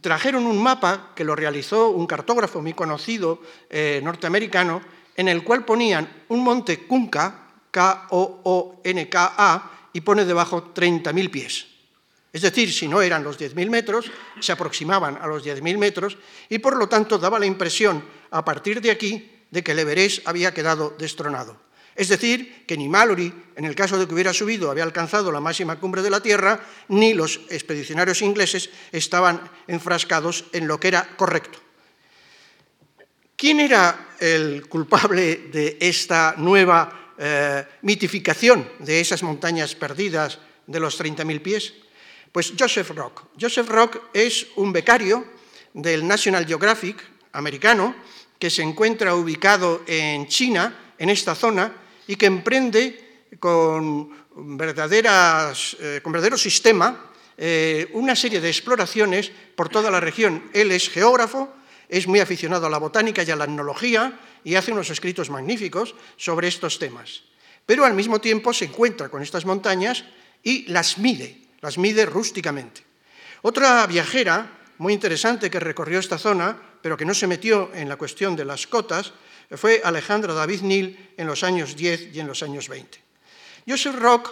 trajeron 0.00 0.46
un 0.46 0.56
mapa 0.56 1.12
que 1.14 1.28
lo 1.28 1.36
realizó 1.36 1.90
un 1.90 2.06
cartógrafo 2.06 2.62
muy 2.62 2.72
conocido 2.72 3.42
eh, 3.68 4.00
norteamericano, 4.02 4.80
en 5.14 5.28
el 5.28 5.44
cual 5.44 5.66
ponían 5.66 6.24
un 6.28 6.42
monte 6.42 6.86
Kunka, 6.86 7.52
K-O-O-N-K-A, 7.70 8.40
y 9.92 10.00
pone 10.00 10.24
debajo 10.24 10.72
30.000 10.74 11.30
pies. 11.30 11.66
Es 12.32 12.42
decir, 12.42 12.72
si 12.72 12.86
no 12.86 13.02
eran 13.02 13.24
los 13.24 13.38
10.000 13.38 13.68
metros, 13.68 14.10
se 14.38 14.52
aproximaban 14.52 15.18
a 15.20 15.26
los 15.26 15.44
10.000 15.44 15.78
metros 15.78 16.16
y 16.48 16.58
por 16.58 16.76
lo 16.76 16.88
tanto 16.88 17.18
daba 17.18 17.38
la 17.38 17.46
impresión, 17.46 18.04
a 18.30 18.44
partir 18.44 18.80
de 18.80 18.90
aquí, 18.90 19.30
de 19.50 19.64
que 19.64 19.72
el 19.72 19.80
Everest 19.80 20.26
había 20.28 20.54
quedado 20.54 20.94
destronado. 20.96 21.60
Es 21.96 22.08
decir, 22.08 22.64
que 22.66 22.76
ni 22.76 22.88
Mallory, 22.88 23.34
en 23.56 23.64
el 23.64 23.74
caso 23.74 23.98
de 23.98 24.06
que 24.06 24.14
hubiera 24.14 24.32
subido, 24.32 24.70
había 24.70 24.84
alcanzado 24.84 25.32
la 25.32 25.40
máxima 25.40 25.80
cumbre 25.80 26.02
de 26.02 26.10
la 26.10 26.22
Tierra, 26.22 26.60
ni 26.88 27.14
los 27.14 27.40
expedicionarios 27.50 28.22
ingleses 28.22 28.70
estaban 28.92 29.50
enfrascados 29.66 30.44
en 30.52 30.68
lo 30.68 30.78
que 30.78 30.88
era 30.88 31.16
correcto. 31.16 31.58
¿Quién 33.36 33.58
era 33.58 34.14
el 34.20 34.68
culpable 34.68 35.48
de 35.52 35.78
esta 35.80 36.34
nueva 36.36 36.99
eh, 37.20 37.66
mitificación 37.82 38.66
de 38.78 39.00
esas 39.00 39.22
montañas 39.22 39.74
perdidas 39.74 40.38
de 40.66 40.80
los 40.80 40.98
30.000 40.98 41.42
pies? 41.42 41.74
Pues 42.32 42.54
Joseph 42.58 42.90
Rock. 42.90 43.24
Joseph 43.38 43.68
Rock 43.68 44.00
es 44.14 44.46
un 44.56 44.72
becario 44.72 45.24
del 45.74 46.06
National 46.06 46.46
Geographic 46.46 46.96
americano 47.32 47.94
que 48.38 48.48
se 48.48 48.62
encuentra 48.62 49.14
ubicado 49.14 49.82
en 49.86 50.26
China 50.28 50.94
en 50.96 51.10
esta 51.10 51.34
zona 51.34 51.72
y 52.06 52.16
que 52.16 52.26
emprende 52.26 53.28
con, 53.38 54.10
eh, 54.10 56.00
verdadero 56.02 56.38
sistema 56.38 57.10
eh, 57.36 57.88
una 57.92 58.14
serie 58.16 58.40
de 58.40 58.48
exploraciones 58.48 59.30
por 59.54 59.68
toda 59.68 59.90
la 59.90 60.00
región. 60.00 60.50
Él 60.52 60.72
es 60.72 60.90
geógrafo, 60.90 61.52
es 61.90 62.06
muy 62.06 62.20
aficionado 62.20 62.66
a 62.66 62.70
la 62.70 62.78
botánica 62.78 63.24
y 63.24 63.30
a 63.30 63.36
la 63.36 63.44
etnología 63.44 64.18
y 64.44 64.54
hace 64.54 64.70
unos 64.70 64.88
escritos 64.90 65.28
magníficos 65.28 65.96
sobre 66.16 66.46
estos 66.46 66.78
temas. 66.78 67.22
Pero 67.66 67.84
al 67.84 67.94
mismo 67.94 68.20
tiempo 68.20 68.52
se 68.54 68.66
encuentra 68.66 69.08
con 69.08 69.22
estas 69.22 69.44
montañas 69.44 70.04
y 70.42 70.70
las 70.70 70.98
mide, 70.98 71.42
las 71.60 71.78
mide 71.78 72.06
rústicamente. 72.06 72.82
Otra 73.42 73.86
viajera 73.88 74.58
muy 74.78 74.92
interesante 74.92 75.50
que 75.50 75.58
recorrió 75.58 75.98
esta 75.98 76.16
zona, 76.16 76.56
pero 76.80 76.96
que 76.96 77.04
no 77.04 77.12
se 77.12 77.26
metió 77.26 77.70
en 77.74 77.88
la 77.88 77.96
cuestión 77.96 78.36
de 78.36 78.44
las 78.44 78.66
cotas, 78.66 79.12
fue 79.50 79.82
Alejandro 79.84 80.32
David 80.32 80.62
Nil 80.62 81.10
en 81.16 81.26
los 81.26 81.42
años 81.42 81.74
10 81.74 82.14
y 82.14 82.20
en 82.20 82.28
los 82.28 82.42
años 82.44 82.68
20. 82.68 82.98
Joseph 83.66 83.96
Rock 83.98 84.30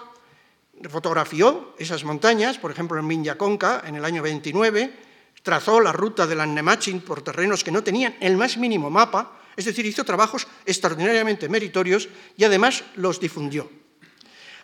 fotografió 0.89 1.75
esas 1.77 2.05
montañas, 2.05 2.57
por 2.57 2.71
ejemplo 2.71 2.99
en 3.01 3.07
Minyaconca 3.07 3.83
en 3.85 3.97
el 3.97 4.05
año 4.05 4.23
29, 4.23 5.08
trazó 5.43 5.81
la 5.81 5.93
ruta 5.93 6.27
del 6.27 6.41
Annemachin 6.41 7.01
por 7.01 7.23
terrenos 7.23 7.65
que 7.65 7.71
no 7.71 7.85
tenían 7.85 8.17
el 8.21 8.37
más 8.37 8.57
mínimo 8.57 8.91
mapa, 8.91 9.41
es 9.57 9.65
decir, 9.65 9.87
hizo 9.87 10.05
trabajos 10.05 10.47
extraordinariamente 10.67 11.49
meritorios 11.49 12.09
y 12.37 12.45
además 12.45 12.85
los 12.97 13.19
difundió. 13.19 13.71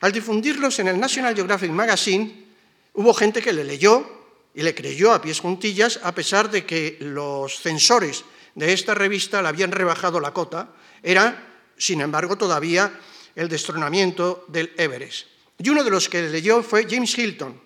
Al 0.00 0.12
difundirlos 0.12 0.78
en 0.78 0.88
el 0.88 1.00
National 1.00 1.34
Geographic 1.34 1.70
Magazine, 1.70 2.46
hubo 2.92 3.14
gente 3.14 3.42
que 3.42 3.52
le 3.52 3.64
leyó 3.64 4.24
y 4.54 4.62
le 4.62 4.74
creyó 4.74 5.12
a 5.12 5.20
pies 5.20 5.40
juntillas, 5.40 5.98
a 6.02 6.14
pesar 6.14 6.50
de 6.50 6.64
que 6.64 6.98
los 7.00 7.58
censores 7.60 8.24
de 8.54 8.72
esta 8.72 8.94
revista 8.94 9.42
le 9.42 9.48
habían 9.48 9.72
rebajado 9.72 10.20
la 10.20 10.32
cota, 10.32 10.70
era, 11.02 11.54
sin 11.76 12.00
embargo, 12.00 12.38
todavía 12.38 13.00
el 13.34 13.48
destronamiento 13.48 14.44
del 14.48 14.72
Everest. 14.76 15.26
Y 15.58 15.68
uno 15.70 15.82
de 15.82 15.90
los 15.90 16.08
que 16.08 16.22
leyó 16.22 16.62
fue 16.62 16.86
James 16.88 17.16
Hilton, 17.18 17.60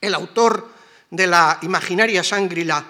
el 0.00 0.14
autor 0.14 0.79
de 1.10 1.26
la 1.26 1.58
imaginaria 1.62 2.22
Shangri-La. 2.22 2.86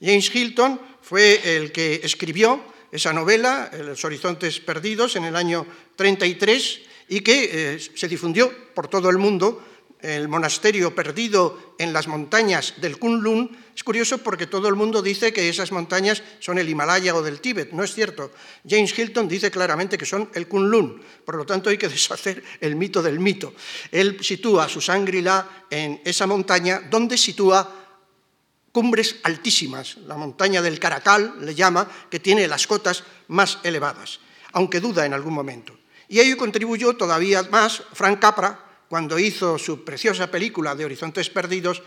James 0.00 0.34
Hilton 0.34 0.80
fue 1.02 1.56
el 1.56 1.72
que 1.72 2.00
escribió 2.02 2.62
esa 2.90 3.12
novela, 3.12 3.70
Los 3.84 4.04
horizontes 4.04 4.60
perdidos, 4.60 5.16
en 5.16 5.24
el 5.24 5.36
año 5.36 5.66
33 5.96 6.80
y 7.08 7.20
que 7.20 7.74
eh, 7.74 7.78
se 7.78 8.08
difundió 8.08 8.72
por 8.74 8.88
todo 8.88 9.10
el 9.10 9.18
mundo 9.18 9.64
el 10.00 10.28
monasterio 10.28 10.94
perdido 10.94 11.74
en 11.78 11.92
las 11.92 12.06
montañas 12.06 12.74
del 12.80 12.98
Kunlun, 12.98 13.56
es 13.74 13.84
curioso 13.84 14.18
porque 14.18 14.46
todo 14.46 14.68
el 14.68 14.74
mundo 14.74 15.02
dice 15.02 15.32
que 15.32 15.48
esas 15.48 15.70
montañas 15.70 16.22
son 16.40 16.58
el 16.58 16.68
Himalaya 16.68 17.14
o 17.14 17.22
del 17.22 17.40
Tíbet. 17.40 17.72
No 17.72 17.84
es 17.84 17.94
cierto. 17.94 18.32
James 18.68 18.96
Hilton 18.96 19.28
dice 19.28 19.50
claramente 19.50 19.96
que 19.96 20.04
son 20.04 20.30
el 20.34 20.48
Kunlun. 20.48 21.00
Por 21.24 21.36
lo 21.36 21.46
tanto, 21.46 21.70
hay 21.70 21.78
que 21.78 21.88
deshacer 21.88 22.42
el 22.60 22.74
mito 22.74 23.02
del 23.02 23.20
mito. 23.20 23.54
Él 23.92 24.18
sitúa 24.20 24.68
su 24.68 24.80
Sangrila 24.80 25.64
en 25.70 26.00
esa 26.04 26.26
montaña 26.26 26.82
donde 26.90 27.16
sitúa 27.16 27.72
cumbres 28.72 29.16
altísimas. 29.22 29.98
La 30.06 30.16
montaña 30.16 30.60
del 30.60 30.78
Caracal 30.78 31.34
le 31.40 31.54
llama, 31.54 31.88
que 32.10 32.20
tiene 32.20 32.48
las 32.48 32.66
cotas 32.66 33.04
más 33.28 33.58
elevadas, 33.62 34.20
aunque 34.52 34.80
duda 34.80 35.06
en 35.06 35.14
algún 35.14 35.34
momento. 35.34 35.78
Y 36.08 36.20
ello 36.20 36.36
contribuyó 36.36 36.96
todavía 36.96 37.42
más 37.44 37.82
Frank 37.92 38.18
Capra, 38.18 38.67
cuando 38.88 39.18
hizo 39.18 39.58
su 39.58 39.84
preciosa 39.84 40.30
película 40.30 40.74
de 40.74 40.84
Horizontes 40.84 41.30
Perdidos 41.30 41.82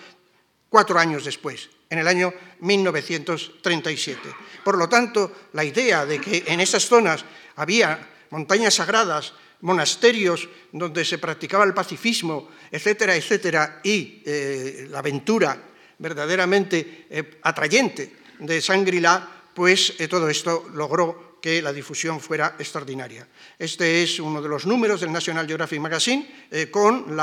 cuatro 0.69 0.97
años 0.97 1.25
después, 1.25 1.69
en 1.89 1.99
el 1.99 2.07
año 2.07 2.33
1937. 2.59 4.19
Por 4.63 4.77
lo 4.77 4.87
tanto, 4.87 5.49
la 5.53 5.63
idea 5.63 6.05
de 6.05 6.21
que 6.21 6.43
en 6.47 6.61
esas 6.61 6.85
zonas 6.85 7.25
había 7.55 8.07
montañas 8.29 8.75
sagradas, 8.75 9.33
monasterios 9.61 10.47
donde 10.71 11.03
se 11.05 11.17
practicaba 11.17 11.65
el 11.65 11.73
pacifismo, 11.73 12.49
etcétera, 12.71 13.15
etcétera, 13.15 13.81
y 13.83 14.23
eh, 14.25 14.87
la 14.89 14.99
aventura 14.99 15.61
verdaderamente 15.99 17.07
eh, 17.09 17.39
atrayente 17.43 18.15
de 18.39 18.59
Shangri-La, 18.59 19.51
pues 19.53 19.95
eh, 19.99 20.07
todo 20.07 20.29
esto 20.29 20.67
logró 20.73 21.30
que 21.41 21.61
la 21.61 21.73
difusión 21.73 22.19
fuera 22.21 22.55
extraordinaria. 22.59 23.27
Este 23.57 24.03
es 24.03 24.19
uno 24.19 24.41
de 24.41 24.47
los 24.47 24.65
números 24.65 25.01
del 25.01 25.11
National 25.11 25.47
Geographic 25.47 25.79
Magazine 25.79 26.47
eh, 26.51 26.69
con 26.69 27.17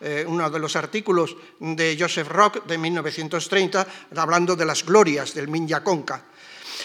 eh, 0.00 0.24
uno 0.26 0.48
de 0.48 0.58
los 0.58 0.76
artículos 0.76 1.36
de 1.58 1.96
Joseph 1.98 2.28
Rock 2.28 2.64
de 2.66 2.78
1930 2.78 3.86
hablando 4.16 4.54
de 4.54 4.64
las 4.64 4.86
glorias 4.86 5.34
del 5.34 5.50
Conca. 5.82 6.24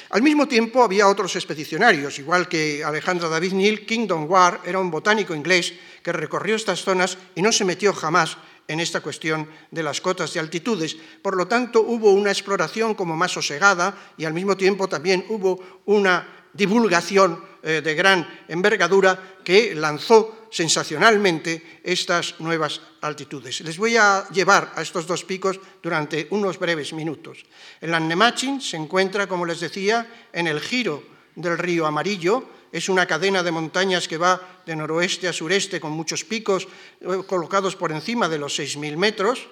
Al 0.09 0.21
mismo 0.21 0.47
tiempo 0.47 0.83
había 0.83 1.07
otros 1.07 1.35
expedicionarios, 1.35 2.17
igual 2.19 2.47
que 2.47 2.83
Alejandro 2.83 3.29
David 3.29 3.53
Neal, 3.53 3.85
Kingdom 3.85 4.29
Ward 4.29 4.61
era 4.65 4.79
un 4.79 4.89
botánico 4.89 5.35
inglés 5.35 5.73
que 6.01 6.11
recorrió 6.11 6.55
estas 6.55 6.81
zonas 6.81 7.17
y 7.35 7.41
no 7.41 7.51
se 7.51 7.65
metió 7.65 7.93
jamás 7.93 8.37
en 8.67 8.79
esta 8.79 9.01
cuestión 9.01 9.49
de 9.71 9.83
las 9.83 9.99
cotas 9.99 10.33
de 10.33 10.39
altitudes. 10.39 10.95
Por 11.21 11.35
lo 11.35 11.47
tanto, 11.47 11.81
hubo 11.81 12.11
una 12.11 12.29
exploración 12.29 12.93
como 12.93 13.17
más 13.17 13.31
sosegada 13.31 14.13
y 14.15 14.25
al 14.25 14.33
mismo 14.33 14.55
tiempo 14.55 14.87
también 14.87 15.25
hubo 15.29 15.81
una 15.85 16.38
divulgación 16.53 17.43
eh, 17.61 17.81
de 17.83 17.95
gran 17.95 18.45
envergadura 18.47 19.39
que 19.43 19.75
lanzó 19.75 20.47
sensacionalmente 20.49 21.81
estas 21.83 22.39
nuevas 22.39 22.81
altitudes. 23.01 23.61
Les 23.61 23.77
voy 23.77 23.97
a 23.97 24.27
llevar 24.31 24.73
a 24.75 24.81
estos 24.81 25.05
dos 25.05 25.23
picos 25.23 25.59
durante 25.81 26.27
unos 26.31 26.57
breves 26.57 26.93
minutos. 26.93 27.45
El 27.81 27.93
Annemachin 27.93 28.61
se 28.61 28.77
encuentra, 28.77 29.27
como 29.27 29.45
les 29.45 29.59
decía, 29.59 30.27
en 30.33 30.47
el 30.47 30.59
giro 30.59 31.03
del 31.35 31.57
río 31.57 31.85
Amarillo, 31.85 32.47
es 32.71 32.89
una 32.89 33.05
cadena 33.05 33.41
de 33.41 33.51
montañas 33.51 34.07
que 34.07 34.17
va 34.17 34.61
de 34.65 34.75
noroeste 34.75 35.27
a 35.27 35.33
sureste 35.33 35.81
con 35.81 35.91
muchos 35.91 36.23
picos 36.23 36.67
eh, 37.01 37.23
colocados 37.25 37.75
por 37.75 37.91
encima 37.91 38.29
de 38.29 38.37
los 38.37 38.57
6.000 38.57 38.95
metros 38.97 39.47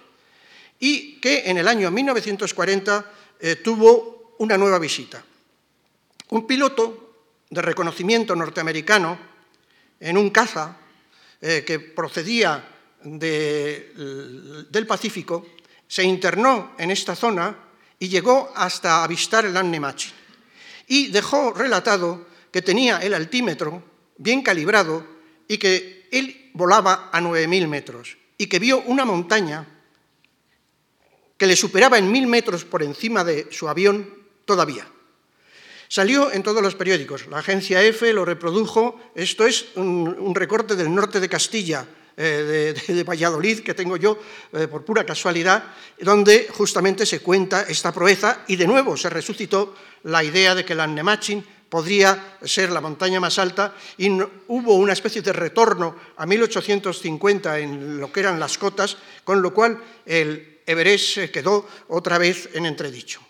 y 0.79 1.19
que 1.19 1.49
en 1.49 1.57
el 1.57 1.67
año 1.67 1.89
1940 1.89 3.11
eh, 3.39 3.55
tuvo 3.57 4.35
una 4.37 4.57
nueva 4.57 4.77
visita. 4.77 5.23
Un 6.30 6.45
piloto 6.45 7.13
de 7.49 7.61
reconocimiento 7.61 8.36
norteamericano 8.36 9.17
en 9.99 10.17
un 10.17 10.30
caza 10.30 10.78
eh, 11.41 11.63
que 11.65 11.80
procedía 11.80 12.73
del 13.03 14.88
Pacífico 14.88 15.47
se 15.88 16.03
internó 16.03 16.75
en 16.78 16.91
esta 16.91 17.15
zona 17.15 17.55
y 17.99 18.09
llegó 18.09 18.51
hasta 18.55 19.03
avistar 19.03 19.45
el 19.45 19.55
Annemachi 19.55 20.11
y 20.88 21.07
dejó 21.07 21.53
relatado 21.53 22.28
que 22.51 22.61
tenía 22.61 22.99
el 22.99 23.13
altímetro 23.13 23.84
bien 24.17 24.41
calibrado 24.41 25.05
y 25.47 25.57
que 25.57 26.07
él 26.11 26.51
volaba 26.53 27.09
a 27.11 27.21
9.000 27.21 27.67
metros 27.67 28.17
y 28.38 28.47
que 28.47 28.59
vio 28.59 28.82
una 28.82 29.05
montaña 29.05 29.65
que 31.38 31.45
le 31.45 31.55
superaba 31.55 31.97
en 31.97 32.11
mil 32.11 32.28
metros 32.28 32.65
por 32.65 32.84
encima 32.84 33.23
de 33.23 33.47
su 33.51 33.69
avión 33.69 34.11
todavía. 34.45 34.88
Salió 35.89 36.31
en 36.31 36.43
todos 36.43 36.61
los 36.61 36.75
periódicos, 36.75 37.27
la 37.27 37.39
agencia 37.39 37.81
EFE 37.81 38.11
lo 38.11 38.25
reprodujo, 38.25 38.99
esto 39.15 39.45
es 39.45 39.67
un, 39.75 40.35
recorte 40.35 40.75
del 40.75 40.93
norte 40.93 41.19
de 41.19 41.29
Castilla, 41.29 41.88
eh, 42.17 42.73
de, 42.88 43.03
Valladolid, 43.03 43.59
que 43.59 43.73
tengo 43.73 43.95
yo 43.95 44.19
eh, 44.51 44.67
por 44.67 44.83
pura 44.83 45.05
casualidad, 45.05 45.63
donde 45.99 46.47
justamente 46.51 47.05
se 47.05 47.21
cuenta 47.21 47.61
esta 47.63 47.93
proeza 47.93 48.43
y 48.47 48.55
de 48.55 48.67
nuevo 48.67 48.97
se 48.97 49.09
resucitó 49.09 49.75
la 50.03 50.23
idea 50.23 50.55
de 50.55 50.65
que 50.65 50.73
el 50.73 50.81
Annemachin 50.81 51.45
podría 51.69 52.38
ser 52.43 52.71
la 52.71 52.81
montaña 52.81 53.19
más 53.19 53.39
alta 53.39 53.75
y 53.97 54.09
hubo 54.09 54.75
una 54.75 54.93
especie 54.93 55.21
de 55.21 55.33
retorno 55.33 55.95
a 56.17 56.25
1850 56.25 57.59
en 57.59 57.99
lo 57.99 58.11
que 58.11 58.21
eran 58.21 58.39
las 58.39 58.57
cotas, 58.57 58.97
con 59.23 59.41
lo 59.41 59.53
cual 59.53 59.81
el 60.05 60.59
Everest 60.65 61.31
quedó 61.31 61.67
otra 61.88 62.17
vez 62.17 62.49
en 62.53 62.65
entredicho. 62.65 63.26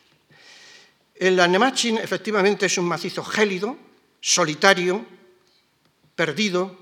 El 1.19 1.39
Annemachin 1.39 1.97
efectivamente 1.97 2.67
es 2.67 2.77
un 2.77 2.85
macizo 2.85 3.23
gélido, 3.23 3.75
solitario, 4.21 5.03
perdido, 6.15 6.77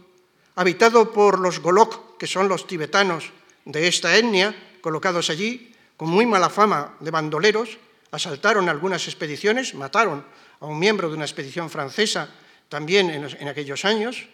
habitado 0.55 1.11
por 1.13 1.39
los 1.39 1.59
Golok, 1.59 2.17
que 2.17 2.27
son 2.27 2.49
los 2.49 2.67
tibetanos 2.67 3.31
de 3.63 3.87
esta 3.87 4.15
etnia, 4.17 4.53
colocados 4.81 5.29
allí, 5.29 5.73
con 5.95 6.09
muy 6.09 6.25
mala 6.25 6.49
fama 6.49 6.97
de 6.99 7.11
bandoleros, 7.11 7.77
asaltaron 8.11 8.67
algunas 8.67 9.07
expediciones, 9.07 9.73
mataron 9.73 10.25
a 10.59 10.65
un 10.65 10.79
miembro 10.79 11.07
de 11.07 11.15
una 11.15 11.25
expedición 11.25 11.69
francesa 11.69 12.29
también 12.67 13.09
en, 13.09 13.47
aquellos 13.47 13.85
años, 13.85 14.27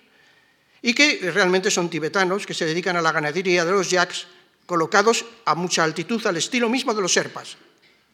y 0.81 0.95
que 0.95 1.31
realmente 1.31 1.69
son 1.69 1.89
tibetanos 1.89 2.47
que 2.47 2.55
se 2.55 2.65
dedican 2.65 2.95
a 2.95 3.01
la 3.01 3.11
ganadería 3.11 3.65
de 3.65 3.71
los 3.71 3.89
yaks, 3.89 4.25
colocados 4.65 5.25
a 5.45 5.53
mucha 5.53 5.83
altitud, 5.83 6.25
al 6.25 6.37
estilo 6.37 6.69
mismo 6.69 6.93
de 6.93 7.01
los 7.01 7.13
serpas 7.13 7.57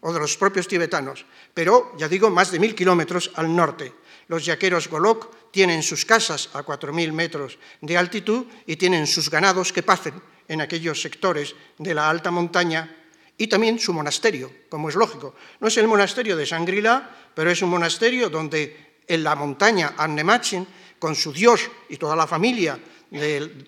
o 0.01 0.13
de 0.13 0.19
los 0.19 0.37
propios 0.37 0.67
tibetanos, 0.67 1.25
pero, 1.53 1.93
ya 1.97 2.07
digo, 2.07 2.29
más 2.29 2.51
de 2.51 2.59
mil 2.59 2.75
kilómetros 2.75 3.31
al 3.35 3.53
norte. 3.53 3.93
Los 4.27 4.45
yaqueros 4.45 4.89
Golok 4.89 5.51
tienen 5.51 5.81
sus 5.81 6.05
casas 6.05 6.49
a 6.53 6.63
4.000 6.63 7.11
metros 7.11 7.57
de 7.81 7.97
altitud 7.97 8.45
y 8.65 8.75
tienen 8.75 9.07
sus 9.07 9.29
ganados 9.29 9.71
que 9.71 9.83
pacen 9.83 10.13
en 10.47 10.61
aquellos 10.61 11.01
sectores 11.01 11.55
de 11.77 11.93
la 11.93 12.09
alta 12.09 12.31
montaña 12.31 12.95
y 13.37 13.47
también 13.47 13.79
su 13.79 13.93
monasterio, 13.93 14.51
como 14.69 14.89
es 14.89 14.95
lógico. 14.95 15.35
No 15.59 15.67
es 15.67 15.77
el 15.77 15.87
monasterio 15.87 16.35
de 16.35 16.45
Shangri-La, 16.45 17.31
pero 17.33 17.51
es 17.51 17.61
un 17.61 17.69
monasterio 17.69 18.29
donde 18.29 18.97
en 19.07 19.23
la 19.23 19.35
montaña 19.35 19.93
Annemachin, 19.97 20.67
con 20.99 21.15
su 21.15 21.31
dios 21.31 21.69
y 21.89 21.97
toda 21.97 22.15
la 22.15 22.25
familia, 22.25 22.79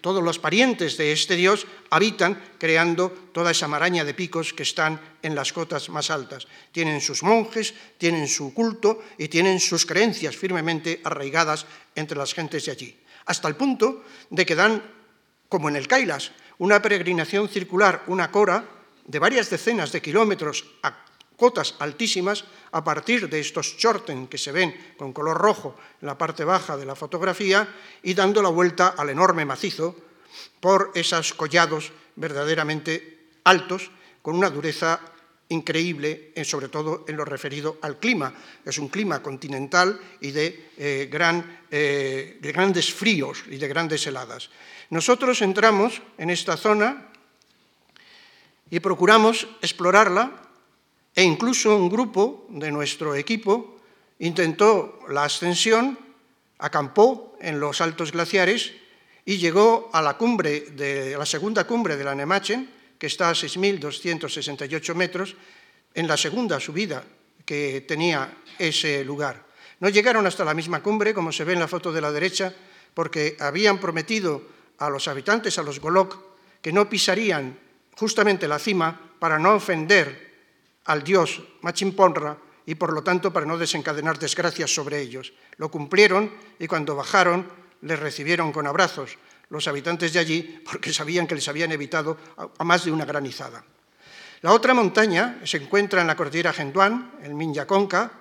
todos 0.01 0.23
los 0.23 0.39
parientes 0.39 0.97
de 0.97 1.11
este 1.11 1.35
dios, 1.35 1.65
habitan 1.89 2.41
creando 2.57 3.09
toda 3.31 3.51
esa 3.51 3.67
maraña 3.67 4.03
de 4.03 4.13
picos 4.13 4.53
que 4.53 4.63
están 4.63 4.99
en 5.21 5.35
las 5.35 5.53
cotas 5.53 5.89
más 5.89 6.09
altas. 6.09 6.47
Tienen 6.71 7.01
sus 7.01 7.23
monjes, 7.23 7.73
tienen 7.97 8.27
su 8.27 8.53
culto 8.53 9.03
y 9.17 9.27
tienen 9.27 9.59
sus 9.59 9.85
creencias 9.85 10.35
firmemente 10.35 11.01
arraigadas 11.03 11.65
entre 11.95 12.17
las 12.17 12.33
gentes 12.33 12.65
de 12.65 12.71
allí. 12.71 12.99
Hasta 13.25 13.47
el 13.47 13.55
punto 13.55 14.03
de 14.29 14.45
que 14.45 14.55
dan, 14.55 14.83
como 15.47 15.69
en 15.69 15.75
el 15.75 15.87
Kailas, 15.87 16.31
una 16.57 16.81
peregrinación 16.81 17.47
circular, 17.47 18.03
una 18.07 18.31
cora, 18.31 18.65
de 19.05 19.19
varias 19.19 19.49
decenas 19.49 19.91
de 19.91 20.01
kilómetros 20.01 20.65
a 20.83 21.08
cotas 21.39 21.79
altísimas 21.79 22.43
a 22.75 22.83
partir 22.83 23.31
de 23.31 23.39
estos 23.39 23.79
chorten 23.79 24.27
que 24.27 24.37
se 24.37 24.51
ven 24.51 24.75
con 24.99 25.15
color 25.15 25.39
rojo 25.39 25.79
en 26.01 26.11
la 26.11 26.19
parte 26.19 26.43
baja 26.43 26.75
de 26.75 26.85
la 26.85 26.99
fotografía 26.99 27.63
y 28.03 28.13
dando 28.13 28.43
la 28.43 28.51
vuelta 28.51 28.93
al 28.99 29.09
enorme 29.09 29.47
macizo 29.47 29.95
por 30.59 30.91
esos 30.93 31.33
collados 31.33 31.91
verdaderamente 32.19 33.39
altos 33.45 33.89
con 34.21 34.35
una 34.35 34.51
dureza 34.51 34.99
increíble, 35.49 36.31
sobre 36.43 36.67
todo 36.67 37.05
en 37.07 37.17
lo 37.17 37.25
referido 37.25 37.79
al 37.81 37.97
clima. 37.97 38.33
Es 38.63 38.77
un 38.77 38.89
clima 38.89 39.23
continental 39.23 39.99
y 40.21 40.29
de, 40.29 40.69
eh, 40.77 41.09
gran, 41.09 41.65
eh, 41.71 42.37
de 42.39 42.51
grandes 42.51 42.93
fríos 42.93 43.43
y 43.49 43.57
de 43.57 43.67
grandes 43.67 44.05
heladas. 44.05 44.49
Nosotros 44.91 45.41
entramos 45.41 46.01
en 46.17 46.29
esta 46.29 46.57
zona 46.57 47.09
y 48.69 48.79
procuramos 48.79 49.47
explorarla 49.61 50.48
e 51.19 51.23
incluso 51.27 51.75
un 51.75 51.91
grupo 51.91 52.47
de 52.47 52.71
nuestro 52.71 53.11
equipo 53.11 53.75
intentó 54.23 55.03
la 55.11 55.27
ascensión, 55.27 55.99
acampó 56.59 57.35
en 57.43 57.59
los 57.59 57.81
altos 57.83 58.13
glaciares 58.13 58.71
y 59.25 59.35
llegó 59.35 59.89
a 59.91 60.01
la 60.01 60.15
cumbre 60.15 60.71
de 60.71 61.17
la 61.19 61.25
segunda 61.25 61.67
cumbre 61.67 61.97
de 61.97 62.05
la 62.05 62.15
Nemachen, 62.15 62.95
que 62.97 63.07
está 63.07 63.27
a 63.27 63.33
6.268 63.33 64.95
metros, 64.95 65.35
en 65.93 66.07
la 66.07 66.15
segunda 66.15 66.57
subida 66.57 67.03
que 67.43 67.81
tenía 67.81 68.39
ese 68.57 69.03
lugar. 69.03 69.43
No 69.81 69.89
llegaron 69.89 70.25
hasta 70.25 70.45
la 70.45 70.53
misma 70.53 70.81
cumbre, 70.81 71.13
como 71.13 71.33
se 71.33 71.43
ve 71.43 71.51
en 71.51 71.59
la 71.59 71.67
foto 71.67 71.91
de 71.91 71.99
la 71.99 72.13
derecha, 72.13 72.55
porque 72.93 73.35
habían 73.41 73.77
prometido 73.77 74.41
a 74.77 74.89
los 74.89 75.09
habitantes, 75.09 75.59
a 75.59 75.63
los 75.63 75.81
Golok, 75.81 76.15
que 76.61 76.71
no 76.71 76.87
pisarían 76.87 77.59
justamente 77.97 78.47
la 78.47 78.57
cima 78.57 79.17
para 79.19 79.37
no 79.37 79.55
ofender 79.55 80.28
al 80.89 81.03
dios 81.03 81.41
Machimponra 81.61 82.35
y 82.65 82.73
por 82.75 82.93
lo 82.93 83.03
tanto 83.03 83.31
para 83.31 83.45
no 83.45 83.57
desencadenar 83.57 84.17
desgracias 84.17 84.73
sobre 84.73 84.99
ellos. 84.99 85.33
Lo 85.57 85.69
cumplieron 85.69 86.33
y 86.57 86.65
cuando 86.67 86.95
bajaron 86.95 87.47
les 87.81 87.99
recibieron 87.99 88.51
con 88.51 88.65
abrazos 88.65 89.17
los 89.49 89.67
habitantes 89.67 90.13
de 90.13 90.19
allí 90.19 90.61
porque 90.65 90.91
sabían 90.91 91.27
que 91.27 91.35
les 91.35 91.47
habían 91.47 91.71
evitado 91.71 92.17
a 92.57 92.63
más 92.63 92.85
de 92.85 92.91
una 92.91 93.05
granizada. 93.05 93.63
La 94.41 94.51
otra 94.51 94.73
montaña 94.73 95.39
se 95.43 95.57
encuentra 95.57 96.01
en 96.01 96.07
la 96.07 96.15
cordillera 96.15 96.53
Genduán, 96.53 97.19
el 97.21 97.35
Minyaconca, 97.35 98.11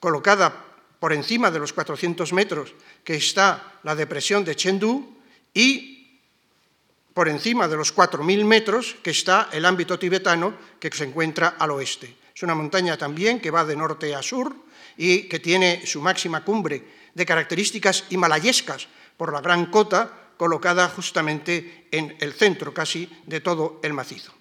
colocada 0.00 0.64
por 0.98 1.12
encima 1.12 1.50
de 1.50 1.58
los 1.58 1.72
400 1.72 2.32
metros 2.32 2.74
que 3.04 3.16
está 3.16 3.80
la 3.82 3.94
depresión 3.94 4.44
de 4.44 4.56
Chengdu 4.56 5.18
y 5.52 5.93
por 7.14 7.28
encima 7.28 7.68
de 7.68 7.76
los 7.76 7.94
4.000 7.94 8.44
metros 8.44 8.96
que 9.02 9.10
está 9.10 9.48
el 9.52 9.64
ámbito 9.64 9.98
tibetano 9.98 10.54
que 10.80 10.90
se 10.90 11.04
encuentra 11.04 11.54
al 11.58 11.70
oeste. 11.70 12.16
Es 12.34 12.42
una 12.42 12.56
montaña 12.56 12.98
también 12.98 13.40
que 13.40 13.52
va 13.52 13.64
de 13.64 13.76
norte 13.76 14.12
a 14.14 14.22
sur 14.22 14.54
y 14.96 15.28
que 15.28 15.38
tiene 15.38 15.86
su 15.86 16.02
máxima 16.02 16.44
cumbre 16.44 16.82
de 17.14 17.24
características 17.24 18.04
himalayescas 18.10 18.88
por 19.16 19.32
la 19.32 19.40
gran 19.40 19.66
cota 19.66 20.10
colocada 20.36 20.88
justamente 20.88 21.86
en 21.92 22.16
el 22.18 22.32
centro 22.34 22.74
casi 22.74 23.08
de 23.26 23.40
todo 23.40 23.78
el 23.84 23.92
macizo. 23.92 24.34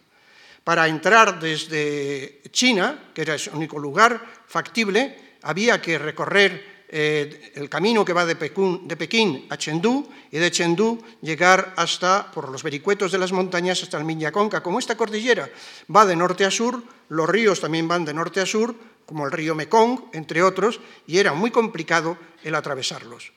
Para 0.63 0.87
entrar 0.87 1.39
desde 1.39 2.41
China, 2.51 3.11
que 3.13 3.21
era 3.21 3.35
el 3.35 3.41
único 3.53 3.77
lugar 3.77 4.19
factible, 4.47 5.37
había 5.43 5.79
que 5.79 5.99
recorrer 5.99 6.72
eh, 6.95 7.53
el 7.55 7.69
camino 7.69 8.05
que 8.05 8.13
va 8.13 8.23
de 8.23 8.35
Pekín, 8.35 9.47
a 9.49 9.57
Chengdu 9.57 10.07
y 10.29 10.37
de 10.37 10.51
Chengdu 10.51 11.01
llegar 11.21 11.73
hasta, 11.75 12.29
por 12.29 12.49
los 12.49 12.61
vericuetos 12.61 13.11
de 13.11 13.17
las 13.17 13.31
montañas, 13.31 13.81
hasta 13.81 13.97
el 13.97 14.05
Miñaconca. 14.05 14.61
Como 14.61 14.77
esta 14.77 14.95
cordillera 14.95 15.49
va 15.89 16.05
de 16.05 16.15
norte 16.15 16.45
a 16.45 16.51
sur, 16.51 16.83
los 17.09 17.27
ríos 17.27 17.59
también 17.59 17.87
van 17.87 18.05
de 18.05 18.13
norte 18.13 18.41
a 18.41 18.45
sur, 18.45 18.75
como 19.07 19.25
el 19.25 19.31
río 19.31 19.55
Mekong, 19.55 20.13
entre 20.13 20.43
otros, 20.43 20.79
y 21.07 21.17
era 21.17 21.33
muy 21.33 21.49
complicado 21.49 22.15
el 22.43 22.53
atravesarlos. 22.53 23.33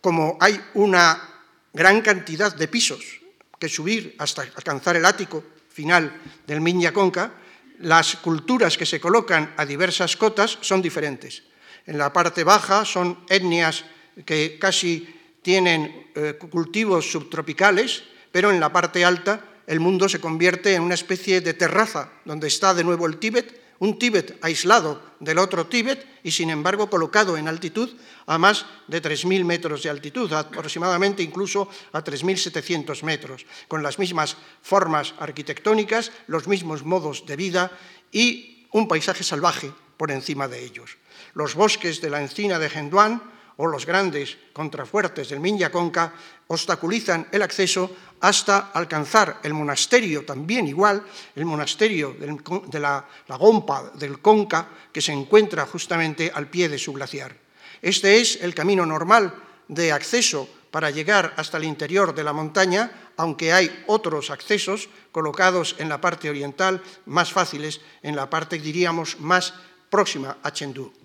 Como 0.00 0.38
hay 0.40 0.58
una 0.72 1.44
gran 1.74 2.00
cantidad 2.00 2.56
de 2.56 2.68
pisos 2.68 3.20
que 3.58 3.68
subir 3.68 4.16
hasta 4.16 4.40
alcanzar 4.40 4.96
el 4.96 5.04
ático 5.04 5.44
final 5.68 6.10
del 6.46 6.62
Miñaconca, 6.62 7.34
las 7.80 8.16
culturas 8.16 8.78
que 8.78 8.86
se 8.86 8.98
colocan 8.98 9.52
a 9.58 9.66
diversas 9.66 10.16
cotas 10.16 10.56
son 10.62 10.80
diferentes. 10.80 11.42
En 11.86 11.98
la 11.98 12.12
parte 12.12 12.44
baja 12.44 12.84
son 12.84 13.24
etnias 13.28 13.84
que 14.24 14.58
casi 14.58 15.06
tienen 15.42 16.10
eh, 16.14 16.34
cultivos 16.50 17.10
subtropicales, 17.10 18.02
pero 18.32 18.50
en 18.50 18.58
la 18.58 18.72
parte 18.72 19.04
alta 19.04 19.62
el 19.66 19.80
mundo 19.80 20.08
se 20.08 20.20
convierte 20.20 20.74
en 20.74 20.82
una 20.82 20.94
especie 20.94 21.40
de 21.40 21.54
terraza 21.54 22.10
donde 22.24 22.48
está 22.48 22.74
de 22.74 22.84
nuevo 22.84 23.06
el 23.06 23.18
Tíbet, 23.18 23.62
un 23.78 23.98
Tíbet 23.98 24.38
aislado 24.42 25.02
del 25.20 25.38
otro 25.38 25.66
Tíbet 25.66 26.06
y 26.22 26.30
sin 26.30 26.50
embargo 26.50 26.88
colocado 26.88 27.36
en 27.36 27.46
altitud 27.46 27.90
a 28.26 28.38
más 28.38 28.66
de 28.88 29.02
3.000 29.02 29.44
metros 29.44 29.82
de 29.82 29.90
altitud, 29.90 30.32
aproximadamente 30.32 31.22
incluso 31.22 31.68
a 31.92 32.02
3.700 32.02 33.02
metros, 33.02 33.46
con 33.68 33.82
las 33.82 33.98
mismas 33.98 34.36
formas 34.62 35.14
arquitectónicas, 35.18 36.10
los 36.26 36.48
mismos 36.48 36.84
modos 36.84 37.26
de 37.26 37.36
vida 37.36 37.70
y 38.10 38.66
un 38.72 38.88
paisaje 38.88 39.22
salvaje 39.22 39.70
por 39.96 40.10
encima 40.10 40.48
de 40.48 40.64
ellos. 40.64 40.96
Los 41.36 41.54
bosques 41.54 42.00
de 42.00 42.08
la 42.08 42.22
encina 42.22 42.58
de 42.58 42.70
Genduan 42.70 43.20
o 43.60 43.66
los 43.66 43.84
grandes 43.84 44.38
contrafuertes 44.56 45.28
del 45.28 45.40
Minya 45.40 45.70
Conca 45.70 46.16
obstaculizan 46.48 47.28
el 47.30 47.42
acceso 47.42 47.92
hasta 48.20 48.72
alcanzar 48.72 49.40
el 49.42 49.52
monasterio, 49.52 50.24
también 50.24 50.66
igual, 50.66 51.04
el 51.34 51.44
monasterio 51.44 52.16
de 52.16 52.80
la, 52.80 53.04
la 53.28 53.36
Gompa 53.36 53.92
del 54.00 54.20
Conca, 54.20 54.88
que 54.90 55.02
se 55.02 55.12
encuentra 55.12 55.66
justamente 55.66 56.32
al 56.32 56.48
pie 56.48 56.70
de 56.70 56.78
su 56.78 56.94
glaciar. 56.94 57.36
Este 57.82 58.18
es 58.18 58.40
el 58.40 58.54
camino 58.54 58.86
normal 58.86 59.34
de 59.68 59.92
acceso 59.92 60.48
para 60.70 60.88
llegar 60.88 61.34
hasta 61.36 61.58
el 61.58 61.64
interior 61.64 62.14
de 62.14 62.24
la 62.24 62.32
montaña, 62.32 63.12
aunque 63.18 63.52
hay 63.52 63.84
otros 63.88 64.30
accesos 64.30 64.88
colocados 65.12 65.76
en 65.78 65.90
la 65.90 66.00
parte 66.00 66.30
oriental 66.30 66.82
más 67.04 67.30
fáciles, 67.30 67.82
en 68.02 68.16
la 68.16 68.30
parte, 68.30 68.58
diríamos, 68.58 69.20
más 69.20 69.52
próxima 69.90 70.38
a 70.42 70.50
Chengdu. 70.50 70.95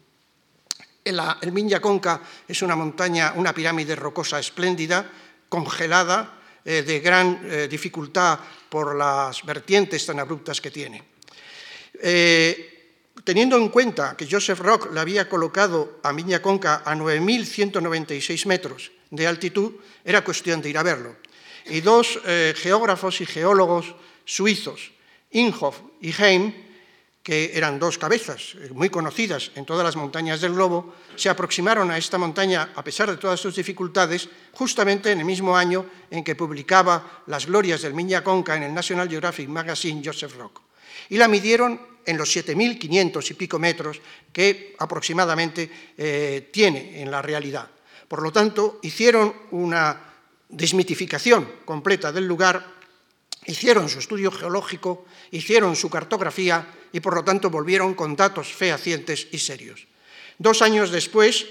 El, 1.04 1.20
el 1.42 1.82
Conca 1.82 2.22
es 2.48 2.62
una 2.62 2.76
montaña, 2.76 3.34
una 3.36 3.54
pirámide 3.54 3.96
rocosa 3.96 4.40
espléndida, 4.40 5.10
congelada, 5.50 6.42
eh, 6.64 6.84
de 6.84 7.00
gran 7.00 7.42
eh, 7.44 7.68
dificultad 7.68 8.38
por 8.70 8.96
las 8.96 9.44
vertientes 9.44 10.06
tan 10.06 10.20
abruptas 10.20 10.62
que 10.62 10.70
tiene. 10.70 11.02
Eh, 12.00 13.02
teniendo 13.24 13.58
en 13.58 13.70
cuenta 13.70 14.16
que 14.16 14.30
Joseph 14.30 14.60
Rock 14.60 14.94
le 14.94 15.00
había 15.00 15.28
colocado 15.28 16.00
a 16.04 16.14
Miña 16.14 16.40
Conca 16.40 16.84
a 16.86 16.94
9.196 16.94 18.46
metros 18.46 18.92
de 19.10 19.26
altitud, 19.26 19.74
era 20.06 20.24
cuestión 20.24 20.62
de 20.62 20.70
ir 20.70 20.78
a 20.78 20.84
verlo. 20.84 21.16
Y 21.66 21.82
dos 21.82 22.20
geógrafos 22.56 23.22
y 23.22 23.26
geólogos 23.26 23.94
suizos, 24.26 24.92
Inhoff 25.32 25.80
y 26.02 26.12
Heim, 26.12 26.54
que 27.24 27.52
eran 27.54 27.78
dos 27.78 27.98
cabezas 27.98 28.56
eh, 28.58 28.70
muy 28.74 28.90
conocidas 28.90 29.52
en 29.56 29.66
todas 29.66 29.86
las 29.86 29.96
montañas 29.96 30.42
del 30.42 30.54
globo, 30.54 30.96
se 31.16 31.30
aproximaron 31.30 31.92
a 31.92 31.98
esta 31.98 32.18
montaña, 32.18 32.74
a 32.76 32.84
pesar 32.84 33.10
de 33.10 33.18
todas 33.18 33.40
sus 33.40 33.56
dificultades, 33.56 34.28
justamente 34.54 35.12
en 35.12 35.20
el 35.20 35.26
mismo 35.26 35.56
año 35.56 35.86
en 36.10 36.24
que 36.24 36.36
publicaba 36.36 37.24
Las 37.28 37.46
glorias 37.46 37.82
del 37.84 37.94
Miña 37.94 38.24
Conca 38.24 38.56
en 38.56 38.64
el 38.64 38.74
National 38.74 39.10
Geographic 39.10 39.48
Magazine 39.48 40.02
Joseph 40.04 40.36
Rock. 40.38 40.62
Y 41.10 41.18
la 41.18 41.28
midieron 41.28 41.80
en 42.06 42.18
los 42.18 42.36
7.500 42.36 43.32
y 43.32 43.34
pico 43.36 43.60
metros 43.60 44.02
que 44.34 44.76
aproximadamente 44.80 45.70
eh, 45.98 46.50
tiene 46.52 47.02
en 47.02 47.12
la 47.12 47.22
realidad. 47.22 47.70
Por 48.08 48.24
lo 48.24 48.32
tanto, 48.32 48.80
hicieron 48.82 49.34
una 49.52 50.12
desmitificación 50.50 51.48
completa 51.66 52.12
del 52.12 52.28
lugar, 52.28 52.81
hicieron 53.46 53.90
su 53.90 54.00
estudio 54.00 54.32
geológico, 54.32 55.06
hicieron 55.32 55.76
su 55.76 55.90
cartografía 55.90 56.68
y 56.92 57.00
por 57.00 57.16
lo 57.16 57.24
tanto 57.24 57.50
volvieron 57.50 57.94
con 57.94 58.16
datos 58.16 58.54
fehacientes 58.54 59.28
y 59.32 59.40
serios. 59.40 59.88
Dos 60.38 60.62
años 60.62 60.92
después, 60.92 61.48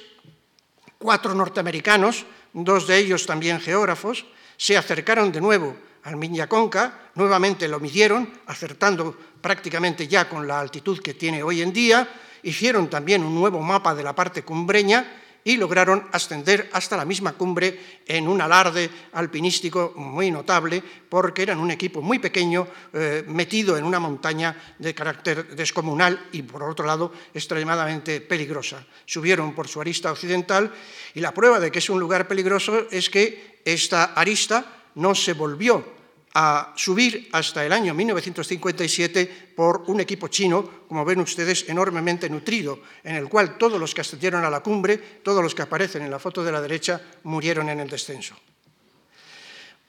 cuatro 0.99 1.35
norteamericanos, 1.35 2.27
dos 2.53 2.87
de 2.87 2.99
ellos 2.99 3.27
también 3.27 3.61
geógrafos, 3.61 4.27
se 4.57 4.77
acercaron 4.77 5.33
de 5.33 5.41
nuevo 5.41 5.77
al 6.03 6.49
Conca, 6.49 7.11
nuevamente 7.15 7.69
lo 7.69 7.81
midieron, 7.81 8.31
acertando 8.47 9.17
prácticamente 9.41 10.09
ya 10.09 10.29
con 10.29 10.47
la 10.47 10.61
altitud 10.61 11.01
que 11.01 11.15
tiene 11.15 11.43
hoy 11.43 11.63
en 11.63 11.73
día, 11.73 12.09
hicieron 12.43 12.89
también 12.89 13.23
un 13.23 13.35
nuevo 13.35 13.61
mapa 13.61 13.95
de 13.95 14.03
la 14.03 14.15
parte 14.15 14.43
cumbreña 14.43 15.21
y 15.45 15.57
lograron 15.57 16.09
ascender 16.13 16.69
hasta 16.73 16.97
la 16.97 17.05
misma 17.05 17.33
cumbre 17.33 18.03
en 18.07 18.29
un 18.29 18.41
alarde 18.41 18.91
alpinístico 19.13 19.93
muy 19.97 20.31
notable, 20.31 20.83
porque 21.09 21.43
eran 21.43 21.59
un 21.59 21.71
equipo 21.71 22.03
muy 22.03 22.19
pequeño 22.19 22.67
eh, 22.93 23.25
metido 23.27 23.77
en 23.77 23.85
una 23.85 23.99
montaña 23.99 24.75
de 24.79 24.95
carácter 24.95 25.55
descomunal 25.57 26.29
y, 26.33 26.43
por 26.43 26.63
otro 26.63 26.87
lado, 26.87 27.13
extremadamente 27.33 28.21
peligrosa. 28.21 28.85
Subieron 29.07 29.55
por 29.55 29.69
su 29.69 29.81
arista 29.81 30.13
occidental 30.13 30.73
y 31.15 31.21
la 31.21 31.33
prueba 31.33 31.61
de 31.61 31.71
que 31.71 31.79
es 31.79 31.91
un 31.91 32.01
lugar 32.01 32.29
peligroso 32.29 32.87
es 32.91 33.09
que 33.09 33.61
esta 33.65 34.15
arista 34.15 34.65
no 34.95 35.15
se 35.15 35.33
volvió 35.33 36.00
a 36.35 36.73
subir 36.77 37.29
hasta 37.33 37.65
el 37.65 37.73
año 37.73 37.93
1957 37.93 39.53
por 39.57 39.85
un 39.87 40.01
equipo 40.01 40.29
chino, 40.29 40.87
como 40.87 41.05
ven 41.05 41.21
ustedes, 41.21 41.69
enormemente 41.69 42.31
nutrido, 42.31 42.81
en 43.03 43.17
el 43.17 43.29
cual 43.29 43.59
todos 43.59 43.81
los 43.81 43.95
que 43.95 44.03
ascendieron 44.03 44.45
a 44.45 44.51
la 44.51 44.61
cumbre, 44.61 44.97
todos 44.97 45.43
los 45.43 45.55
que 45.55 45.63
aparecen 45.63 46.03
en 46.03 46.11
la 46.11 46.19
foto 46.19 46.45
de 46.45 46.53
la 46.53 46.61
derecha, 46.61 47.01
murieron 47.25 47.69
en 47.69 47.81
el 47.81 47.89
descenso. 47.89 48.37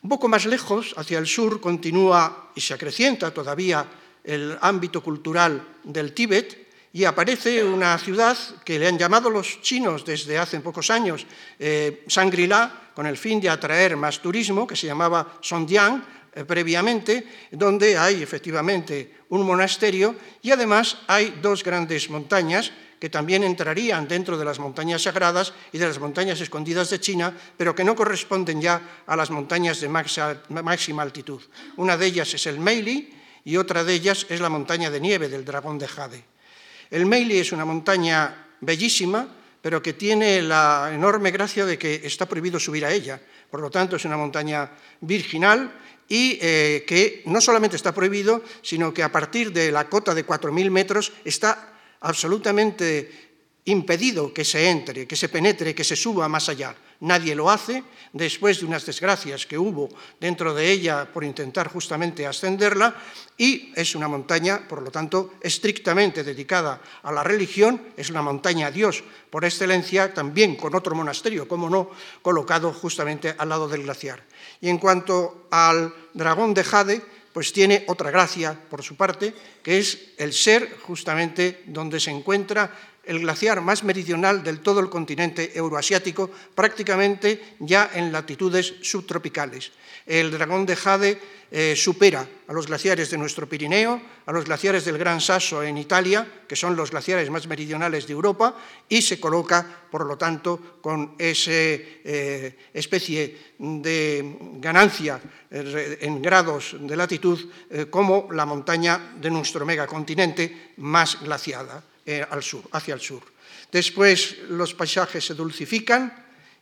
Un 0.02 0.10
poco 0.10 0.28
más 0.28 0.46
lejos, 0.46 0.96
hacia 0.98 1.20
el 1.20 1.28
sur, 1.28 1.62
continúa 1.62 2.50
y 2.56 2.62
se 2.62 2.74
acrecienta 2.74 3.32
todavía 3.32 3.86
el 4.24 4.58
ámbito 4.62 5.04
cultural 5.04 5.78
del 5.84 6.14
Tíbet 6.14 6.72
y 6.94 7.06
aparece 7.06 7.64
una 7.64 7.98
ciudad 7.98 8.38
que 8.66 8.78
le 8.78 8.88
han 8.88 8.98
llamado 8.98 9.30
los 9.30 9.62
chinos 9.62 10.04
desde 10.04 10.38
hace 10.38 10.60
pocos 10.60 10.90
años 10.90 11.26
eh, 11.58 12.04
Shangri-La, 12.08 12.92
con 12.94 13.06
el 13.06 13.16
fin 13.16 13.40
de 13.40 13.50
atraer 13.50 13.96
más 13.96 14.20
turismo, 14.20 14.68
que 14.68 14.76
se 14.76 14.88
llamaba 14.88 15.38
Songjiang, 15.40 16.04
eh, 16.34 16.46
previamente, 16.46 17.28
donde 17.52 17.98
hay 17.98 18.24
efectivamente 18.24 19.26
un 19.30 19.46
monasterio 19.46 20.16
y 20.42 20.52
además 20.52 20.98
hay 21.08 21.40
dos 21.42 21.64
grandes 21.64 22.10
montañas 22.10 22.72
que 23.02 23.10
también 23.10 23.44
entrarían 23.44 24.08
dentro 24.08 24.38
de 24.38 24.46
las 24.46 24.60
montañas 24.60 25.02
sagradas 25.02 25.54
y 25.74 25.80
de 25.80 25.88
las 25.88 26.00
montañas 26.00 26.40
escondidas 26.40 26.92
de 26.92 27.00
China, 27.00 27.36
pero 27.58 27.74
que 27.74 27.84
no 27.84 27.96
corresponden 27.96 28.62
ya 28.62 29.04
a 29.08 29.16
las 29.16 29.32
montañas 29.32 29.82
de 29.82 29.90
máxima 29.90 31.02
altitud. 31.02 31.42
Una 31.78 31.98
de 31.98 32.06
ellas 32.06 32.32
es 32.34 32.46
el 32.46 32.60
Meili 32.60 33.12
y 33.44 33.58
otra 33.58 33.84
de 33.84 33.94
ellas 33.94 34.28
es 34.30 34.40
la 34.40 34.50
montaña 34.50 34.92
de 34.92 35.00
nieve 35.00 35.30
del 35.30 35.44
dragón 35.44 35.80
de 35.80 35.88
Jade. 35.88 36.24
El 36.92 37.08
Meili 37.08 37.40
es 37.40 37.52
una 37.52 37.66
montaña 37.66 38.54
bellísima, 38.62 39.28
pero 39.62 39.82
que 39.82 39.94
tiene 39.94 40.42
la 40.42 40.92
enorme 40.94 41.32
gracia 41.32 41.66
de 41.66 41.78
que 41.78 42.02
está 42.04 42.28
prohibido 42.28 42.60
subir 42.60 42.86
a 42.86 42.92
ella. 42.92 43.20
Por 43.50 43.62
lo 43.62 43.72
tanto, 43.72 43.96
es 43.96 44.06
una 44.06 44.18
montaña 44.18 44.70
virginal 45.02 45.72
y 46.12 46.38
eh, 46.42 46.84
que 46.86 47.24
no 47.24 47.40
solamente 47.40 47.78
está 47.78 47.96
prohibido, 47.96 48.44
sino 48.62 48.94
que 48.94 49.02
a 49.02 49.14
partir 49.14 49.54
de 49.54 49.72
la 49.72 49.88
cota 49.88 50.14
de 50.14 50.28
4.000 50.28 50.70
metros 50.70 51.14
está 51.24 51.80
absolutamente 52.02 53.32
impedido 53.64 54.34
que 54.34 54.44
se 54.44 54.70
entre, 54.70 55.08
que 55.08 55.16
se 55.16 55.30
penetre, 55.30 55.74
que 55.74 55.86
se 55.86 55.96
suba 55.96 56.28
más 56.28 56.50
allá. 56.50 56.76
Nadie 57.00 57.34
lo 57.34 57.50
hace, 57.50 57.86
después 58.12 58.60
de 58.60 58.66
unas 58.66 58.86
desgracias 58.86 59.46
que 59.46 59.58
hubo 59.58 59.88
dentro 60.20 60.54
de 60.54 60.70
ella 60.70 61.08
por 61.08 61.24
intentar 61.24 61.72
justamente 61.72 62.28
ascenderla, 62.28 62.94
y 63.42 63.74
es 63.76 63.96
una 63.96 64.08
montaña, 64.08 64.68
por 64.70 64.84
lo 64.84 64.92
tanto, 64.92 65.34
estrictamente 65.42 66.24
dedicada 66.24 66.80
a 67.02 67.12
la 67.12 67.24
religión, 67.24 67.82
es 67.98 68.12
una 68.12 68.22
montaña 68.22 68.68
a 68.68 68.72
Dios 68.72 69.04
por 69.32 69.44
excelencia, 69.46 70.14
también 70.14 70.56
con 70.56 70.76
otro 70.76 70.94
monasterio, 70.94 71.48
como 71.48 71.68
no, 71.68 71.90
colocado 72.22 72.72
justamente 72.72 73.34
al 73.36 73.50
lado 73.50 73.68
del 73.68 73.82
glaciar. 73.82 74.22
Y 74.62 74.70
en 74.70 74.78
cuanto 74.78 75.48
al 75.50 75.92
dragón 76.14 76.54
de 76.54 76.64
Jade, 76.64 77.02
pues 77.34 77.52
tiene 77.52 77.84
otra 77.88 78.12
gracia 78.12 78.54
por 78.70 78.84
su 78.84 78.96
parte, 78.96 79.34
que 79.64 79.80
es 79.80 80.14
el 80.20 80.34
ser 80.34 80.78
justamente 80.84 81.64
donde 81.66 82.00
se 82.00 82.12
encuentra 82.12 82.70
el 83.04 83.20
glaciar 83.20 83.62
más 83.62 83.84
meridional 83.84 84.44
del 84.44 84.60
todo 84.60 84.80
el 84.80 84.90
continente 84.90 85.52
euroasiático, 85.56 86.30
prácticamente 86.54 87.56
ya 87.60 87.90
en 87.94 88.12
latitudes 88.12 88.76
subtropicales. 88.82 89.72
El 90.06 90.32
dragón 90.32 90.66
de 90.66 90.76
Jade 90.76 91.20
eh, 91.52 91.76
supera 91.76 92.26
a 92.48 92.54
los 92.54 92.68
glaciares 92.68 93.12
de 93.12 93.18
nuestro 93.18 93.48
Pirineo, 93.48 94.02
a 94.26 94.32
los 94.32 94.46
glaciares 94.46 94.86
del 94.86 94.98
Gran 94.98 95.20
Sasso 95.20 95.62
en 95.64 95.78
Italia, 95.78 96.26
que 96.48 96.56
son 96.56 96.76
los 96.76 96.92
glaciares 96.92 97.30
más 97.30 97.48
meridionales 97.48 98.08
de 98.08 98.14
Europa, 98.14 98.56
y 98.88 99.02
se 99.02 99.20
coloca, 99.20 99.66
por 99.92 100.06
lo 100.06 100.18
tanto, 100.18 100.80
con 100.82 101.16
esa 101.18 101.52
eh, 101.52 102.56
especie 102.74 103.54
de 103.58 104.38
ganancia 104.60 105.20
eh, 105.50 105.98
en 106.02 106.22
grados 106.22 106.76
de 106.80 106.96
latitud 106.96 107.40
como 107.90 108.30
la 108.32 108.46
montaña 108.46 109.16
de 109.20 109.30
nuestro 109.30 109.66
megacontinente 109.66 110.74
más 110.78 111.20
glaciada 111.22 111.91
al 112.30 112.44
sur, 112.44 112.64
hacia 112.72 112.94
el 112.94 113.02
sur. 113.02 113.24
Después 113.72 114.38
los 114.50 114.74
paisajes 114.74 115.26
se 115.26 115.34
dulcifican 115.34 116.12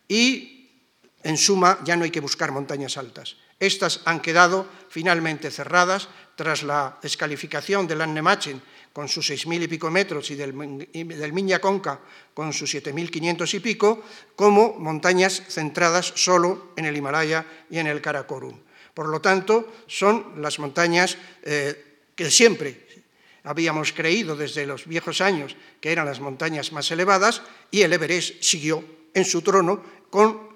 y, 0.07 0.69
en 1.23 1.37
suma, 1.37 1.79
ya 1.83 1.95
no 1.95 2.03
hay 2.03 2.11
que 2.11 2.21
buscar 2.21 2.51
montañas 2.51 2.97
altas 2.97 3.35
Estas 3.59 4.01
han 4.05 4.21
quedado 4.21 4.67
finalmente 4.89 5.51
cerradas 5.51 6.07
tras 6.35 6.63
la 6.63 6.97
descalificación 7.01 7.87
del 7.87 8.01
Annemachen 8.01 8.61
con 8.93 9.07
sus 9.07 9.27
seis 9.27 9.45
mil 9.45 9.61
y 9.61 9.67
pico 9.67 9.91
metros 9.91 10.31
y 10.31 10.35
del, 10.35 10.55
del 10.91 11.33
Miña 11.33 11.59
Conca 11.59 11.99
con 12.33 12.53
sus 12.53 12.73
7.500 12.73 13.53
y 13.53 13.59
pico, 13.59 14.03
como 14.35 14.73
montañas 14.79 15.43
centradas 15.49 16.13
solo 16.15 16.71
en 16.77 16.85
el 16.85 16.95
Himalaya 16.95 17.45
y 17.69 17.79
en 17.79 17.87
el 17.87 18.01
Karakorum. 18.01 18.57
Por 18.93 19.09
lo 19.09 19.19
tanto, 19.19 19.83
son 19.87 20.41
las 20.41 20.59
montañas 20.59 21.17
eh, 21.43 21.99
que 22.15 22.31
siempre 22.31 22.87
habíamos 23.43 23.93
creído 23.93 24.35
desde 24.35 24.65
los 24.65 24.85
viejos 24.85 25.21
años 25.21 25.55
que 25.79 25.91
eran 25.91 26.05
las 26.05 26.19
montañas 26.19 26.71
más 26.71 26.89
elevadas 26.91 27.41
y 27.71 27.81
el 27.81 27.93
Everest 27.93 28.41
siguió 28.41 28.83
en 29.13 29.25
su 29.25 29.41
trono 29.41 29.83
con, 30.09 30.49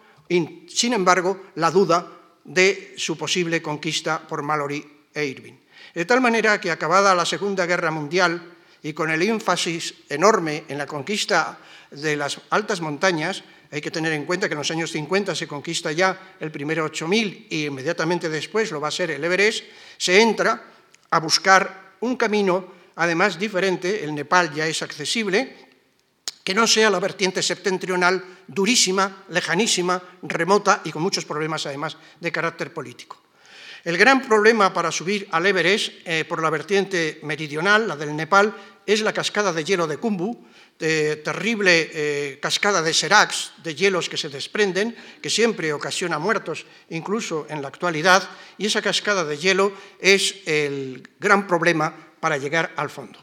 sin 0.68 0.94
embargo, 0.94 1.42
la 1.56 1.72
duda 1.72 2.12
de 2.44 2.94
su 2.98 3.18
posible 3.18 3.62
conquista 3.62 4.20
por 4.28 4.42
Mallory 4.42 4.86
e 5.14 5.26
Irving. 5.26 5.54
De 5.94 6.06
tal 6.06 6.22
manera 6.22 6.60
que 6.60 6.72
acabada 6.72 7.16
la 7.16 7.26
Segunda 7.26 7.66
Guerra 7.66 7.92
Mundial 7.92 8.54
y 8.82 8.94
con 8.94 9.10
el 9.12 9.22
énfasis 9.22 9.94
enorme 10.10 10.66
en 10.68 10.78
la 10.78 10.88
conquista 10.88 11.60
de 11.92 12.18
las 12.18 12.42
altas 12.50 12.82
montañas, 12.82 13.44
hay 13.72 13.82
que 13.82 13.92
tener 13.92 14.14
en 14.14 14.26
cuenta 14.26 14.48
que 14.48 14.54
en 14.54 14.60
los 14.60 14.72
años 14.72 14.92
50 14.92 15.34
se 15.34 15.48
conquista 15.48 15.92
ya 15.92 16.36
el 16.40 16.52
primero 16.52 16.86
8000 16.86 17.48
y 17.50 17.66
inmediatamente 17.66 18.30
después 18.30 18.72
lo 18.72 18.82
va 18.82 18.90
a 18.90 18.92
ser 18.92 19.12
el 19.12 19.24
Everest, 19.24 19.64
se 19.98 20.22
entra 20.22 20.62
a 21.10 21.20
buscar 21.20 21.83
un 22.04 22.18
camino 22.18 22.68
además 22.96 23.40
diferente, 23.40 24.04
el 24.04 24.14
Nepal 24.14 24.54
ya 24.54 24.68
es 24.68 24.82
accesible, 24.82 25.56
que 26.44 26.54
no 26.54 26.68
sea 26.68 26.90
la 26.90 27.00
vertiente 27.00 27.42
septentrional 27.42 28.22
durísima, 28.48 29.24
lejanísima, 29.30 30.02
remota 30.22 30.82
y 30.84 30.92
con 30.92 31.02
muchos 31.02 31.24
problemas 31.24 31.66
además 31.66 31.98
de 32.20 32.32
carácter 32.32 32.74
político. 32.74 33.22
El 33.86 33.98
gran 33.98 34.22
problema 34.22 34.74
para 34.74 34.92
subir 34.92 35.28
al 35.32 35.46
Everest 35.46 35.94
eh, 36.06 36.26
por 36.26 36.42
la 36.42 36.50
vertiente 36.50 37.20
meridional, 37.24 37.88
la 37.88 37.96
del 37.96 38.16
Nepal, 38.16 38.54
es 38.86 39.02
la 39.02 39.14
cascada 39.14 39.54
de 39.54 39.64
hielo 39.64 39.88
de 39.88 39.98
Kumbu, 39.98 40.46
de 40.80 41.18
terrible 41.18 41.90
eh, 41.94 42.40
cascada 42.42 42.82
de 42.82 42.94
Serax, 42.94 43.54
de 43.64 43.76
hielos 43.76 44.10
que 44.10 44.18
se 44.18 44.30
desprenden, 44.30 44.96
que 45.22 45.30
siempre 45.30 45.72
ocasiona 45.72 46.20
muertos, 46.20 46.66
incluso 46.90 47.46
en 47.50 47.62
la 47.62 47.70
actualidad, 47.70 48.28
y 48.58 48.66
esa 48.66 48.82
cascada 48.82 49.24
de 49.24 49.38
hielo 49.38 49.72
es 50.00 50.36
el 50.46 51.08
gran 51.20 51.48
problema 51.48 51.96
para 52.20 52.38
llegar 52.38 52.74
al 52.76 52.90
fondo. 52.90 53.20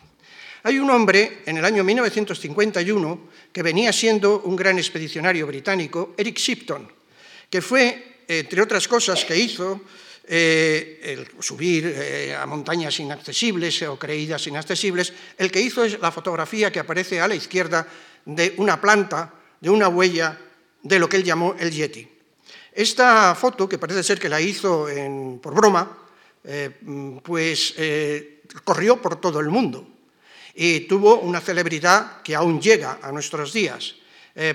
Hay 0.63 0.79
un 0.79 0.91
hombre 0.91 1.43
en 1.47 1.57
el 1.57 1.65
año 1.65 1.83
1951 1.83 3.31
que 3.53 3.63
venía 3.63 3.93
siendo 3.93 4.41
un 4.41 4.57
gran 4.57 4.79
expedicionario 4.79 5.47
británico, 5.47 6.15
Eric 6.17 6.39
Shipton, 6.39 6.91
que 7.49 7.63
fue, 7.63 8.25
entre 8.29 8.61
otras 8.61 8.87
cosas 8.87 9.25
que 9.25 9.37
hizo, 9.37 9.81
eh, 10.33 11.01
el 11.03 11.43
subir 11.43 11.87
eh, 11.87 12.37
a 12.37 12.47
montañas 12.47 13.01
inaccesibles 13.01 13.83
o 13.83 13.99
creídas 13.99 14.47
inaccesibles, 14.47 15.13
el 15.37 15.51
que 15.51 15.61
hizo 15.61 15.83
es 15.83 15.99
la 15.99 16.13
fotografía 16.13 16.71
que 16.71 16.79
aparece 16.79 17.21
a 17.21 17.27
la 17.27 17.35
izquierda 17.35 17.85
de 18.25 18.55
una 18.59 18.81
planta, 18.81 19.35
de 19.59 19.71
una 19.71 19.89
huella 19.89 20.39
de 20.85 21.01
lo 21.01 21.09
que 21.09 21.17
él 21.17 21.25
llamó 21.25 21.57
el 21.59 21.73
Yeti. 21.73 22.07
Esta 22.73 23.35
foto, 23.35 23.69
que 23.69 23.79
parece 23.79 24.05
ser 24.05 24.21
que 24.21 24.29
la 24.29 24.41
hizo 24.41 24.87
por 25.43 25.53
broma, 25.53 25.99
eh, 26.45 26.79
pues 27.25 27.75
corrió 28.63 29.03
por 29.03 29.21
todo 29.21 29.41
el 29.41 29.49
mundo 29.49 29.85
y 30.55 30.87
tuvo 30.87 31.19
una 31.19 31.41
celebridad 31.41 32.23
que 32.23 32.37
aún 32.37 32.61
llega 32.61 33.01
a 33.03 33.11
nuestros 33.11 33.53
días. 33.53 33.97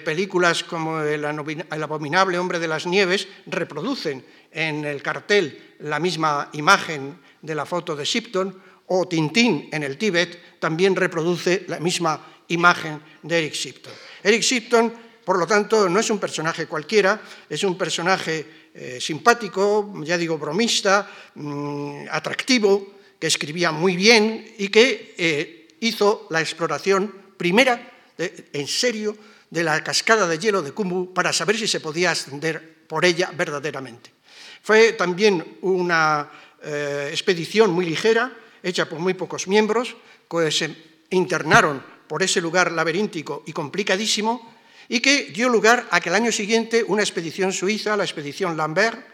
películas 0.06 0.64
como 0.64 1.02
el, 1.02 1.26
abominable 1.26 2.40
hombre 2.40 2.60
de 2.60 2.70
las 2.70 2.86
nieves 2.86 3.28
reproducen 3.46 4.24
en 4.56 4.86
el 4.86 5.04
cartel 5.04 5.76
la 5.80 6.00
misma 6.00 6.50
imagen 6.54 7.20
de 7.42 7.54
la 7.54 7.66
foto 7.66 7.96
de 7.96 8.06
Shipton, 8.06 8.64
o 8.88 9.08
Tintín 9.08 9.68
en 9.72 9.84
el 9.84 9.98
Tíbet 9.98 10.60
también 10.60 10.96
reproduce 10.96 11.66
la 11.68 11.80
misma 11.80 12.22
imagen 12.48 13.02
de 13.22 13.38
Eric 13.40 13.54
Shipton. 13.54 13.94
Eric 14.24 14.42
Shipton, 14.42 14.94
por 15.26 15.38
lo 15.38 15.46
tanto, 15.46 15.90
no 15.90 16.00
es 16.00 16.10
un 16.10 16.20
personaje 16.20 16.68
cualquiera, 16.68 17.20
es 17.50 17.64
un 17.64 17.78
personaje 17.78 18.70
eh, 18.74 19.00
simpático, 19.02 19.92
ya 20.04 20.18
digo, 20.18 20.38
bromista, 20.38 21.10
mm, 21.34 22.06
atractivo, 22.12 22.96
que 23.20 23.28
escribía 23.28 23.72
muy 23.72 23.96
bien 23.96 24.54
y 24.58 24.70
que 24.70 25.16
eh, 25.18 25.68
hizo 25.80 26.28
la 26.30 26.42
exploración 26.42 27.14
primera, 27.38 27.92
en 28.18 28.68
serio, 28.68 29.18
de 29.50 29.64
la 29.64 29.84
cascada 29.84 30.28
de 30.28 30.40
hielo 30.40 30.62
de 30.62 30.72
Kumbu 30.72 31.14
para 31.14 31.34
saber 31.34 31.58
si 31.58 31.68
se 31.68 31.80
podía 31.80 32.12
ascender 32.12 32.86
por 32.88 33.04
ella 33.04 33.32
verdaderamente. 33.36 34.12
Fue 34.62 34.94
también 34.94 35.58
una 35.62 36.30
eh, 36.64 37.10
expedición 37.12 37.72
muy 37.72 37.86
ligera, 37.86 38.32
hecha 38.64 38.90
por 38.90 39.00
muy 39.00 39.14
pocos 39.14 39.48
miembros, 39.48 39.96
que 40.30 40.52
se 40.52 40.76
internaron 41.12 41.84
por 42.08 42.24
ese 42.24 42.42
lugar 42.42 42.72
laberíntico 42.72 43.44
y 43.46 43.54
complicadísimo, 43.54 44.54
y 44.90 45.00
que 45.00 45.26
dio 45.26 45.50
lugar 45.50 45.88
a 45.92 46.00
que 46.00 46.10
el 46.10 46.16
año 46.16 46.32
siguiente 46.32 46.84
una 46.84 47.02
expedición 47.02 47.54
suiza, 47.54 47.98
la 47.98 48.04
expedición 48.04 48.58
Lambert, 48.58 49.06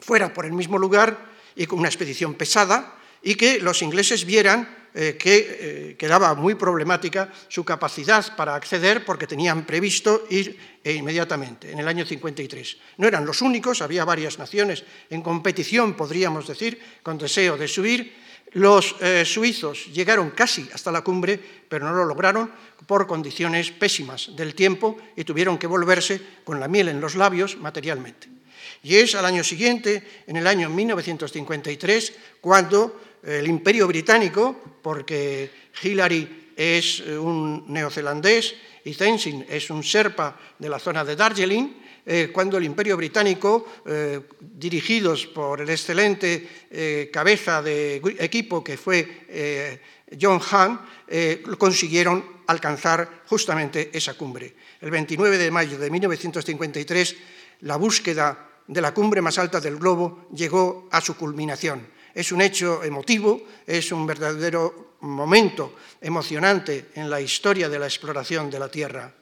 fuera 0.00 0.32
por 0.32 0.46
el 0.46 0.52
mismo 0.52 0.78
lugar 0.78 1.32
y 1.56 1.66
con 1.66 1.78
una 1.78 1.88
expedición 1.88 2.34
pesada, 2.34 2.94
y 3.22 3.36
que 3.36 3.58
los 3.60 3.82
ingleses 3.82 4.24
vieran 4.24 4.83
eh, 4.96 5.16
que 5.18 5.34
eh, 5.34 5.96
quedaba 5.98 6.34
muy 6.34 6.54
problemática 6.54 7.28
su 7.48 7.64
capacidad 7.64 8.36
para 8.36 8.54
acceder 8.54 9.04
porque 9.04 9.26
tenían 9.26 9.66
previsto 9.66 10.22
ir 10.30 10.78
eh, 10.84 10.92
inmediatamente, 10.92 11.72
en 11.72 11.80
el 11.80 11.88
año 11.88 12.06
53. 12.06 12.76
No 12.98 13.08
eran 13.08 13.26
los 13.26 13.42
únicos, 13.42 13.82
había 13.82 14.04
varias 14.04 14.38
naciones 14.38 14.84
en 15.10 15.20
competición, 15.20 15.94
podríamos 15.94 16.46
decir, 16.46 16.78
con 17.02 17.18
deseo 17.18 17.56
de 17.56 17.66
subir. 17.66 18.22
Los 18.52 18.94
suizos 19.24 19.86
llegaron 19.92 20.30
casi 20.30 20.70
hasta 20.72 20.92
la 20.92 21.02
cumbre, 21.02 21.40
pero 21.68 21.86
no 21.86 21.92
lo 21.92 22.04
lograron 22.04 22.52
por 22.86 23.08
condiciones 23.08 23.72
pésimas 23.72 24.30
del 24.36 24.54
tiempo 24.54 24.96
y 25.16 25.24
tuvieron 25.24 25.58
que 25.58 25.66
volverse 25.66 26.22
con 26.44 26.60
la 26.60 26.68
miel 26.68 26.86
en 26.86 27.00
los 27.00 27.16
labios 27.16 27.56
materialmente. 27.56 28.33
Y 28.82 28.96
es 28.96 29.14
al 29.14 29.24
año 29.24 29.44
siguiente, 29.44 30.02
en 30.26 30.36
el 30.36 30.46
año 30.46 30.68
1953, 30.70 32.12
cuando 32.40 33.00
el 33.24 33.46
imperio 33.46 33.86
británico, 33.86 34.54
porque 34.82 35.50
Hillary 35.82 36.52
es 36.56 37.00
eh, 37.00 37.18
un 37.18 37.64
neozelandés 37.68 38.54
y 38.84 38.94
Tenzin 38.94 39.46
es 39.48 39.70
un 39.70 39.82
serpa 39.82 40.38
de 40.58 40.68
la 40.68 40.78
zona 40.78 41.04
de 41.04 41.16
Darjeeling, 41.16 41.82
eh, 42.06 42.28
cuando 42.32 42.58
el 42.58 42.64
imperio 42.64 42.98
británico, 42.98 43.66
eh, 43.86 44.20
dirigidos 44.38 45.26
por 45.26 45.62
el 45.62 45.70
excelente 45.70 47.08
cabeza 47.10 47.62
de 47.62 47.96
equipo 48.18 48.62
que 48.62 48.76
fue 48.76 50.02
John 50.20 50.38
Hunt, 50.38 51.56
consiguieron 51.56 52.42
alcanzar 52.46 53.22
justamente 53.26 53.90
esa 53.92 54.14
cumbre. 54.14 54.54
El 54.82 54.90
29 54.90 55.38
de 55.38 55.50
mayo 55.50 55.78
de 55.78 55.88
1953, 55.88 57.16
la 57.60 57.76
búsqueda 57.76 58.53
de 58.66 58.80
la 58.80 58.94
cumbre 58.94 59.20
más 59.20 59.38
alta 59.38 59.60
del 59.60 59.76
globo 59.76 60.26
llegó 60.32 60.88
a 60.90 61.00
su 61.00 61.16
culminación 61.16 61.94
es 62.14 62.30
un 62.30 62.40
hecho 62.40 62.82
emotivo, 62.84 63.42
es 63.66 63.90
un 63.90 64.06
verdadero 64.06 64.94
momento 65.00 65.74
emocionante 66.00 66.86
en 66.94 67.10
la 67.10 67.20
historia 67.20 67.68
de 67.68 67.78
la 67.78 67.86
exploración 67.86 68.48
de 68.48 68.58
la 68.58 68.70
Tierra. 68.70 69.12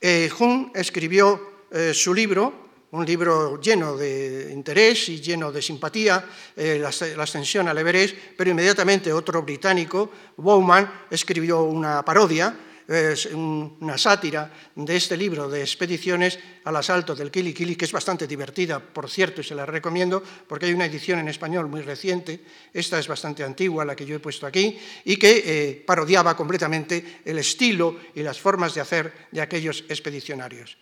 Eh, 0.00 0.30
escribió 0.74 1.64
eh, 1.70 1.92
su 1.94 2.12
libro, 2.12 2.68
un 2.92 3.06
libro 3.06 3.60
lleno 3.60 3.96
de 3.96 4.50
interés 4.52 5.08
y 5.08 5.20
lleno 5.20 5.50
de 5.50 5.62
simpatía, 5.62 6.24
eh, 6.56 6.78
la, 6.78 6.90
la, 7.16 7.22
ascensión 7.22 7.68
al 7.68 7.78
Everest, 7.78 8.14
pero 8.36 8.50
inmediatamente 8.50 9.12
otro 9.12 9.42
británico, 9.42 10.10
Bowman, 10.36 11.06
escribió 11.10 11.62
una 11.62 12.04
parodia 12.04 12.54
es 12.90 13.26
una 13.26 13.96
sátira 13.96 14.50
de 14.74 14.96
este 14.96 15.16
libro 15.16 15.48
de 15.48 15.60
expediciones 15.60 16.38
al 16.64 16.74
asalto 16.74 17.14
del 17.14 17.30
Kili 17.30 17.54
Kili, 17.54 17.76
que 17.76 17.84
es 17.84 17.92
bastante 17.92 18.26
divertida, 18.26 18.80
por 18.80 19.08
cierto, 19.08 19.40
y 19.40 19.44
se 19.44 19.54
la 19.54 19.64
recomiendo, 19.64 20.20
porque 20.48 20.66
hay 20.66 20.72
una 20.72 20.86
edición 20.86 21.20
en 21.20 21.28
español 21.28 21.68
muy 21.68 21.82
reciente, 21.82 22.40
esta 22.74 22.98
es 22.98 23.06
bastante 23.06 23.44
antigua, 23.44 23.84
la 23.84 23.94
que 23.94 24.04
yo 24.04 24.16
he 24.16 24.20
puesto 24.20 24.44
aquí, 24.44 24.76
y 25.04 25.16
que 25.16 25.42
eh, 25.46 25.84
parodiaba 25.86 26.36
completamente 26.36 27.20
el 27.24 27.38
estilo 27.38 27.96
y 28.12 28.22
las 28.22 28.40
formas 28.40 28.74
de 28.74 28.80
hacer 28.80 29.28
de 29.30 29.40
aquellos 29.40 29.84
expedicionarios. 29.88 30.76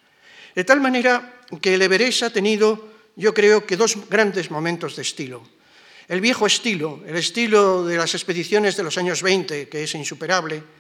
De 0.55 0.65
tal 0.65 0.81
manera 0.81 1.43
que 1.61 1.75
el 1.75 1.83
Everest 1.83 2.23
ha 2.23 2.33
tenido, 2.33 2.89
yo 3.17 3.35
creo 3.35 3.67
que 3.67 3.77
dos 3.77 4.09
grandes 4.09 4.51
momentos 4.51 4.97
de 4.97 5.03
estilo. 5.03 5.43
El 6.09 6.23
viejo 6.23 6.47
estilo, 6.47 7.03
el 7.07 7.17
estilo 7.17 7.85
de 7.85 7.99
las 7.99 8.15
expediciones 8.15 8.79
de 8.79 8.83
los 8.83 8.97
años 8.97 9.23
20, 9.23 9.69
que 9.69 9.85
es 9.85 9.95
insuperable, 9.95 10.78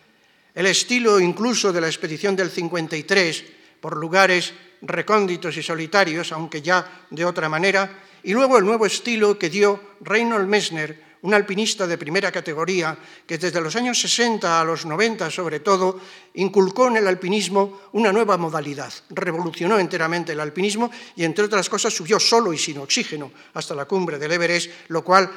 el 0.59 0.67
estilo 0.67 1.21
incluso 1.21 1.73
de 1.73 1.81
la 1.81 1.87
expedición 1.87 2.35
del 2.35 2.51
53 2.51 3.45
por 3.81 3.97
lugares 3.97 4.53
recónditos 4.83 5.57
y 5.57 5.63
solitarios, 5.63 6.33
aunque 6.33 6.61
ya 6.61 7.07
de 7.11 7.25
otra 7.25 7.49
manera, 7.49 8.03
y 8.25 8.33
luego 8.33 8.59
el 8.59 8.65
nuevo 8.65 8.85
estilo 8.85 9.39
que 9.39 9.51
dio 9.51 9.95
Reinhold 10.01 10.49
Messner, 10.49 11.01
un 11.23 11.33
alpinista 11.33 11.87
de 11.87 11.97
primera 11.97 12.33
categoría 12.33 12.99
que 13.25 13.39
desde 13.39 13.61
los 13.61 13.77
años 13.77 14.01
60 14.01 14.61
a 14.61 14.65
los 14.65 14.85
90 14.85 15.31
sobre 15.31 15.61
todo 15.61 16.01
inculcó 16.35 16.89
en 16.89 16.97
el 16.97 17.07
alpinismo 17.07 17.83
una 17.93 18.13
nueva 18.13 18.37
modalidad, 18.37 18.93
revolucionó 19.11 19.79
enteramente 19.79 20.33
el 20.33 20.41
alpinismo 20.41 20.91
y 21.15 21.23
entre 21.23 21.45
otras 21.45 21.69
cosas 21.69 21.95
subió 21.95 22.19
solo 22.19 22.53
y 22.53 22.59
sin 22.59 22.79
oxígeno 22.79 23.31
hasta 23.55 23.77
la 23.77 23.85
cumbre 23.85 24.19
del 24.19 24.33
Everest, 24.33 24.71
lo 24.89 25.05
cual 25.05 25.31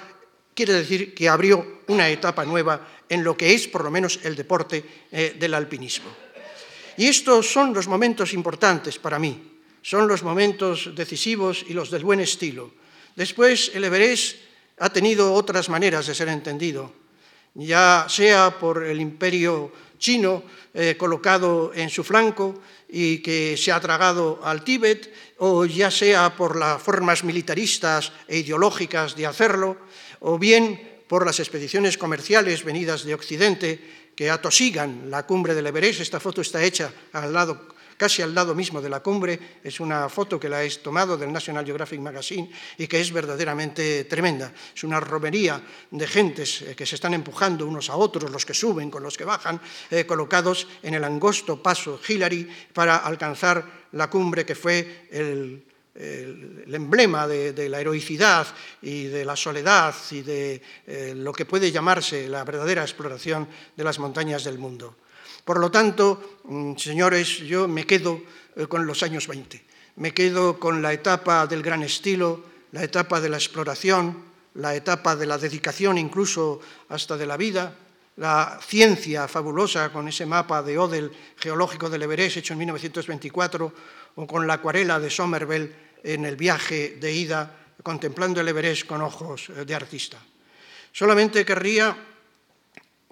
quiere 0.53 0.73
decir 0.73 1.13
que 1.13 1.29
abrió 1.29 1.81
una 1.87 2.09
etapa 2.09 2.45
nueva 2.45 2.87
en 3.09 3.23
lo 3.23 3.35
que 3.35 3.53
es 3.53 3.67
por 3.67 3.83
lo 3.83 3.91
menos 3.91 4.19
el 4.23 4.35
deporte 4.35 4.83
eh, 5.11 5.35
del 5.37 5.53
alpinismo. 5.53 6.09
Y 6.97 7.07
estos 7.07 7.51
son 7.51 7.73
los 7.73 7.87
momentos 7.87 8.33
importantes 8.33 8.99
para 8.99 9.19
mí, 9.19 9.59
son 9.81 10.07
los 10.07 10.23
momentos 10.23 10.91
decisivos 10.95 11.65
y 11.67 11.73
los 11.73 11.89
del 11.89 12.03
buen 12.03 12.19
estilo. 12.19 12.71
Después 13.15 13.71
el 13.73 13.83
Everest 13.83 14.37
ha 14.79 14.89
tenido 14.89 15.33
otras 15.33 15.69
maneras 15.69 16.07
de 16.07 16.15
ser 16.15 16.29
entendido, 16.29 16.93
ya 17.53 18.05
sea 18.07 18.57
por 18.57 18.83
el 18.83 19.01
imperio 19.01 19.71
chino 19.97 20.43
eh, 20.73 20.95
colocado 20.97 21.71
en 21.75 21.89
su 21.89 22.03
flanco 22.03 22.61
y 22.89 23.19
que 23.19 23.55
se 23.55 23.71
ha 23.71 23.79
tragado 23.79 24.39
al 24.43 24.63
Tíbet, 24.63 25.13
o 25.37 25.65
ya 25.65 25.91
sea 25.91 26.35
por 26.35 26.57
las 26.57 26.81
formas 26.81 27.23
militaristas 27.23 28.11
e 28.27 28.39
ideológicas 28.39 29.15
de 29.15 29.25
hacerlo, 29.27 29.77
o 30.21 30.39
bien 30.39 31.03
por 31.07 31.25
las 31.25 31.39
expediciones 31.39 31.97
comerciales 31.97 32.63
venidas 32.63 33.03
de 33.03 33.13
Occidente 33.13 33.79
que 34.15 34.29
atosigan 34.29 35.11
la 35.11 35.25
cumbre 35.25 35.53
del 35.53 35.67
Everest. 35.67 36.01
Esta 36.01 36.19
foto 36.19 36.41
está 36.41 36.63
hecha 36.63 36.93
al 37.13 37.33
lado 37.33 37.71
casi 38.01 38.23
al 38.23 38.33
lado 38.33 38.55
mismo 38.55 38.81
de 38.81 38.89
la 38.89 39.01
cumbre. 39.01 39.61
Es 39.63 39.79
una 39.79 40.09
foto 40.09 40.39
que 40.39 40.49
la 40.49 40.63
he 40.63 40.69
tomado 40.81 41.17
del 41.17 41.31
National 41.31 41.63
Geographic 41.63 41.99
Magazine 41.99 42.49
y 42.79 42.87
que 42.87 42.99
es 42.99 43.11
verdaderamente 43.11 44.05
tremenda. 44.05 44.51
Es 44.75 44.83
una 44.83 44.99
romería 44.99 45.61
de 45.91 46.07
gentes 46.07 46.63
eh, 46.63 46.75
que 46.75 46.87
se 46.87 46.95
están 46.95 47.13
empujando 47.13 47.67
unos 47.67 47.91
a 47.91 47.97
otros, 47.97 48.31
los 48.31 48.43
que 48.43 48.55
suben 48.55 48.89
con 48.89 49.03
los 49.03 49.17
que 49.17 49.23
bajan, 49.23 49.61
eh, 49.91 50.07
colocados 50.07 50.67
en 50.81 50.95
el 50.95 51.03
angosto 51.03 51.61
paso 51.61 52.01
Hillary 52.01 52.49
para 52.73 52.97
alcanzar 52.97 53.89
la 53.91 54.09
cumbre 54.09 54.47
que 54.47 54.55
fue 54.55 55.05
el, 55.11 55.63
emblema 55.95 57.27
de, 57.27 57.69
la 57.69 57.81
heroicidad 57.81 58.47
y 58.81 59.05
de 59.05 59.25
la 59.25 59.35
soledad 59.35 59.93
y 60.11 60.21
de 60.21 60.61
eh, 60.87 61.13
lo 61.15 61.33
que 61.33 61.45
puede 61.45 61.71
llamarse 61.71 62.27
la 62.27 62.43
verdadera 62.43 62.81
exploración 62.81 63.47
de 63.75 63.83
las 63.83 63.99
montañas 63.99 64.43
del 64.43 64.57
mundo. 64.57 64.95
Por 65.43 65.59
lo 65.59 65.71
tanto, 65.71 66.39
mm, 66.45 66.75
señores, 66.77 67.39
yo 67.39 67.67
me 67.67 67.85
quedo 67.85 68.21
eh, 68.55 68.67
con 68.67 68.85
los 68.85 69.03
años 69.03 69.27
20, 69.27 69.63
me 69.97 70.13
quedo 70.13 70.59
con 70.59 70.81
la 70.81 70.93
etapa 70.93 71.47
del 71.47 71.61
gran 71.61 71.83
estilo, 71.83 72.43
la 72.71 72.83
etapa 72.83 73.19
de 73.19 73.29
la 73.29 73.37
exploración, 73.37 74.31
la 74.55 74.75
etapa 74.75 75.15
de 75.15 75.25
la 75.25 75.37
dedicación 75.37 75.97
incluso 75.97 76.59
hasta 76.89 77.17
de 77.17 77.25
la 77.25 77.37
vida, 77.37 77.75
la 78.17 78.59
ciencia 78.61 79.27
fabulosa 79.27 79.91
con 79.91 80.07
ese 80.07 80.25
mapa 80.25 80.61
de 80.61 80.77
Odell 80.77 81.11
geológico 81.37 81.89
del 81.89 82.03
Everest 82.03 82.37
hecho 82.37 82.53
en 82.53 82.59
1924 82.59 83.73
o 84.15 84.27
con 84.27 84.47
la 84.47 84.55
acuarela 84.55 84.99
de 84.99 85.09
Somerville 85.09 85.73
en 86.03 86.25
el 86.25 86.35
viaje 86.35 86.97
de 86.99 87.13
ida 87.13 87.57
contemplando 87.83 88.41
el 88.41 88.47
Everest 88.47 88.85
con 88.85 89.01
ojos 89.01 89.49
eh, 89.49 89.65
de 89.65 89.75
artista. 89.75 90.17
Solamente 90.91 91.45
querría 91.45 91.95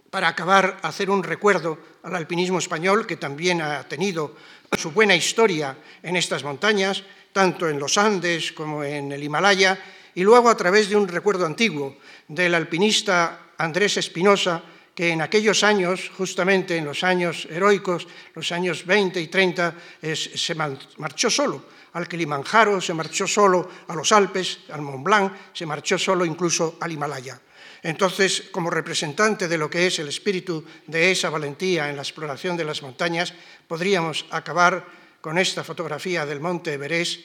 para 0.10 0.28
acabar, 0.28 0.80
hacer 0.82 1.10
un 1.10 1.24
recuerdo 1.24 1.78
al 2.04 2.16
alpinismo 2.16 2.58
español, 2.58 3.06
que 3.06 3.18
también 3.18 3.62
ha 3.62 3.88
tenido 3.88 4.36
su 4.78 4.92
buena 4.92 5.16
historia 5.16 5.78
en 6.02 6.16
estas 6.16 6.44
montañas, 6.44 7.04
tanto 7.32 7.70
en 7.70 7.80
los 7.80 7.98
Andes 7.98 8.52
como 8.52 8.84
en 8.84 9.12
el 9.12 9.24
Himalaya, 9.24 9.80
y 10.16 10.24
luego 10.24 10.50
a 10.50 10.58
través 10.58 10.90
de 10.90 10.96
un 10.96 11.08
recuerdo 11.08 11.46
antiguo 11.46 11.98
del 12.28 12.56
alpinista 12.56 13.54
Andrés 13.58 13.98
Espinosa, 13.98 14.64
que 15.00 15.16
en 15.16 15.22
aquellos 15.22 15.64
años, 15.64 16.12
justamente 16.12 16.76
en 16.76 16.84
los 16.84 17.06
años 17.06 17.48
heroicos, 17.50 18.06
los 18.36 18.52
años 18.52 18.86
20 18.86 19.22
y 19.22 19.28
30, 19.28 19.74
se 20.04 20.56
marchó 20.56 21.30
solo 21.30 21.64
al 21.94 22.06
Kilimanjaro, 22.06 22.82
se 22.82 22.94
marchó 22.94 23.26
solo 23.26 23.70
a 23.88 23.96
los 23.96 24.12
Alpes, 24.12 24.60
al 24.70 24.82
Mont 24.82 25.02
Blanc, 25.02 25.34
se 25.54 25.66
marchó 25.66 25.98
solo 25.98 26.26
incluso 26.26 26.76
al 26.82 26.92
Himalaya. 26.92 27.40
Entonces, 27.82 28.50
como 28.52 28.70
representante 28.70 29.48
de 29.48 29.58
lo 29.58 29.70
que 29.70 29.88
es 29.88 30.00
el 30.00 30.10
espíritu 30.10 30.66
de 30.86 31.12
esa 31.12 31.30
valentía 31.30 31.90
en 31.90 31.96
la 31.96 32.02
exploración 32.02 32.58
de 32.58 32.66
las 32.66 32.82
montañas, 32.82 33.34
podríamos 33.70 34.26
acabar 34.32 34.86
con 35.22 35.38
esta 35.38 35.64
fotografía 35.64 36.26
del 36.26 36.42
monte 36.42 36.74
Everest 36.74 37.22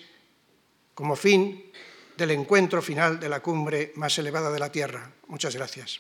como 0.95 1.17
fin 1.17 1.73
del 2.17 2.31
encuentro 2.31 2.81
final 2.81 3.19
de 3.19 3.29
la 3.29 3.41
cumbre 3.41 3.91
más 3.97 4.17
elevada 4.17 4.53
de 4.53 4.61
la 4.61 4.71
Tierra. 4.71 5.11
Muchas 5.27 5.57
gracias. 5.57 5.99